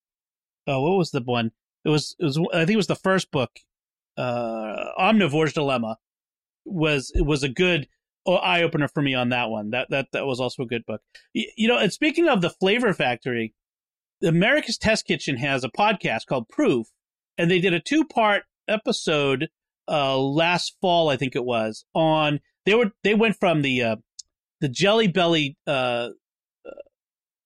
oh, 0.67 0.81
what 0.81 0.97
was 0.97 1.11
the 1.11 1.21
one? 1.21 1.51
It 1.85 1.89
was 1.89 2.15
it 2.19 2.25
was 2.25 2.39
I 2.53 2.59
think 2.59 2.71
it 2.71 2.77
was 2.77 2.87
the 2.87 2.95
first 2.95 3.31
book, 3.31 3.51
uh, 4.17 4.91
Omnivore's 4.99 5.53
Dilemma, 5.53 5.97
was 6.65 7.11
it 7.15 7.25
was 7.25 7.43
a 7.43 7.49
good 7.49 7.87
eye 8.27 8.61
opener 8.61 8.87
for 8.87 9.01
me 9.01 9.13
on 9.13 9.29
that 9.29 9.49
one. 9.49 9.71
That 9.71 9.89
that 9.89 10.07
that 10.13 10.25
was 10.25 10.39
also 10.39 10.63
a 10.63 10.67
good 10.67 10.85
book. 10.85 11.01
You, 11.33 11.47
you 11.57 11.67
know, 11.67 11.77
and 11.77 11.91
speaking 11.91 12.27
of 12.27 12.41
the 12.41 12.49
Flavor 12.49 12.93
Factory, 12.93 13.53
America's 14.23 14.77
Test 14.77 15.05
Kitchen 15.05 15.37
has 15.37 15.63
a 15.63 15.69
podcast 15.69 16.25
called 16.27 16.47
Proof, 16.49 16.87
and 17.37 17.49
they 17.49 17.59
did 17.59 17.73
a 17.73 17.79
two 17.79 18.05
part 18.05 18.43
episode 18.67 19.49
uh, 19.87 20.17
last 20.17 20.75
fall, 20.81 21.09
I 21.09 21.17
think 21.17 21.35
it 21.35 21.45
was, 21.45 21.85
on 21.93 22.39
they 22.65 22.75
were 22.75 22.91
they 23.03 23.15
went 23.15 23.37
from 23.39 23.61
the 23.61 23.81
uh, 23.81 23.95
the 24.59 24.69
Jelly 24.69 25.07
Belly 25.07 25.57
uh, 25.67 26.09
uh, 26.65 26.71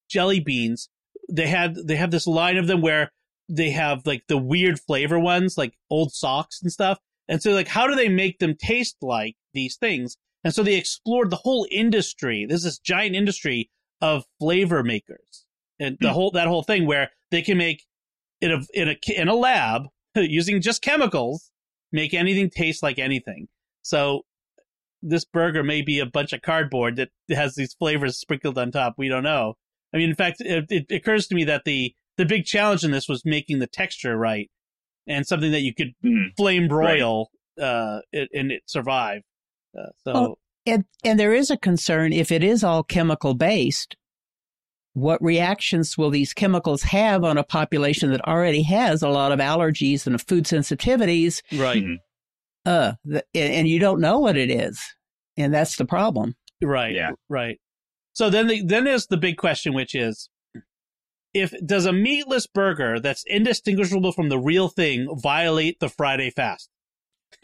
jelly 0.10 0.40
beans. 0.40 0.90
They 1.32 1.48
had 1.48 1.76
they 1.76 1.96
have 1.96 2.12
this 2.12 2.28
line 2.28 2.58
of 2.58 2.68
them 2.68 2.82
where 2.82 3.12
they 3.50 3.72
have 3.72 4.06
like 4.06 4.24
the 4.28 4.38
weird 4.38 4.80
flavor 4.80 5.20
ones, 5.20 5.58
like 5.58 5.74
old 5.90 6.12
socks 6.12 6.62
and 6.62 6.72
stuff. 6.72 7.00
And 7.28 7.42
so, 7.42 7.52
like, 7.52 7.68
how 7.68 7.88
do 7.88 7.96
they 7.96 8.10
make 8.10 8.40
them 8.40 8.56
taste 8.56 8.98
like 9.02 9.36
these 9.54 9.78
things? 9.78 10.18
And 10.44 10.54
so 10.54 10.62
they 10.62 10.76
explored 10.76 11.32
the 11.32 11.38
whole 11.38 11.66
industry. 11.72 12.46
There's 12.46 12.64
this 12.64 12.78
giant 12.78 13.16
industry 13.16 13.72
of 14.02 14.26
flavor 14.40 14.84
makers 14.84 15.45
and 15.80 15.98
the 16.00 16.08
mm. 16.08 16.12
whole 16.12 16.32
that 16.32 16.48
whole 16.48 16.64
thing 16.64 16.86
where 16.86 17.12
they 17.32 17.42
can 17.42 17.58
make 17.58 17.84
in 18.42 18.52
a 18.52 18.60
in 18.74 18.90
a 18.90 18.96
in 19.16 19.28
a 19.28 19.36
lab 19.36 19.84
using 20.16 20.62
just 20.62 20.82
chemicals 20.82 21.52
make 21.92 22.14
anything 22.14 22.50
taste 22.50 22.84
like 22.84 23.00
anything. 23.00 23.48
So 23.82 24.24
this 25.02 25.26
burger 25.26 25.64
may 25.64 25.82
be 25.82 26.00
a 26.00 26.06
bunch 26.06 26.34
of 26.34 26.42
cardboard 26.42 26.96
that 26.96 27.10
has 27.30 27.56
these 27.56 27.74
flavors 27.74 28.18
sprinkled 28.18 28.58
on 28.58 28.72
top. 28.72 28.96
We 28.98 29.08
don't 29.08 29.24
know. 29.24 29.56
I 29.94 29.98
mean, 29.98 30.10
in 30.10 30.16
fact, 30.16 30.42
it, 30.42 30.66
it 30.70 30.92
occurs 30.92 31.28
to 31.28 31.36
me 31.36 31.44
that 31.46 31.64
the 31.66 31.94
the 32.18 32.26
big 32.26 32.46
challenge 32.46 32.84
in 32.84 32.92
this 32.92 33.08
was 33.08 33.24
making 33.26 33.60
the 33.60 33.68
texture 33.68 34.18
right 34.18 34.50
and 35.08 35.28
something 35.28 35.52
that 35.52 35.62
you 35.62 35.74
could 35.74 35.94
Mhm. 36.04 36.36
flame 36.38 36.68
broil 36.68 37.30
uh, 37.62 38.02
it, 38.12 38.30
and 38.34 38.52
it 38.52 38.64
survive. 38.66 39.22
Uh, 39.78 39.90
so 40.04 40.14
Well, 40.14 40.40
And 40.66 40.86
and 41.04 41.20
there 41.20 41.34
is 41.34 41.52
a 41.52 41.58
concern 41.58 42.12
if 42.12 42.32
it 42.32 42.44
is 42.44 42.64
all 42.64 42.84
chemical 42.84 43.34
based, 43.34 43.96
what 44.96 45.22
reactions 45.22 45.98
will 45.98 46.10
these 46.10 46.34
chemicals 46.34 46.82
have 46.84 47.24
on 47.24 47.38
a 47.38 47.44
population 47.44 48.10
that 48.12 48.26
already 48.28 48.64
has 48.64 49.04
a 49.04 49.10
lot 49.10 49.32
of 49.32 49.40
allergies 49.40 50.08
and 50.08 50.20
food 50.22 50.46
sensitivities? 50.46 51.42
right, 51.54 51.84
Mhm. 51.84 51.98
Uh, 52.66 52.94
and 53.06 53.24
and 53.34 53.68
you 53.68 53.78
don't 53.78 54.02
know 54.02 54.18
what 54.20 54.36
it 54.38 54.50
is, 54.50 54.82
and 55.38 55.54
that's 55.54 55.76
the 55.76 55.86
problem. 55.86 56.36
right, 56.64 56.96
Yeah. 56.96 57.12
right. 57.30 57.60
So 58.14 58.30
then, 58.30 58.48
the, 58.48 58.64
then 58.64 58.86
there's 58.86 59.08
the 59.08 59.18
big 59.18 59.36
question, 59.38 59.74
which 59.74 59.94
is, 59.94 60.30
if 61.34 61.54
does 61.66 61.86
a 61.86 61.92
meatless 61.92 62.48
burger 62.48 62.98
that's 63.00 63.24
indistinguishable 63.28 64.14
from 64.14 64.30
the 64.30 64.40
real 64.40 64.70
thing 64.70 65.08
violate 65.22 65.80
the 65.82 65.90
Friday 65.90 66.30
fast? 66.32 66.70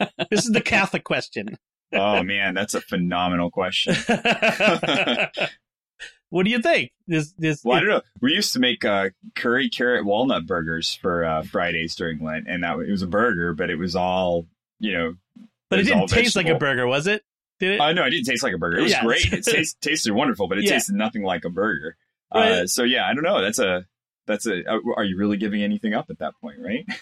this 0.30 0.46
is 0.46 0.50
the 0.52 0.62
Catholic 0.62 1.04
question. 1.04 1.58
Oh 1.92 2.22
man, 2.22 2.54
that's 2.54 2.72
a 2.72 2.80
phenomenal 2.80 3.50
question. 3.50 3.94
what 6.32 6.44
do 6.44 6.50
you 6.50 6.60
think? 6.62 6.92
This, 7.06 7.32
this, 7.36 7.60
Well, 7.62 7.76
I 7.76 7.80
don't 7.80 7.88
know. 7.90 8.00
We 8.22 8.32
used 8.32 8.54
to 8.54 8.58
make 8.58 8.84
uh, 8.86 9.10
curry 9.36 9.68
carrot 9.68 10.06
walnut 10.06 10.46
burgers 10.46 10.94
for 10.94 11.24
uh, 11.24 11.42
Fridays 11.42 11.94
during 11.94 12.24
Lent, 12.24 12.46
and 12.48 12.64
that 12.64 12.78
it 12.78 12.90
was 12.90 13.02
a 13.02 13.06
burger, 13.06 13.52
but 13.52 13.68
it 13.68 13.76
was 13.76 13.94
all 13.94 14.46
you 14.80 14.92
know. 14.94 15.14
but 15.68 15.78
it 15.78 15.82
was 15.82 15.92
all 15.92 16.06
didn't 16.06 16.22
taste 16.22 16.36
like 16.36 16.48
a 16.48 16.54
burger, 16.56 16.86
was 16.86 17.06
it? 17.06 17.22
Did 17.60 17.72
it? 17.72 17.80
Uh, 17.80 17.92
no, 17.92 18.04
it 18.04 18.10
didn't 18.10 18.24
taste 18.26 18.42
like 18.42 18.54
a 18.54 18.58
burger. 18.58 18.78
It 18.78 18.82
was 18.82 18.92
Yeah. 18.92 19.04
great. 19.04 19.32
It 19.32 19.44
taste, 19.44 19.80
tasted 19.82 20.12
wonderful, 20.12 20.48
but 20.48 20.56
it 20.58 20.64
Yeah. 20.64 20.70
tasted 20.70 20.94
nothing 20.94 21.22
like 21.22 21.44
a 21.44 21.50
burger. 21.50 21.96
Right. 22.34 22.50
Uh, 22.52 22.66
so 22.66 22.82
yeah, 22.82 23.06
I 23.06 23.12
don't 23.14 23.24
know. 23.24 23.42
That's 23.42 23.58
a 23.58 23.86
that's 24.26 24.46
a. 24.46 24.64
uh, 24.66 24.78
Are 24.96 25.04
you 25.04 25.18
really 25.18 25.36
giving 25.36 25.62
anything 25.62 25.92
up 25.94 26.06
at 26.10 26.18
that 26.20 26.32
point, 26.40 26.58
right? 26.60 26.86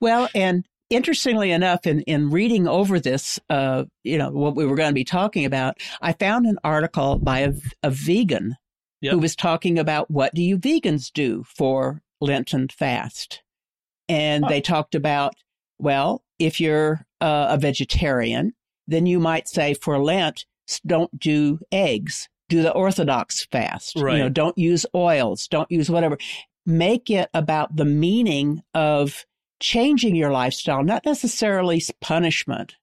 Well, 0.00 0.28
and 0.34 0.66
interestingly 0.90 1.50
enough, 1.50 1.86
in, 1.86 2.00
in 2.02 2.30
reading 2.30 2.66
over 2.66 3.00
this, 3.00 3.38
uh, 3.50 3.84
you 4.04 4.18
know, 4.18 4.30
what 4.30 4.56
we 4.56 4.66
were 4.66 4.76
going 4.76 4.90
to 4.90 4.94
be 4.94 5.04
talking 5.04 5.44
about, 5.44 5.78
I 6.00 6.12
found 6.12 6.46
an 6.46 6.58
article 6.64 7.18
by 7.18 7.40
a, 7.40 7.52
a 7.82 7.90
vegan 7.90 8.56
Yep. 9.00 9.12
who 9.12 9.18
was 9.20 9.36
talking 9.36 9.78
about 9.78 10.10
what 10.10 10.34
do 10.34 10.42
you 10.42 10.58
vegans 10.58 11.12
do 11.12 11.44
for 11.44 12.02
Lenten 12.20 12.66
fast? 12.66 13.42
And 14.08 14.42
they 14.48 14.60
talked 14.60 14.96
about, 14.96 15.34
well, 15.78 16.24
if 16.38 16.60
you're 16.60 17.06
uh, 17.20 17.46
a 17.50 17.58
vegetarian, 17.58 18.54
then 18.88 19.06
you 19.06 19.20
might 19.20 19.48
say 19.48 19.74
for 19.74 20.02
Lent, 20.02 20.46
don't 20.84 21.16
do 21.18 21.60
eggs. 21.70 22.28
Do 22.48 22.62
the 22.62 22.72
Orthodox 22.72 23.44
fast. 23.44 23.94
Right. 23.96 24.16
You 24.16 24.22
know, 24.24 24.28
don't 24.30 24.56
use 24.56 24.86
oils. 24.94 25.46
Don't 25.48 25.70
use 25.70 25.90
whatever. 25.90 26.18
Make 26.64 27.10
it 27.10 27.28
about 27.34 27.76
the 27.76 27.84
meaning 27.84 28.62
of 28.74 29.26
changing 29.60 30.14
your 30.16 30.30
lifestyle, 30.30 30.82
not 30.84 31.04
necessarily 31.04 31.82
punishment, 32.00 32.76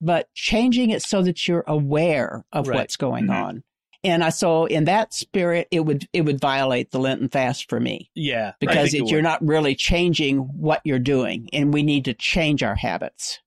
but 0.00 0.28
changing 0.34 0.90
it 0.90 1.02
so 1.02 1.22
that 1.22 1.46
you're 1.48 1.64
aware 1.66 2.44
of 2.52 2.68
Right. 2.68 2.76
what's 2.76 2.96
going 2.96 3.26
Mhm. 3.26 3.34
on. 3.34 3.64
And 4.04 4.22
I 4.22 4.28
saw 4.28 4.66
in 4.66 4.84
that 4.84 5.12
spirit, 5.14 5.66
it 5.70 5.80
would 5.80 6.06
it 6.12 6.20
would 6.22 6.40
violate 6.40 6.90
the 6.90 6.98
Lenten 7.00 7.28
fast 7.28 7.68
for 7.68 7.80
me 7.80 8.10
yeah, 8.14 8.52
because 8.60 8.94
it 8.94 9.02
it, 9.02 9.10
you're 9.10 9.22
not 9.22 9.44
really 9.44 9.74
changing 9.74 10.38
what 10.38 10.80
you're 10.84 10.98
doing, 11.00 11.48
and 11.52 11.72
we 11.74 11.82
need 11.82 12.04
to 12.04 12.14
change 12.14 12.62
our 12.62 12.76
habits. 12.76 13.40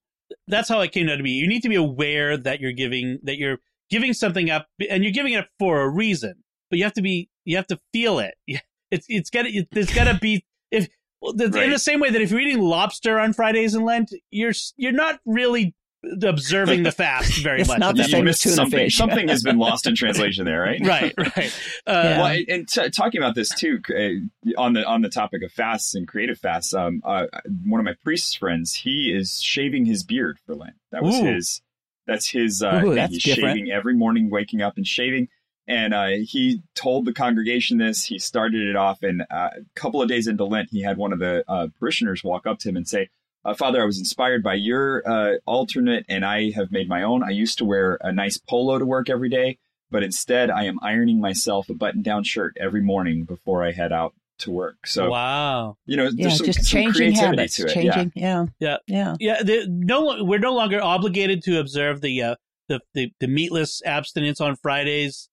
that's 0.48 0.68
how 0.68 0.80
it 0.80 0.92
came 0.92 1.06
down 1.06 1.16
to 1.18 1.22
be. 1.24 1.30
You 1.30 1.46
need 1.48 1.62
to 1.62 1.68
be 1.68 1.76
aware 1.76 2.36
that 2.36 2.60
you're 2.60 2.72
giving 2.72 3.18
that 3.22 3.38
you're 3.38 3.58
giving 3.90 4.12
something 4.12 4.50
up, 4.50 4.66
and 4.90 5.02
you're 5.02 5.12
giving 5.12 5.32
it 5.32 5.38
up 5.38 5.48
for 5.58 5.80
a 5.80 5.88
reason. 5.88 6.34
But 6.68 6.78
you 6.78 6.84
have 6.84 6.92
to 6.94 7.02
be, 7.02 7.28
you 7.44 7.56
have 7.56 7.66
to 7.68 7.78
feel 7.92 8.18
it. 8.18 8.34
It's 8.92 9.06
it's 9.08 9.30
got 9.30 9.42
to 9.42 9.64
there's 9.70 9.94
got 9.94 10.12
to 10.12 10.18
be 10.20 10.44
if 10.72 10.88
well, 11.20 11.32
the, 11.34 11.44
in 11.62 11.70
the 11.70 11.78
same 11.78 12.00
way 12.00 12.10
that 12.10 12.20
if 12.20 12.30
you're 12.30 12.40
eating 12.40 12.60
lobster 12.60 13.18
on 13.20 13.32
Fridays 13.32 13.74
in 13.74 13.84
Lent, 13.84 14.12
you're 14.30 14.52
you're 14.76 14.92
not 14.92 15.20
really 15.24 15.74
observing 16.22 16.82
the 16.82 16.92
fast 16.92 17.38
very 17.42 17.60
It's 17.60 17.68
much. 17.68 17.78
not 17.78 17.94
the 17.94 18.04
same 18.04 18.26
as 18.26 18.38
tuna 18.40 18.54
something. 18.56 18.78
fish. 18.78 18.96
Something 18.96 19.28
has 19.28 19.42
been 19.42 19.58
lost 19.58 19.86
in 19.86 19.94
translation 19.96 20.46
there, 20.46 20.60
right? 20.62 20.80
right, 20.82 21.14
right. 21.36 21.60
Uh, 21.86 21.92
Yeah. 21.92 22.18
Well, 22.18 22.26
and- 22.26 22.48
and 22.48 22.68
t- 22.68 22.88
talking 22.90 23.20
about 23.20 23.34
this 23.34 23.50
too, 23.54 23.80
uh, 23.90 24.60
on 24.60 24.72
the 24.72 24.84
on 24.86 25.02
the 25.02 25.10
topic 25.10 25.42
of 25.42 25.52
fasts 25.52 25.94
and 25.94 26.08
creative 26.08 26.38
fasts, 26.38 26.72
um, 26.72 27.02
uh, 27.04 27.26
one 27.66 27.80
of 27.80 27.84
my 27.84 27.94
priest's 28.02 28.34
friends, 28.34 28.74
he 28.74 29.12
is 29.14 29.42
shaving 29.42 29.84
his 29.84 30.02
beard 30.04 30.38
for 30.46 30.54
Lent. 30.54 30.74
That 30.90 31.02
was 31.02 31.16
Ooh. 31.20 31.24
his. 31.24 31.60
That's 32.06 32.28
his. 32.30 32.62
Uh, 32.62 32.80
Ooh, 32.84 32.94
that's 32.94 33.12
He's 33.12 33.22
different. 33.22 33.58
shaving 33.58 33.70
every 33.70 33.94
morning, 33.94 34.30
waking 34.30 34.62
up 34.62 34.78
and 34.78 34.86
shaving. 34.86 35.28
And 35.70 35.94
uh, 35.94 36.08
he 36.22 36.62
told 36.74 37.04
the 37.04 37.12
congregation 37.12 37.78
this. 37.78 38.04
He 38.04 38.18
started 38.18 38.66
it 38.66 38.76
off, 38.76 39.02
and 39.02 39.22
uh, 39.30 39.50
a 39.56 39.64
couple 39.74 40.02
of 40.02 40.08
days 40.08 40.26
into 40.26 40.44
Lent, 40.44 40.68
he 40.70 40.82
had 40.82 40.96
one 40.96 41.12
of 41.12 41.20
the 41.20 41.44
uh, 41.46 41.68
parishioners 41.78 42.24
walk 42.24 42.46
up 42.46 42.58
to 42.60 42.68
him 42.68 42.76
and 42.76 42.88
say, 42.88 43.08
uh, 43.44 43.54
"Father, 43.54 43.80
I 43.80 43.84
was 43.84 43.98
inspired 43.98 44.42
by 44.42 44.54
your 44.54 45.08
uh, 45.08 45.34
alternate, 45.46 46.04
and 46.08 46.24
I 46.24 46.50
have 46.50 46.72
made 46.72 46.88
my 46.88 47.04
own. 47.04 47.22
I 47.22 47.30
used 47.30 47.58
to 47.58 47.64
wear 47.64 47.98
a 48.00 48.12
nice 48.12 48.36
polo 48.36 48.78
to 48.78 48.84
work 48.84 49.08
every 49.08 49.28
day." 49.28 49.58
but 49.90 50.02
instead 50.02 50.50
I 50.50 50.64
am 50.64 50.78
ironing 50.82 51.20
myself 51.20 51.68
a 51.68 51.74
button 51.74 52.02
down 52.02 52.22
shirt 52.24 52.56
every 52.60 52.80
morning 52.80 53.24
before 53.24 53.64
I 53.64 53.72
head 53.72 53.92
out 53.92 54.14
to 54.38 54.50
work. 54.50 54.86
So, 54.86 55.10
wow. 55.10 55.76
you 55.86 55.96
know, 55.96 56.10
Yeah, 56.14 56.30
some, 56.30 56.46
just 56.46 56.60
some 56.60 56.64
changing 56.64 57.14
creativity 57.14 57.36
habits, 57.36 57.56
to 57.56 57.66
it. 57.66 57.74
changing. 57.74 58.12
Yeah, 58.14 58.46
Yeah. 58.58 58.76
yeah. 58.86 59.16
Yeah, 59.18 59.42
the, 59.42 59.66
no, 59.68 60.22
we're 60.24 60.38
no 60.38 60.54
longer 60.54 60.80
obligated 60.82 61.42
to 61.44 61.58
observe 61.58 62.00
the 62.00 62.22
uh, 62.22 62.34
the, 62.68 62.80
the 62.94 63.12
the 63.18 63.26
meatless 63.26 63.82
abstinence 63.84 64.40
on 64.40 64.54
Fridays 64.54 65.28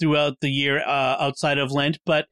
throughout 0.00 0.40
the 0.40 0.50
year 0.50 0.80
uh, 0.86 1.16
outside 1.18 1.58
of 1.58 1.70
Lent, 1.72 1.98
but 2.04 2.26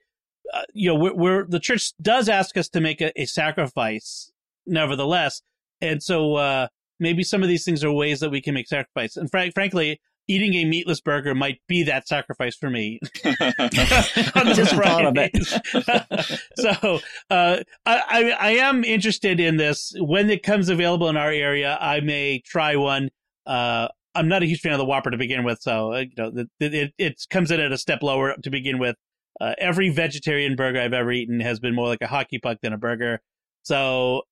uh, 0.53 0.63
you 0.73 0.89
know, 0.89 0.95
we're, 0.95 1.15
we're 1.15 1.47
the 1.47 1.61
church 1.61 1.93
does 2.01 2.29
ask 2.29 2.57
us 2.57 2.69
to 2.69 2.81
make 2.81 3.01
a, 3.01 3.13
a 3.21 3.25
sacrifice, 3.25 4.33
nevertheless, 4.67 5.43
and 5.81 6.03
so 6.03 6.35
uh, 6.35 6.69
maybe 6.99 7.23
some 7.23 7.43
of 7.43 7.49
these 7.49 7.65
things 7.65 7.83
are 7.83 7.93
ways 7.93 8.21
that 8.21 8.31
we 8.31 8.41
can 8.41 8.55
make 8.55 8.69
sacrifice. 8.69 9.17
And 9.17 9.31
frank, 9.31 9.55
frankly, 9.55 10.01
eating 10.29 10.55
a 10.55 10.65
meatless 10.65 11.01
burger 11.01 11.35
might 11.35 11.61
be 11.69 11.83
that 11.85 12.09
sacrifice 12.09 12.57
for 12.57 12.71
me. 12.71 12.99
Yeah. 13.25 13.53
on 14.35 14.47
those 14.47 14.57
Just 14.57 14.75
thought 14.75 15.05
of 15.05 15.15
it. 15.17 16.41
So 16.57 17.01
uh, 17.31 17.59
I, 17.85 18.03
I 18.09 18.37
I 18.41 18.51
am 18.53 18.85
interested 18.85 19.41
in 19.41 19.57
this 19.57 19.93
when 19.99 20.31
it 20.31 20.43
comes 20.43 20.69
available 20.69 21.09
in 21.09 21.17
our 21.17 21.31
area. 21.31 21.77
I 21.81 22.01
may 22.01 22.41
try 22.41 22.77
one. 22.77 23.11
Uh, 23.47 23.89
I'm 24.15 24.29
not 24.29 24.43
a 24.43 24.47
huge 24.47 24.61
fan 24.61 24.73
of 24.73 24.79
the 24.79 24.85
Whopper 24.85 25.11
to 25.11 25.17
begin 25.17 25.45
with, 25.45 25.61
so 25.61 25.93
uh, 25.95 25.99
you 26.01 26.15
know 26.17 26.33
it, 26.61 26.95
it 26.99 27.27
comes 27.31 27.51
in 27.51 27.61
at 27.61 27.73
a 27.73 27.79
step 27.79 28.03
lower 28.03 28.35
to 28.43 28.51
begin 28.51 28.79
with. 28.79 28.97
Uh, 29.41 29.55
every 29.59 29.91
vegetarian 29.91 30.55
burger 30.55 30.81
I've 30.81 30.93
ever 30.93 31.11
eaten 31.11 31.41
has 31.41 31.59
been 31.59 31.75
more 31.75 31.89
like 31.89 32.03
a 32.03 32.07
hockey 32.07 32.39
puck 32.39 32.59
than 32.63 32.73
a 32.73 32.79
burger. 32.79 33.21
So 33.63 34.23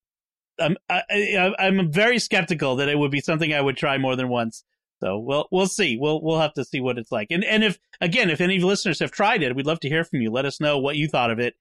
I'm 0.61 0.77
I, 0.89 1.03
I, 1.11 1.55
I'm 1.59 1.91
very 1.91 2.19
skeptical 2.19 2.77
that 2.77 2.89
it 2.89 2.99
would 2.99 3.11
be 3.11 3.21
something 3.21 3.53
I 3.53 3.61
would 3.61 3.77
try 3.77 3.99
more 3.99 4.17
than 4.17 4.29
once. 4.29 4.65
So 5.03 5.19
we'll 5.19 5.49
we'll 5.51 5.67
see. 5.67 5.97
We'll 5.97 6.23
we'll 6.23 6.39
have 6.39 6.55
to 6.55 6.65
see 6.65 6.81
what 6.81 6.99
it's 6.99 7.11
like. 7.11 7.29
And 7.31 7.45
and 7.45 7.65
if 7.65 7.79
again, 8.01 8.31
if 8.31 8.41
any 8.41 8.59
of 8.59 8.63
listeners 8.63 9.01
have 9.01 9.11
tried 9.11 9.43
it, 9.43 9.57
we'd 9.57 9.67
love 9.67 9.81
to 9.81 9.89
hear 9.89 10.05
from 10.05 10.21
you. 10.21 10.31
Let 10.31 10.47
us 10.47 10.61
know 10.61 10.79
what 10.79 10.97
you 10.97 11.09
thought 11.09 11.31
of 11.31 11.41
it. 11.41 11.55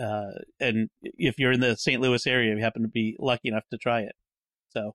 Uh, 0.00 0.30
and 0.60 0.88
if 1.02 1.38
you're 1.38 1.52
in 1.52 1.60
the 1.60 1.76
St. 1.76 2.00
Louis 2.00 2.26
area, 2.26 2.54
you 2.54 2.62
happen 2.62 2.82
to 2.82 2.88
be 2.88 3.16
lucky 3.18 3.48
enough 3.48 3.64
to 3.70 3.78
try 3.78 4.00
it. 4.00 4.14
So 4.70 4.94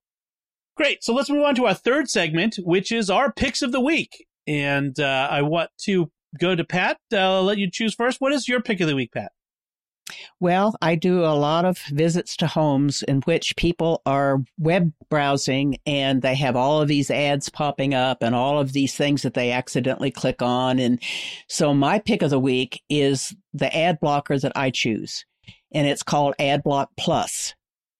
great. 0.76 1.04
So 1.04 1.14
let's 1.14 1.30
move 1.30 1.44
on 1.44 1.56
to 1.56 1.66
our 1.66 1.74
third 1.74 2.10
segment, 2.10 2.56
which 2.60 2.92
is 2.92 3.10
our 3.10 3.32
picks 3.32 3.62
of 3.62 3.72
the 3.72 3.82
week. 3.82 4.26
And 4.48 5.00
uh, 5.00 5.28
I 5.30 5.42
want 5.42 5.70
to 5.82 6.12
go 6.40 6.56
to 6.56 6.64
Pat. 6.64 6.98
I'll 7.14 7.44
let 7.44 7.58
you 7.58 7.70
choose 7.70 7.94
first. 7.94 8.20
What 8.20 8.34
is 8.34 8.48
your 8.48 8.62
pick 8.62 8.82
of 8.82 8.88
the 8.88 8.96
week, 8.96 9.12
Pat? 9.14 9.32
Well, 10.40 10.76
I 10.82 10.96
do 10.96 11.24
a 11.24 11.34
lot 11.36 11.66
of 11.66 11.78
visits 11.90 12.36
to 12.38 12.48
homes 12.48 13.04
in 13.04 13.22
which 13.22 13.56
people 13.56 14.02
are 14.06 14.44
web 14.60 14.92
browsing 15.10 15.78
and 15.86 16.22
they 16.22 16.36
have 16.36 16.56
all 16.56 16.82
of 16.82 16.88
these 16.88 17.10
ads 17.10 17.50
popping 17.50 17.94
up 17.94 18.22
and 18.22 18.36
all 18.36 18.60
of 18.60 18.74
these 18.74 18.96
things 18.96 19.22
that 19.22 19.34
they 19.34 19.52
accidentally 19.52 20.12
click 20.12 20.42
on. 20.42 20.80
And 20.80 21.02
so 21.48 21.74
my 21.74 22.00
pick 22.00 22.22
of 22.22 22.30
the 22.30 22.40
week 22.40 22.82
is 22.90 23.34
the 23.54 23.76
ad 23.76 24.00
blocker 24.02 24.38
that 24.38 24.52
I 24.56 24.72
choose, 24.72 25.26
and 25.72 25.88
it's 25.88 26.04
called 26.04 26.36
AdBlock 26.40 26.88
Plus. 26.98 27.56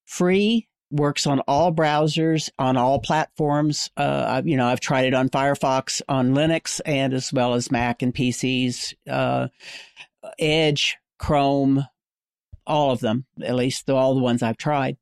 Free, 0.06 0.68
works 0.94 1.26
on 1.26 1.40
all 1.42 1.74
browsers, 1.74 2.50
on 2.60 2.78
all 2.78 3.00
platforms. 3.00 3.90
Uh, 3.98 4.42
you 4.46 4.56
know, 4.56 4.68
I've 4.68 4.80
tried 4.80 5.06
it 5.06 5.14
on 5.14 5.30
Firefox, 5.30 6.02
on 6.08 6.34
Linux, 6.34 6.80
and 6.86 7.14
as 7.14 7.34
well 7.34 7.56
as 7.56 7.72
Mac 7.72 8.02
and 8.02 8.14
PCs, 8.14 8.94
uh, 9.10 9.48
Edge, 10.40 10.98
Chrome, 11.18 11.86
all 12.66 12.92
of 12.92 13.00
them, 13.00 13.26
at 13.44 13.56
least 13.56 13.90
all 13.90 14.14
the 14.16 14.22
ones 14.22 14.44
I've 14.44 14.58
tried. 14.58 14.98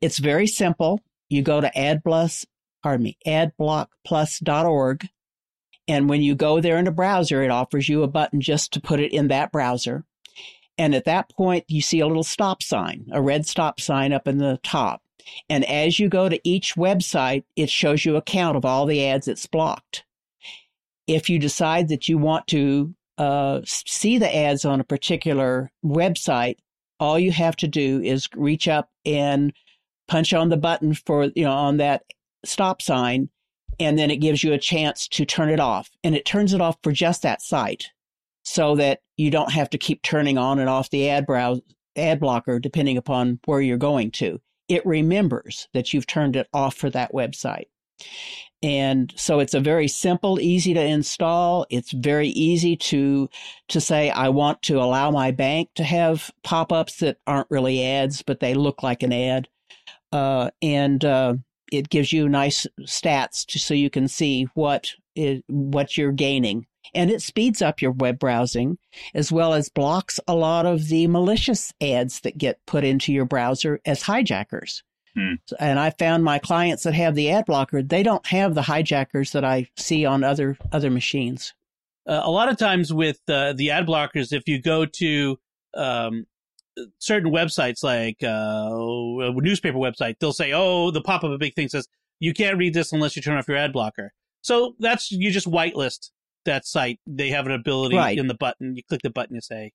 It's 0.00 0.18
very 0.18 0.46
simple. 0.46 1.00
You 1.28 1.42
go 1.42 1.60
to 1.60 1.70
AdPlus, 1.76 2.46
pardon 2.82 3.04
me, 3.04 3.18
adblockplus.org. 3.26 5.08
And 5.86 6.08
when 6.08 6.22
you 6.22 6.34
go 6.34 6.60
there 6.60 6.76
in 6.76 6.84
the 6.84 6.90
browser, 6.90 7.42
it 7.42 7.50
offers 7.50 7.88
you 7.88 8.02
a 8.02 8.08
button 8.08 8.40
just 8.40 8.72
to 8.72 8.80
put 8.80 9.00
it 9.00 9.12
in 9.12 9.28
that 9.28 9.52
browser. 9.52 10.04
And 10.76 10.94
at 10.94 11.06
that 11.06 11.30
point, 11.30 11.64
you 11.66 11.80
see 11.82 12.00
a 12.00 12.06
little 12.06 12.22
stop 12.22 12.62
sign, 12.62 13.06
a 13.10 13.20
red 13.20 13.46
stop 13.46 13.80
sign 13.80 14.12
up 14.12 14.28
in 14.28 14.38
the 14.38 14.60
top. 14.62 15.02
And 15.48 15.64
as 15.64 15.98
you 15.98 16.08
go 16.08 16.28
to 16.28 16.40
each 16.44 16.74
website, 16.74 17.44
it 17.56 17.70
shows 17.70 18.04
you 18.04 18.16
a 18.16 18.22
count 18.22 18.56
of 18.56 18.64
all 18.64 18.86
the 18.86 19.04
ads 19.06 19.28
it's 19.28 19.46
blocked. 19.46 20.04
If 21.06 21.30
you 21.30 21.38
decide 21.38 21.88
that 21.88 22.08
you 22.08 22.18
want 22.18 22.46
to 22.48 22.94
uh, 23.16 23.60
see 23.64 24.18
the 24.18 24.34
ads 24.34 24.64
on 24.64 24.80
a 24.80 24.84
particular 24.84 25.70
website, 25.84 26.56
all 27.00 27.18
you 27.18 27.32
have 27.32 27.56
to 27.56 27.68
do 27.68 28.00
is 28.02 28.28
reach 28.36 28.68
up 28.68 28.90
and 29.04 29.52
punch 30.06 30.32
on 30.32 30.48
the 30.48 30.56
button 30.56 30.94
for, 30.94 31.24
you 31.34 31.44
know, 31.44 31.52
on 31.52 31.78
that 31.78 32.04
stop 32.44 32.82
sign, 32.82 33.28
and 33.80 33.98
then 33.98 34.10
it 34.10 34.16
gives 34.16 34.42
you 34.42 34.52
a 34.52 34.58
chance 34.58 35.08
to 35.08 35.24
turn 35.24 35.50
it 35.50 35.60
off. 35.60 35.90
And 36.02 36.14
it 36.14 36.24
turns 36.24 36.52
it 36.52 36.60
off 36.60 36.76
for 36.82 36.92
just 36.92 37.22
that 37.22 37.42
site 37.42 37.90
so 38.42 38.76
that 38.76 39.00
you 39.16 39.30
don't 39.30 39.52
have 39.52 39.70
to 39.70 39.78
keep 39.78 40.02
turning 40.02 40.38
on 40.38 40.58
and 40.58 40.68
off 40.68 40.90
the 40.90 41.08
ad 41.08 41.26
browse 41.26 41.60
ad 41.96 42.20
blocker 42.20 42.58
depending 42.58 42.96
upon 42.96 43.40
where 43.44 43.60
you're 43.60 43.76
going 43.76 44.10
to. 44.12 44.40
It 44.68 44.84
remembers 44.86 45.68
that 45.72 45.92
you've 45.92 46.06
turned 46.06 46.36
it 46.36 46.48
off 46.52 46.74
for 46.74 46.90
that 46.90 47.12
website. 47.12 47.66
And 48.62 49.12
so 49.16 49.38
it's 49.38 49.54
a 49.54 49.60
very 49.60 49.86
simple, 49.86 50.40
easy 50.40 50.74
to 50.74 50.84
install. 50.84 51.66
It's 51.70 51.92
very 51.92 52.28
easy 52.28 52.76
to, 52.76 53.28
to 53.68 53.80
say, 53.80 54.10
I 54.10 54.30
want 54.30 54.62
to 54.62 54.80
allow 54.80 55.10
my 55.10 55.30
bank 55.30 55.70
to 55.76 55.84
have 55.84 56.30
pop-ups 56.42 56.98
that 56.98 57.18
aren't 57.26 57.50
really 57.50 57.84
ads, 57.84 58.22
but 58.22 58.40
they 58.40 58.54
look 58.54 58.82
like 58.82 59.02
an 59.04 59.12
ad. 59.12 59.48
Uh, 60.12 60.50
and, 60.60 61.04
uh, 61.04 61.34
it 61.70 61.90
gives 61.90 62.12
you 62.12 62.28
nice 62.28 62.66
stats 62.80 63.44
to, 63.46 63.58
so 63.58 63.74
you 63.74 63.90
can 63.90 64.08
see 64.08 64.48
what 64.54 64.90
is, 65.14 65.42
what 65.48 65.96
you're 65.96 66.12
gaining. 66.12 66.66
And 66.94 67.10
it 67.10 67.22
speeds 67.22 67.62
up 67.62 67.80
your 67.80 67.92
web 67.92 68.18
browsing 68.18 68.78
as 69.14 69.30
well 69.32 69.54
as 69.54 69.68
blocks 69.68 70.20
a 70.26 70.34
lot 70.34 70.66
of 70.66 70.88
the 70.88 71.06
malicious 71.06 71.72
ads 71.80 72.20
that 72.20 72.38
get 72.38 72.64
put 72.66 72.84
into 72.84 73.12
your 73.12 73.24
browser 73.24 73.80
as 73.84 74.02
hijackers. 74.02 74.82
Hmm. 75.14 75.34
And 75.58 75.78
I 75.78 75.90
found 75.90 76.24
my 76.24 76.38
clients 76.38 76.84
that 76.84 76.94
have 76.94 77.14
the 77.14 77.30
ad 77.30 77.46
blocker, 77.46 77.82
they 77.82 78.02
don't 78.02 78.26
have 78.26 78.54
the 78.54 78.62
hijackers 78.62 79.32
that 79.32 79.44
I 79.44 79.68
see 79.76 80.04
on 80.04 80.22
other 80.22 80.56
other 80.72 80.90
machines. 80.90 81.54
Uh, 82.06 82.22
a 82.24 82.30
lot 82.30 82.48
of 82.48 82.56
times 82.56 82.92
with 82.92 83.20
uh, 83.28 83.52
the 83.52 83.70
ad 83.70 83.86
blockers, 83.86 84.32
if 84.32 84.46
you 84.46 84.62
go 84.62 84.86
to 84.86 85.38
um, 85.74 86.26
certain 86.98 87.32
websites 87.32 87.82
like 87.82 88.22
uh, 88.22 89.28
a 89.28 89.32
newspaper 89.40 89.78
website, 89.78 90.16
they'll 90.20 90.32
say, 90.32 90.52
"Oh, 90.52 90.90
the 90.90 91.02
pop 91.02 91.24
up 91.24 91.30
a 91.30 91.38
big 91.38 91.54
thing 91.54 91.68
says 91.68 91.88
you 92.20 92.32
can't 92.32 92.58
read 92.58 92.74
this 92.74 92.92
unless 92.92 93.16
you 93.16 93.22
turn 93.22 93.36
off 93.36 93.48
your 93.48 93.56
ad 93.56 93.72
blocker." 93.72 94.12
So 94.40 94.74
that's 94.78 95.10
you 95.10 95.30
just 95.30 95.50
whitelist 95.50 96.10
that 96.48 96.66
site. 96.66 96.98
They 97.06 97.30
have 97.30 97.46
an 97.46 97.52
ability 97.52 97.96
right. 97.96 98.18
in 98.18 98.26
the 98.26 98.34
button. 98.34 98.74
You 98.76 98.82
click 98.82 99.02
the 99.02 99.10
button, 99.10 99.34
you 99.34 99.40
say, 99.40 99.72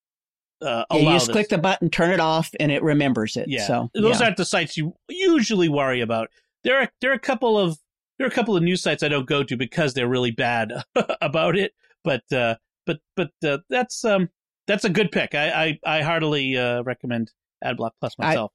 uh, 0.61 0.85
yeah, 0.91 0.97
you 0.97 1.09
just 1.11 1.27
this. 1.27 1.33
click 1.33 1.49
the 1.49 1.57
button, 1.57 1.89
turn 1.89 2.11
it 2.11 2.19
off, 2.19 2.51
and 2.59 2.71
it 2.71 2.83
remembers 2.83 3.35
it. 3.35 3.47
Yeah, 3.47 3.65
so 3.65 3.89
those 3.93 4.19
yeah. 4.19 4.27
aren't 4.27 4.37
the 4.37 4.45
sites 4.45 4.77
you 4.77 4.93
usually 5.09 5.69
worry 5.69 6.01
about. 6.01 6.29
There 6.63 6.79
are 6.79 6.89
there 7.01 7.11
are 7.11 7.15
a 7.15 7.19
couple 7.19 7.57
of 7.57 7.77
there 8.17 8.27
are 8.27 8.29
a 8.29 8.33
couple 8.33 8.55
of 8.55 8.63
news 8.63 8.81
sites 8.81 9.03
I 9.03 9.09
don't 9.09 9.27
go 9.27 9.43
to 9.43 9.57
because 9.57 9.93
they're 9.93 10.07
really 10.07 10.31
bad 10.31 10.71
about 11.21 11.57
it. 11.57 11.73
But 12.03 12.23
uh, 12.31 12.55
but 12.85 12.99
but 13.15 13.31
uh, 13.45 13.59
that's 13.69 14.05
um 14.05 14.29
that's 14.67 14.85
a 14.85 14.89
good 14.89 15.11
pick. 15.11 15.35
I 15.35 15.79
I, 15.85 15.97
I 15.97 16.01
heartily 16.01 16.57
uh, 16.57 16.83
recommend 16.83 17.31
AdBlock 17.63 17.91
Plus 17.99 18.17
myself. 18.17 18.51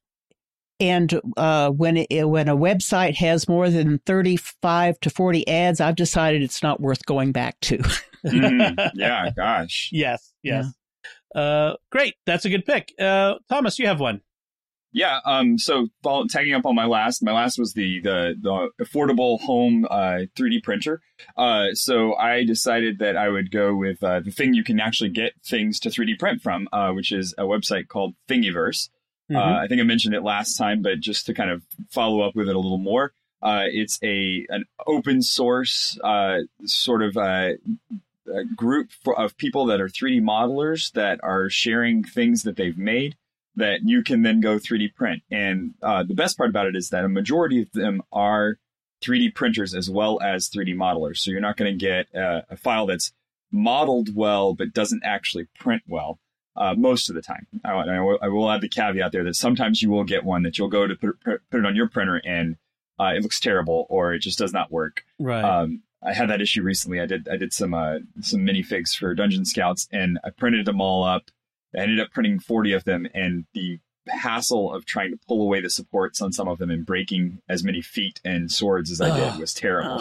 I, 0.79 0.83
and 0.83 1.21
uh, 1.37 1.69
when 1.71 1.97
it, 1.97 2.29
when 2.29 2.47
a 2.47 2.55
website 2.55 3.15
has 3.15 3.47
more 3.47 3.69
than 3.69 3.99
thirty 4.05 4.37
five 4.37 4.99
to 5.01 5.09
forty 5.09 5.47
ads, 5.47 5.81
I've 5.81 5.95
decided 5.95 6.41
it's 6.41 6.63
not 6.63 6.79
worth 6.79 7.05
going 7.05 7.31
back 7.31 7.59
to. 7.61 7.77
mm, 8.25 8.91
yeah, 8.95 9.29
gosh. 9.35 9.89
Yes, 9.91 10.33
yes. 10.43 10.65
Yeah. 11.35 11.41
Uh, 11.41 11.75
great. 11.91 12.15
That's 12.25 12.45
a 12.45 12.49
good 12.49 12.65
pick. 12.65 12.93
Uh, 12.99 13.35
Thomas, 13.49 13.77
you 13.77 13.87
have 13.87 13.99
one. 13.99 14.21
Yeah. 14.91 15.19
Um. 15.25 15.57
So 15.57 15.87
tagging 16.29 16.53
up 16.53 16.65
on 16.65 16.75
my 16.75 16.85
last, 16.85 17.21
my 17.21 17.31
last 17.31 17.59
was 17.59 17.73
the 17.73 18.01
the, 18.01 18.35
the 18.41 18.83
affordable 18.83 19.39
home 19.41 19.85
uh, 19.89 20.25
3D 20.35 20.63
printer. 20.63 21.01
Uh. 21.37 21.73
So 21.73 22.15
I 22.15 22.43
decided 22.43 22.99
that 22.99 23.15
I 23.15 23.29
would 23.29 23.51
go 23.51 23.75
with 23.75 24.03
uh, 24.03 24.21
the 24.21 24.31
thing 24.31 24.53
you 24.53 24.63
can 24.63 24.79
actually 24.79 25.11
get 25.11 25.33
things 25.45 25.79
to 25.81 25.89
3D 25.89 26.17
print 26.17 26.41
from, 26.41 26.67
uh, 26.73 26.91
which 26.91 27.11
is 27.11 27.35
a 27.37 27.43
website 27.43 27.87
called 27.87 28.15
Thingiverse. 28.27 28.89
Uh, 29.29 29.33
mm-hmm. 29.33 29.37
Uh, 29.37 29.63
I 29.63 29.67
think 29.67 29.81
I 29.81 29.83
mentioned 29.83 30.15
it 30.15 30.23
last 30.23 30.55
time, 30.57 30.81
but 30.81 30.99
just 30.99 31.25
to 31.27 31.33
kind 31.33 31.51
of 31.51 31.63
follow 31.89 32.21
up 32.21 32.35
with 32.35 32.49
it 32.49 32.55
a 32.55 32.59
little 32.59 32.77
more, 32.77 33.13
uh, 33.41 33.65
it's 33.65 33.99
a 34.03 34.45
an 34.49 34.65
open 34.85 35.21
source 35.21 35.97
uh, 36.03 36.39
sort 36.65 37.01
of 37.01 37.15
uh, 37.17 37.51
a 38.33 38.45
group 38.55 38.91
for, 39.03 39.17
of 39.17 39.37
people 39.37 39.65
that 39.67 39.81
are 39.81 39.87
3D 39.87 40.21
modelers 40.21 40.91
that 40.93 41.19
are 41.23 41.49
sharing 41.49 42.03
things 42.03 42.43
that 42.43 42.55
they've 42.55 42.77
made 42.77 43.15
that 43.55 43.81
you 43.83 44.03
can 44.03 44.21
then 44.21 44.39
go 44.39 44.57
3D 44.57 44.93
print. 44.95 45.21
And 45.31 45.73
uh, 45.81 46.03
the 46.03 46.13
best 46.13 46.37
part 46.37 46.49
about 46.49 46.67
it 46.67 46.75
is 46.75 46.89
that 46.89 47.03
a 47.03 47.09
majority 47.09 47.61
of 47.61 47.71
them 47.71 48.01
are 48.11 48.57
3D 49.03 49.33
printers 49.35 49.73
as 49.73 49.89
well 49.89 50.19
as 50.21 50.49
3D 50.49 50.75
modelers. 50.75 51.17
So 51.17 51.31
you're 51.31 51.41
not 51.41 51.57
going 51.57 51.77
to 51.77 51.85
get 51.85 52.07
a, 52.13 52.45
a, 52.51 52.57
file 52.57 52.85
that's 52.85 53.11
modeled 53.51 54.15
well 54.15 54.53
but 54.53 54.73
doesn't 54.73 55.01
actually 55.03 55.47
print 55.59 55.83
well. 55.87 56.19
Uh, 56.59 56.75
most 56.75 57.09
of 57.09 57.15
the 57.15 57.21
time, 57.21 57.47
I, 57.63 57.71
I, 57.71 57.99
will, 58.01 58.19
I, 58.21 58.27
will, 58.27 58.51
add 58.51 58.59
the 58.59 58.67
caveat 58.67 59.13
there 59.13 59.23
that 59.23 59.35
sometimes 59.37 59.81
you 59.81 59.89
will 59.89 60.03
get 60.03 60.25
one 60.25 60.43
that 60.43 60.57
you'll 60.57 60.67
go 60.67 60.85
to 60.87 60.95
put, 60.95 61.17
put 61.23 61.41
it 61.53 61.65
on 61.65 61.73
your 61.73 61.87
printer 61.87 62.21
and 62.25 62.57
uh, 62.99 63.13
it 63.15 63.23
looks 63.23 63.39
terrible 63.39 63.87
or 63.89 64.13
it 64.13 64.19
just 64.19 64.37
does 64.37 64.51
not 64.51 64.69
work. 64.69 65.05
Right. 65.19 65.41
Um, 65.41 65.83
I 66.03 66.13
had 66.13 66.29
that 66.29 66.41
issue 66.41 66.61
recently. 66.61 66.99
I 66.99 67.05
did 67.05 67.27
I 67.29 67.37
did 67.37 67.53
some 67.53 67.73
uh, 67.73 67.99
some 68.21 68.41
minifigs 68.41 68.95
for 68.95 69.13
Dungeon 69.13 69.45
Scouts, 69.45 69.87
and 69.91 70.19
I 70.23 70.29
printed 70.29 70.65
them 70.65 70.79
all 70.79 71.03
up. 71.03 71.23
I 71.75 71.79
ended 71.79 71.99
up 71.99 72.11
printing 72.11 72.39
forty 72.39 72.71
of 72.71 72.85
them, 72.85 73.07
and 73.13 73.45
the 73.53 73.79
hassle 74.09 74.73
of 74.73 74.85
trying 74.85 75.11
to 75.11 75.19
pull 75.27 75.41
away 75.41 75.61
the 75.61 75.69
supports 75.69 76.21
on 76.21 76.31
some 76.31 76.47
of 76.47 76.57
them 76.57 76.69
and 76.69 76.85
breaking 76.85 77.41
as 77.47 77.63
many 77.63 77.81
feet 77.81 78.19
and 78.23 78.51
swords 78.51 78.91
as 78.91 79.01
I 79.01 79.15
did 79.17 79.39
was 79.39 79.53
terrible. 79.53 79.99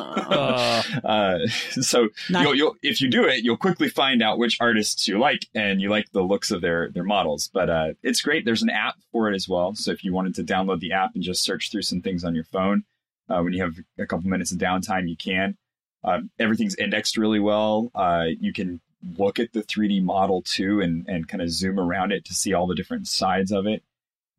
uh, 1.04 1.46
so 1.80 2.08
you'll, 2.28 2.54
you'll, 2.54 2.76
if 2.82 3.00
you 3.00 3.08
do 3.08 3.24
it, 3.24 3.44
you'll 3.44 3.56
quickly 3.56 3.88
find 3.88 4.22
out 4.22 4.38
which 4.38 4.58
artists 4.60 5.06
you 5.08 5.18
like 5.18 5.46
and 5.54 5.80
you 5.80 5.88
like 5.88 6.10
the 6.12 6.22
looks 6.22 6.50
of 6.50 6.60
their 6.60 6.90
their 6.90 7.04
models. 7.04 7.50
But 7.52 7.70
uh, 7.70 7.88
it's 8.02 8.20
great. 8.20 8.44
There's 8.44 8.62
an 8.62 8.70
app 8.70 8.96
for 9.12 9.30
it 9.30 9.34
as 9.34 9.48
well. 9.48 9.74
So 9.74 9.90
if 9.90 10.04
you 10.04 10.12
wanted 10.12 10.34
to 10.36 10.44
download 10.44 10.80
the 10.80 10.92
app 10.92 11.14
and 11.14 11.22
just 11.22 11.42
search 11.42 11.70
through 11.70 11.82
some 11.82 12.00
things 12.00 12.24
on 12.24 12.34
your 12.34 12.44
phone 12.44 12.84
uh, 13.28 13.40
when 13.40 13.52
you 13.52 13.62
have 13.62 13.76
a 13.98 14.06
couple 14.06 14.28
minutes 14.28 14.52
of 14.52 14.58
downtime, 14.58 15.08
you 15.08 15.16
can. 15.16 15.56
Uh, 16.04 16.20
everything's 16.38 16.76
indexed 16.76 17.16
really 17.16 17.40
well. 17.40 17.90
Uh, 17.94 18.26
you 18.40 18.52
can 18.52 18.80
look 19.16 19.38
at 19.38 19.52
the 19.52 19.62
3D 19.62 20.02
model 20.02 20.42
too 20.42 20.80
and, 20.80 21.06
and 21.08 21.28
kind 21.28 21.42
of 21.42 21.50
zoom 21.50 21.78
around 21.78 22.12
it 22.12 22.24
to 22.24 22.34
see 22.34 22.52
all 22.52 22.66
the 22.66 22.74
different 22.74 23.06
sides 23.06 23.52
of 23.52 23.66
it. 23.66 23.82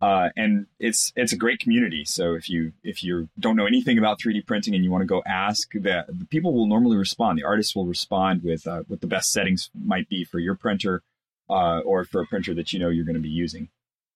Uh, 0.02 0.30
and 0.38 0.66
it's 0.80 1.12
it's 1.16 1.34
a 1.34 1.38
great 1.38 1.60
community. 1.60 2.06
So 2.06 2.34
if 2.34 2.50
you 2.50 2.72
if 2.84 3.04
you 3.04 3.28
don't 3.38 3.58
know 3.58 3.66
anything 3.66 3.98
about 3.98 4.20
3D 4.20 4.46
printing 4.46 4.74
and 4.74 4.84
you 4.84 4.92
want 4.92 5.02
to 5.02 5.08
go 5.08 5.22
ask, 5.26 5.74
that 5.74 6.08
the 6.08 6.26
people 6.26 6.54
will 6.54 6.68
normally 6.68 6.96
respond. 6.96 7.38
The 7.38 7.44
artists 7.44 7.76
will 7.76 7.86
respond 7.86 8.44
with 8.44 8.66
uh, 8.66 8.84
what 8.88 9.02
the 9.02 9.08
best 9.08 9.32
settings 9.32 9.70
might 9.74 10.08
be 10.08 10.24
for 10.24 10.40
your 10.40 10.56
printer 10.56 11.04
uh, 11.50 11.80
or 11.80 12.06
for 12.06 12.22
a 12.22 12.26
printer 12.26 12.54
that 12.54 12.72
you 12.72 12.80
know 12.80 12.90
you're 12.90 13.06
going 13.06 13.16
to 13.16 13.22
be 13.22 13.30
using. 13.30 13.70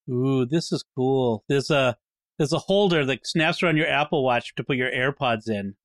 Ooh, 0.09 0.45
this 0.45 0.71
is 0.71 0.85
cool. 0.95 1.43
There's 1.49 1.69
a 1.69 1.97
there's 2.37 2.53
a 2.53 2.59
holder 2.59 3.05
that 3.05 3.27
snaps 3.27 3.61
around 3.61 3.77
your 3.77 3.87
Apple 3.87 4.23
Watch 4.23 4.55
to 4.55 4.63
put 4.63 4.77
your 4.77 4.89
AirPods 4.89 5.49
in. 5.49 5.75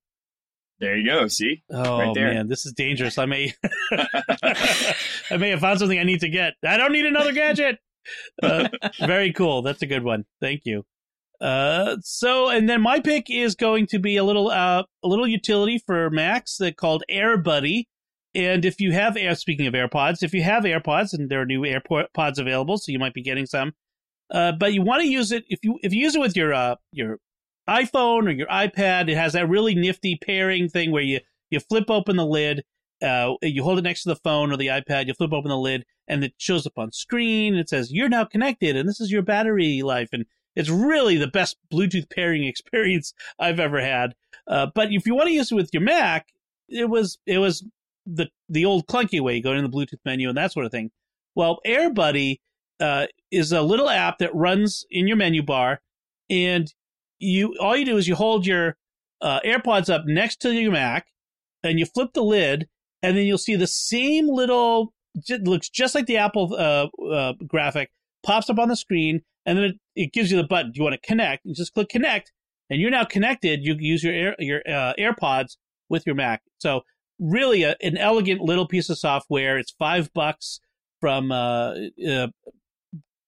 There 0.81 0.97
you 0.97 1.07
go. 1.07 1.27
See? 1.27 1.65
Oh 1.71 1.99
right 1.99 2.15
man, 2.15 2.49
this 2.49 2.65
is 2.65 2.73
dangerous. 2.73 3.19
I 3.19 3.27
may, 3.27 3.53
I 3.93 5.37
may 5.39 5.51
have 5.51 5.61
found 5.61 5.81
something 5.81 5.99
I 5.99 6.05
need 6.05 6.21
to 6.21 6.29
get. 6.29 6.55
I 6.65 6.77
don't 6.77 6.93
need 6.93 7.07
another 7.07 7.33
gadget. 7.33 7.79
Uh, 8.43 8.69
very 9.01 9.33
cool. 9.33 9.63
That's 9.63 9.83
a 9.83 9.87
good 9.87 10.05
one. 10.05 10.25
Thank 10.41 10.63
you. 10.65 10.85
Uh, 11.41 11.97
so 12.03 12.49
and 12.49 12.69
then 12.69 12.81
my 12.81 12.99
pick 12.99 13.31
is 13.31 13.55
going 13.55 13.87
to 13.87 13.99
be 14.01 14.17
a 14.17 14.25
little 14.25 14.51
uh 14.51 14.83
a 15.05 15.09
little 15.09 15.27
utility 15.27 15.79
for 15.87 16.11
Macs 16.11 16.57
that 16.57 16.77
called 16.77 17.05
AirBuddy. 17.11 17.85
And 18.35 18.65
if 18.65 18.81
you 18.81 18.93
have 18.93 19.17
Air, 19.17 19.35
speaking 19.35 19.67
of 19.67 19.75
AirPods, 19.75 20.23
if 20.23 20.35
you 20.35 20.43
have 20.43 20.65
AirPods 20.65 21.13
and 21.13 21.31
there 21.31 21.41
are 21.41 21.47
new 21.47 21.63
AirPods 21.63 22.39
available, 22.39 22.77
so 22.77 22.93
you 22.93 22.99
might 22.99 23.15
be 23.15 23.23
getting 23.23 23.47
some. 23.47 23.73
Uh, 24.31 24.53
but 24.53 24.75
you 24.75 24.83
want 24.83 25.01
to 25.03 25.09
use 25.09 25.33
it 25.33 25.45
if 25.49 25.61
you 25.63 25.79
if 25.83 25.93
you 25.95 26.03
use 26.03 26.15
it 26.15 26.21
with 26.21 26.37
your 26.37 26.53
uh 26.53 26.75
your 26.93 27.19
iPhone 27.69 28.27
or 28.27 28.31
your 28.31 28.47
iPad, 28.49 29.09
it 29.09 29.17
has 29.17 29.35
that 29.35 29.49
really 29.49 29.75
nifty 29.75 30.17
pairing 30.17 30.69
thing 30.69 30.91
where 30.91 31.03
you, 31.03 31.21
you 31.51 31.61
flip 31.61 31.91
open 31.91 32.17
the 32.17 32.27
lid, 32.27 32.65
uh, 33.03 33.35
you 33.43 33.63
hold 33.63 33.79
it 33.79 33.83
next 33.83 34.03
to 34.05 34.09
the 34.09 34.17
phone 34.17 34.51
or 34.51 34.57
the 34.57 34.69
iPad, 34.69 35.07
you 35.07 35.15
flip 35.15 35.33
open 35.33 35.51
the 35.51 35.59
lid, 35.59 35.85
and 36.09 36.25
it 36.25 36.35
shows 36.39 36.67
up 36.67 36.79
on 36.79 36.91
screen. 36.91 37.55
It 37.55 37.69
says, 37.69 37.93
You're 37.93 38.09
now 38.09 38.25
connected, 38.25 38.77
and 38.77 38.89
this 38.89 39.01
is 39.01 39.13
your 39.13 39.23
battery 39.23 39.83
life. 39.83 40.09
And 40.13 40.25
it's 40.57 40.71
really 40.71 41.17
the 41.17 41.29
best 41.29 41.57
Bluetooth 41.73 42.11
pairing 42.15 42.45
experience 42.45 43.13
I've 43.39 43.61
ever 43.61 43.81
had. 43.81 44.15
Uh, 44.47 44.69
but 44.75 44.93
if 44.93 45.07
you 45.07 45.15
want 45.15 45.29
to 45.29 45.35
use 45.35 45.53
it 45.53 45.55
with 45.55 45.71
your 45.73 45.83
Mac, 45.83 46.29
it 46.69 46.89
was 46.89 47.19
it 47.27 47.39
was 47.39 47.65
the 48.07 48.29
the 48.49 48.65
old 48.65 48.87
clunky 48.87 49.21
way, 49.21 49.37
you 49.37 49.43
go 49.43 49.53
in 49.53 49.63
the 49.63 49.71
Bluetooth 49.71 50.01
menu 50.05 50.29
and 50.29 50.39
that 50.39 50.53
sort 50.53 50.67
of 50.67 50.73
thing. 50.73 50.91
Well, 51.35 51.61
AirBuddy 51.67 52.41
uh, 52.81 53.07
is 53.31 53.53
a 53.53 53.63
little 53.63 53.89
app 53.89 54.19
that 54.19 54.35
runs 54.35 54.85
in 54.91 55.07
your 55.07 55.17
menu 55.17 55.43
bar, 55.43 55.81
and 56.31 56.73
you 57.19 57.55
all 57.61 57.77
you 57.77 57.85
do 57.85 57.97
is 57.97 58.09
you 58.09 58.15
hold 58.15 58.47
your 58.47 58.77
uh, 59.21 59.41
AirPods 59.45 59.93
up 59.93 60.07
next 60.07 60.41
to 60.43 60.53
your 60.53 60.73
Mac, 60.73 61.09
and 61.63 61.79
you 61.79 61.87
flip 61.87 62.13
the 62.15 62.23
lid, 62.23 62.69
and 63.03 63.17
then 63.17 63.27
you'll 63.27 63.39
see 63.39 63.57
the 63.57 63.67
same 63.67 64.29
little 64.29 64.95
looks 65.43 65.69
just 65.69 65.95
like 65.95 66.07
the 66.07 66.19
Apple 66.19 66.55
uh, 66.55 66.89
uh, 67.05 67.33
graphic 67.47 67.91
pops 68.23 68.51
up 68.51 68.59
on 68.59 68.69
the 68.69 68.77
screen, 68.77 69.23
and 69.47 69.59
then 69.59 69.65
it, 69.65 69.77
it, 69.95 70.13
gives 70.13 70.31
you 70.31 70.37
the 70.37 70.47
button. 70.47 70.73
Do 70.73 70.79
you 70.79 70.85
want 70.85 71.01
to 71.01 71.07
connect? 71.07 71.45
You 71.45 71.55
just 71.55 71.75
click 71.75 71.89
connect, 71.89 72.33
and 72.71 72.81
you're 72.81 72.91
now 72.91 73.05
connected. 73.05 73.65
You 73.65 73.77
use 73.79 74.03
your 74.03 74.13
Air, 74.13 74.37
your 74.39 74.61
uh, 74.67 74.95
AirPods 74.99 75.57
with 75.89 76.07
your 76.07 76.15
Mac. 76.15 76.43
So 76.59 76.83
really, 77.19 77.63
a, 77.63 77.77
an 77.83 77.97
elegant 77.97 78.41
little 78.41 78.67
piece 78.67 78.91
of 78.91 78.99
software. 78.99 79.59
It's 79.59 79.73
five 79.79 80.13
bucks 80.13 80.61
from 81.01 81.33
uh, 81.33 81.75
uh, 82.07 82.29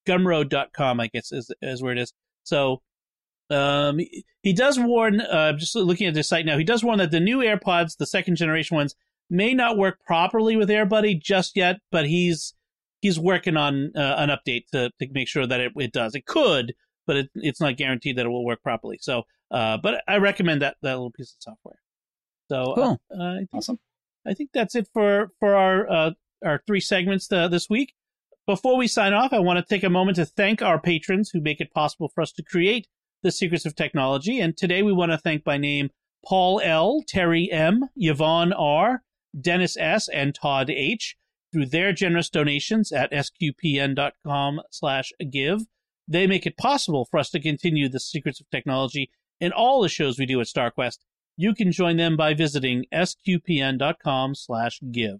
Gumroad.com, 0.06 1.00
I 1.00 1.06
guess 1.08 1.32
is 1.32 1.52
is 1.62 1.82
where 1.82 1.92
it 1.92 1.98
is. 1.98 2.12
So 2.44 2.82
um, 3.50 4.00
he 4.42 4.52
does 4.52 4.78
warn. 4.78 5.20
Uh, 5.20 5.52
just 5.54 5.74
looking 5.74 6.06
at 6.06 6.14
the 6.14 6.22
site 6.22 6.46
now, 6.46 6.58
he 6.58 6.64
does 6.64 6.84
warn 6.84 6.98
that 6.98 7.10
the 7.10 7.20
new 7.20 7.38
AirPods, 7.38 7.96
the 7.96 8.06
second 8.06 8.36
generation 8.36 8.76
ones, 8.76 8.94
may 9.30 9.54
not 9.54 9.78
work 9.78 10.00
properly 10.04 10.56
with 10.56 10.68
AirBuddy 10.68 11.20
just 11.20 11.56
yet, 11.56 11.76
but 11.90 12.06
he's 12.06 12.54
he's 13.00 13.18
working 13.18 13.56
on 13.56 13.92
uh, 13.96 14.16
an 14.18 14.28
update 14.28 14.64
to, 14.72 14.90
to 15.00 15.08
make 15.12 15.28
sure 15.28 15.46
that 15.46 15.60
it, 15.60 15.72
it 15.76 15.92
does. 15.92 16.14
It 16.14 16.26
could, 16.26 16.74
but 17.06 17.16
it, 17.16 17.30
it's 17.36 17.60
not 17.60 17.76
guaranteed 17.76 18.16
that 18.16 18.26
it 18.26 18.28
will 18.28 18.44
work 18.44 18.62
properly. 18.62 18.98
So, 19.00 19.22
uh, 19.50 19.78
but 19.78 20.02
I 20.06 20.18
recommend 20.18 20.62
that 20.62 20.76
that 20.82 20.92
little 20.92 21.10
piece 21.10 21.32
of 21.32 21.42
software. 21.42 21.78
So, 22.48 22.72
uh, 22.72 22.74
cool. 22.74 23.00
uh, 23.18 23.24
I 23.24 23.36
think, 23.38 23.48
Awesome. 23.54 23.78
I 24.26 24.34
think 24.34 24.50
that's 24.52 24.74
it 24.74 24.88
for 24.92 25.30
for 25.38 25.54
our 25.54 25.90
uh, 25.90 26.10
our 26.44 26.62
three 26.66 26.80
segments 26.80 27.30
uh, 27.32 27.48
this 27.48 27.70
week. 27.70 27.94
Before 28.46 28.76
we 28.76 28.88
sign 28.88 29.12
off, 29.12 29.32
I 29.32 29.38
want 29.38 29.58
to 29.58 29.74
take 29.74 29.84
a 29.84 29.90
moment 29.90 30.16
to 30.16 30.24
thank 30.26 30.60
our 30.60 30.80
patrons 30.80 31.30
who 31.30 31.40
make 31.40 31.60
it 31.60 31.72
possible 31.72 32.08
for 32.08 32.20
us 32.20 32.32
to 32.32 32.42
create 32.42 32.88
the 33.22 33.30
secrets 33.30 33.66
of 33.66 33.76
technology. 33.76 34.40
And 34.40 34.56
today 34.56 34.82
we 34.82 34.92
want 34.92 35.12
to 35.12 35.18
thank 35.18 35.44
by 35.44 35.56
name 35.56 35.90
Paul 36.24 36.60
L, 36.64 37.04
Terry 37.06 37.50
M, 37.52 37.88
Yvonne 37.96 38.52
R, 38.52 39.02
Dennis 39.38 39.76
S, 39.78 40.08
and 40.08 40.34
Todd 40.34 40.70
H. 40.70 41.16
Through 41.52 41.66
their 41.66 41.92
generous 41.92 42.30
donations 42.30 42.92
at 42.92 43.10
sqpn.com 43.10 44.60
slash 44.70 45.12
give, 45.30 45.62
they 46.06 46.26
make 46.26 46.46
it 46.46 46.56
possible 46.56 47.06
for 47.10 47.18
us 47.18 47.30
to 47.30 47.40
continue 47.40 47.88
the 47.88 47.98
secrets 47.98 48.40
of 48.40 48.48
technology 48.50 49.10
in 49.40 49.52
all 49.52 49.82
the 49.82 49.88
shows 49.88 50.18
we 50.18 50.26
do 50.26 50.40
at 50.40 50.46
StarQuest. 50.46 50.98
You 51.36 51.54
can 51.54 51.72
join 51.72 51.96
them 51.96 52.16
by 52.16 52.34
visiting 52.34 52.84
sqpn.com 52.92 54.34
slash 54.34 54.80
give. 54.92 55.18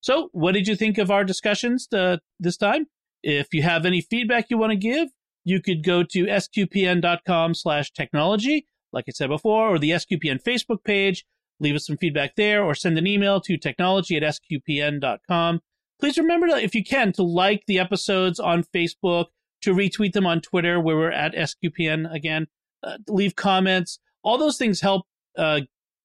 So, 0.00 0.28
what 0.32 0.52
did 0.52 0.68
you 0.68 0.76
think 0.76 0.98
of 0.98 1.10
our 1.10 1.24
discussions 1.24 1.88
uh, 1.92 2.18
this 2.38 2.56
time? 2.56 2.86
If 3.22 3.54
you 3.54 3.62
have 3.62 3.86
any 3.86 4.00
feedback 4.00 4.50
you 4.50 4.58
want 4.58 4.72
to 4.72 4.76
give, 4.76 5.08
you 5.44 5.60
could 5.60 5.84
go 5.84 6.02
to 6.02 6.26
sqpn.com 6.26 7.54
slash 7.54 7.92
technology, 7.92 8.66
like 8.92 9.04
I 9.08 9.12
said 9.12 9.28
before, 9.28 9.68
or 9.68 9.78
the 9.78 9.90
SQPN 9.90 10.42
Facebook 10.42 10.84
page, 10.84 11.24
leave 11.60 11.74
us 11.74 11.86
some 11.86 11.96
feedback 11.96 12.36
there, 12.36 12.62
or 12.62 12.74
send 12.74 12.98
an 12.98 13.06
email 13.06 13.40
to 13.40 13.56
technology 13.56 14.16
at 14.16 14.22
sqpn.com. 14.22 15.60
Please 16.00 16.18
remember, 16.18 16.48
to, 16.48 16.62
if 16.62 16.74
you 16.74 16.82
can, 16.82 17.12
to 17.12 17.22
like 17.22 17.64
the 17.66 17.78
episodes 17.78 18.40
on 18.40 18.64
Facebook, 18.74 19.26
to 19.62 19.72
retweet 19.72 20.12
them 20.12 20.26
on 20.26 20.40
Twitter, 20.40 20.80
where 20.80 20.96
we're 20.96 21.12
at 21.12 21.34
SQPN 21.34 22.12
again, 22.12 22.48
uh, 22.82 22.98
leave 23.08 23.36
comments. 23.36 24.00
All 24.24 24.36
those 24.36 24.58
things 24.58 24.80
help 24.80 25.06
uh, 25.38 25.60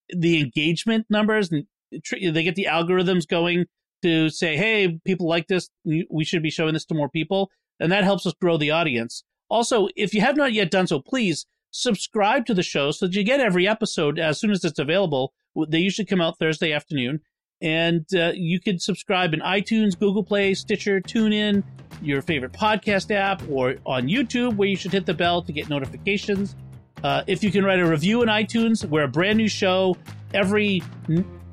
the 0.09 0.39
engagement 0.39 1.07
numbers, 1.09 1.51
and 1.51 1.65
they 1.91 2.43
get 2.43 2.55
the 2.55 2.67
algorithms 2.69 3.27
going 3.27 3.65
to 4.03 4.29
say, 4.29 4.55
hey, 4.55 4.99
people 5.05 5.27
like 5.27 5.47
this. 5.47 5.69
We 5.83 6.23
should 6.23 6.43
be 6.43 6.51
showing 6.51 6.73
this 6.73 6.85
to 6.85 6.95
more 6.95 7.09
people. 7.09 7.49
And 7.79 7.91
that 7.91 8.03
helps 8.03 8.25
us 8.25 8.33
grow 8.39 8.57
the 8.57 8.71
audience. 8.71 9.23
Also, 9.49 9.87
if 9.95 10.13
you 10.13 10.21
have 10.21 10.37
not 10.37 10.53
yet 10.53 10.71
done 10.71 10.87
so, 10.87 10.99
please 10.99 11.45
subscribe 11.77 12.45
to 12.47 12.53
the 12.53 12.63
show 12.63 12.91
so 12.91 13.05
that 13.05 13.15
you 13.15 13.23
get 13.23 13.39
every 13.39 13.67
episode 13.67 14.17
as 14.17 14.39
soon 14.39 14.51
as 14.51 14.63
it's 14.63 14.79
available. 14.79 15.33
They 15.67 15.79
usually 15.79 16.05
come 16.05 16.21
out 16.21 16.37
Thursday 16.39 16.73
afternoon. 16.73 17.21
And 17.61 18.05
uh, 18.15 18.33
you 18.35 18.59
can 18.59 18.79
subscribe 18.79 19.33
in 19.33 19.39
iTunes, 19.39 19.97
Google 19.97 20.23
Play, 20.23 20.53
Stitcher, 20.53 21.01
TuneIn, 21.01 21.63
your 22.01 22.21
favorite 22.21 22.51
podcast 22.51 23.09
app, 23.09 23.41
or 23.49 23.77
on 23.85 24.07
YouTube, 24.07 24.55
where 24.55 24.67
you 24.67 24.75
should 24.75 24.91
hit 24.91 25.07
the 25.07 25.13
bell 25.13 25.41
to 25.41 25.51
get 25.51 25.67
notifications. 25.67 26.55
Uh, 27.03 27.23
if 27.25 27.43
you 27.43 27.51
can 27.51 27.63
write 27.63 27.79
a 27.79 27.85
review 27.85 28.21
in 28.21 28.29
iTunes, 28.29 28.85
we're 28.85 29.03
a 29.03 29.07
brand 29.07 29.37
new 29.37 29.47
show. 29.47 29.95
Every 30.33 30.83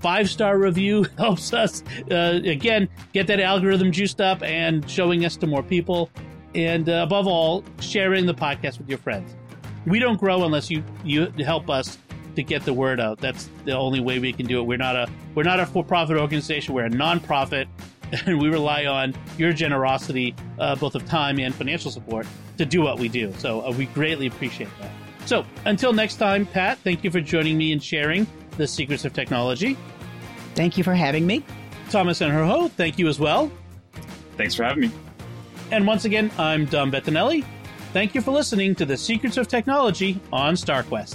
five 0.01 0.29
star 0.29 0.59
review 0.59 1.07
helps 1.18 1.55
us, 1.55 1.83
uh, 2.11 2.41
again, 2.45 2.89
get 3.12 3.27
that 3.29 3.41
algorithm 3.41 3.91
juiced 3.91 4.20
up 4.20 4.43
and 4.43 4.89
showing 4.91 5.25
us 5.25 5.37
to 5.37 5.47
more 5.47 5.62
people. 5.62 6.11
And 6.55 6.89
uh, 6.89 7.03
above 7.03 7.27
all, 7.27 7.64
sharing 7.81 8.27
the 8.27 8.35
podcast 8.35 8.79
with 8.79 8.89
your 8.89 8.99
friends. 8.99 9.35
We 9.87 9.99
don't 9.99 10.18
grow 10.18 10.45
unless 10.45 10.70
you, 10.70 10.82
you 11.05 11.26
help 11.45 11.68
us 11.68 11.99
to 12.37 12.43
get 12.43 12.64
the 12.64 12.72
word 12.72 13.01
out. 13.01 13.18
That's 13.18 13.49
the 13.64 13.72
only 13.72 14.01
way 14.01 14.18
we 14.18 14.32
can 14.32 14.47
do 14.47 14.61
it. 14.61 14.64
We're 14.64 14.78
not 14.78 14.97
a 14.97 15.09
we're 15.35 15.45
not 15.45 15.61
a 15.61 15.66
for 15.66 15.85
profit 15.85 16.16
organization. 16.16 16.74
We're 16.74 16.87
a 16.87 16.91
nonprofit, 16.91 17.66
and 18.26 18.41
we 18.41 18.49
rely 18.49 18.87
on 18.87 19.14
your 19.39 19.53
generosity, 19.53 20.35
uh, 20.59 20.76
both 20.76 20.95
of 20.95 21.07
time 21.07 21.39
and 21.39 21.55
financial 21.55 21.91
support, 21.91 22.26
to 22.59 22.64
do 22.64 22.82
what 22.82 22.99
we 22.99 23.09
do. 23.09 23.32
So 23.39 23.66
uh, 23.66 23.70
we 23.72 23.87
greatly 23.87 24.26
appreciate 24.26 24.70
that. 24.80 24.91
So 25.26 25.45
until 25.64 25.93
next 25.93 26.16
time, 26.16 26.47
Pat, 26.47 26.78
thank 26.78 27.03
you 27.03 27.11
for 27.11 27.20
joining 27.20 27.57
me 27.57 27.72
and 27.72 27.82
sharing 27.82 28.26
the 28.57 28.66
secrets 28.66 29.05
of 29.05 29.12
technology. 29.12 29.76
Thank 30.55 30.76
you 30.76 30.85
for 30.85 30.95
having 30.95 31.26
me. 31.26 31.45
Thomas 31.91 32.20
and 32.20 32.32
Herho, 32.32 32.70
thank 32.70 32.99
you 32.99 33.09
as 33.09 33.18
well. 33.18 33.51
Thanks 34.37 34.55
for 34.55 34.64
having 34.64 34.82
me. 34.82 34.91
And 35.70 35.87
once 35.87 36.05
again, 36.05 36.30
I'm 36.39 36.66
Dom 36.66 36.93
Bettinelli. 36.93 37.45
Thank 37.95 38.12
you 38.16 38.20
for 38.20 38.32
listening 38.32 38.74
to 38.74 38.84
the 38.84 38.97
Secrets 38.97 39.36
of 39.36 39.47
Technology 39.47 40.20
on 40.32 40.55
StarQuest. 40.55 41.14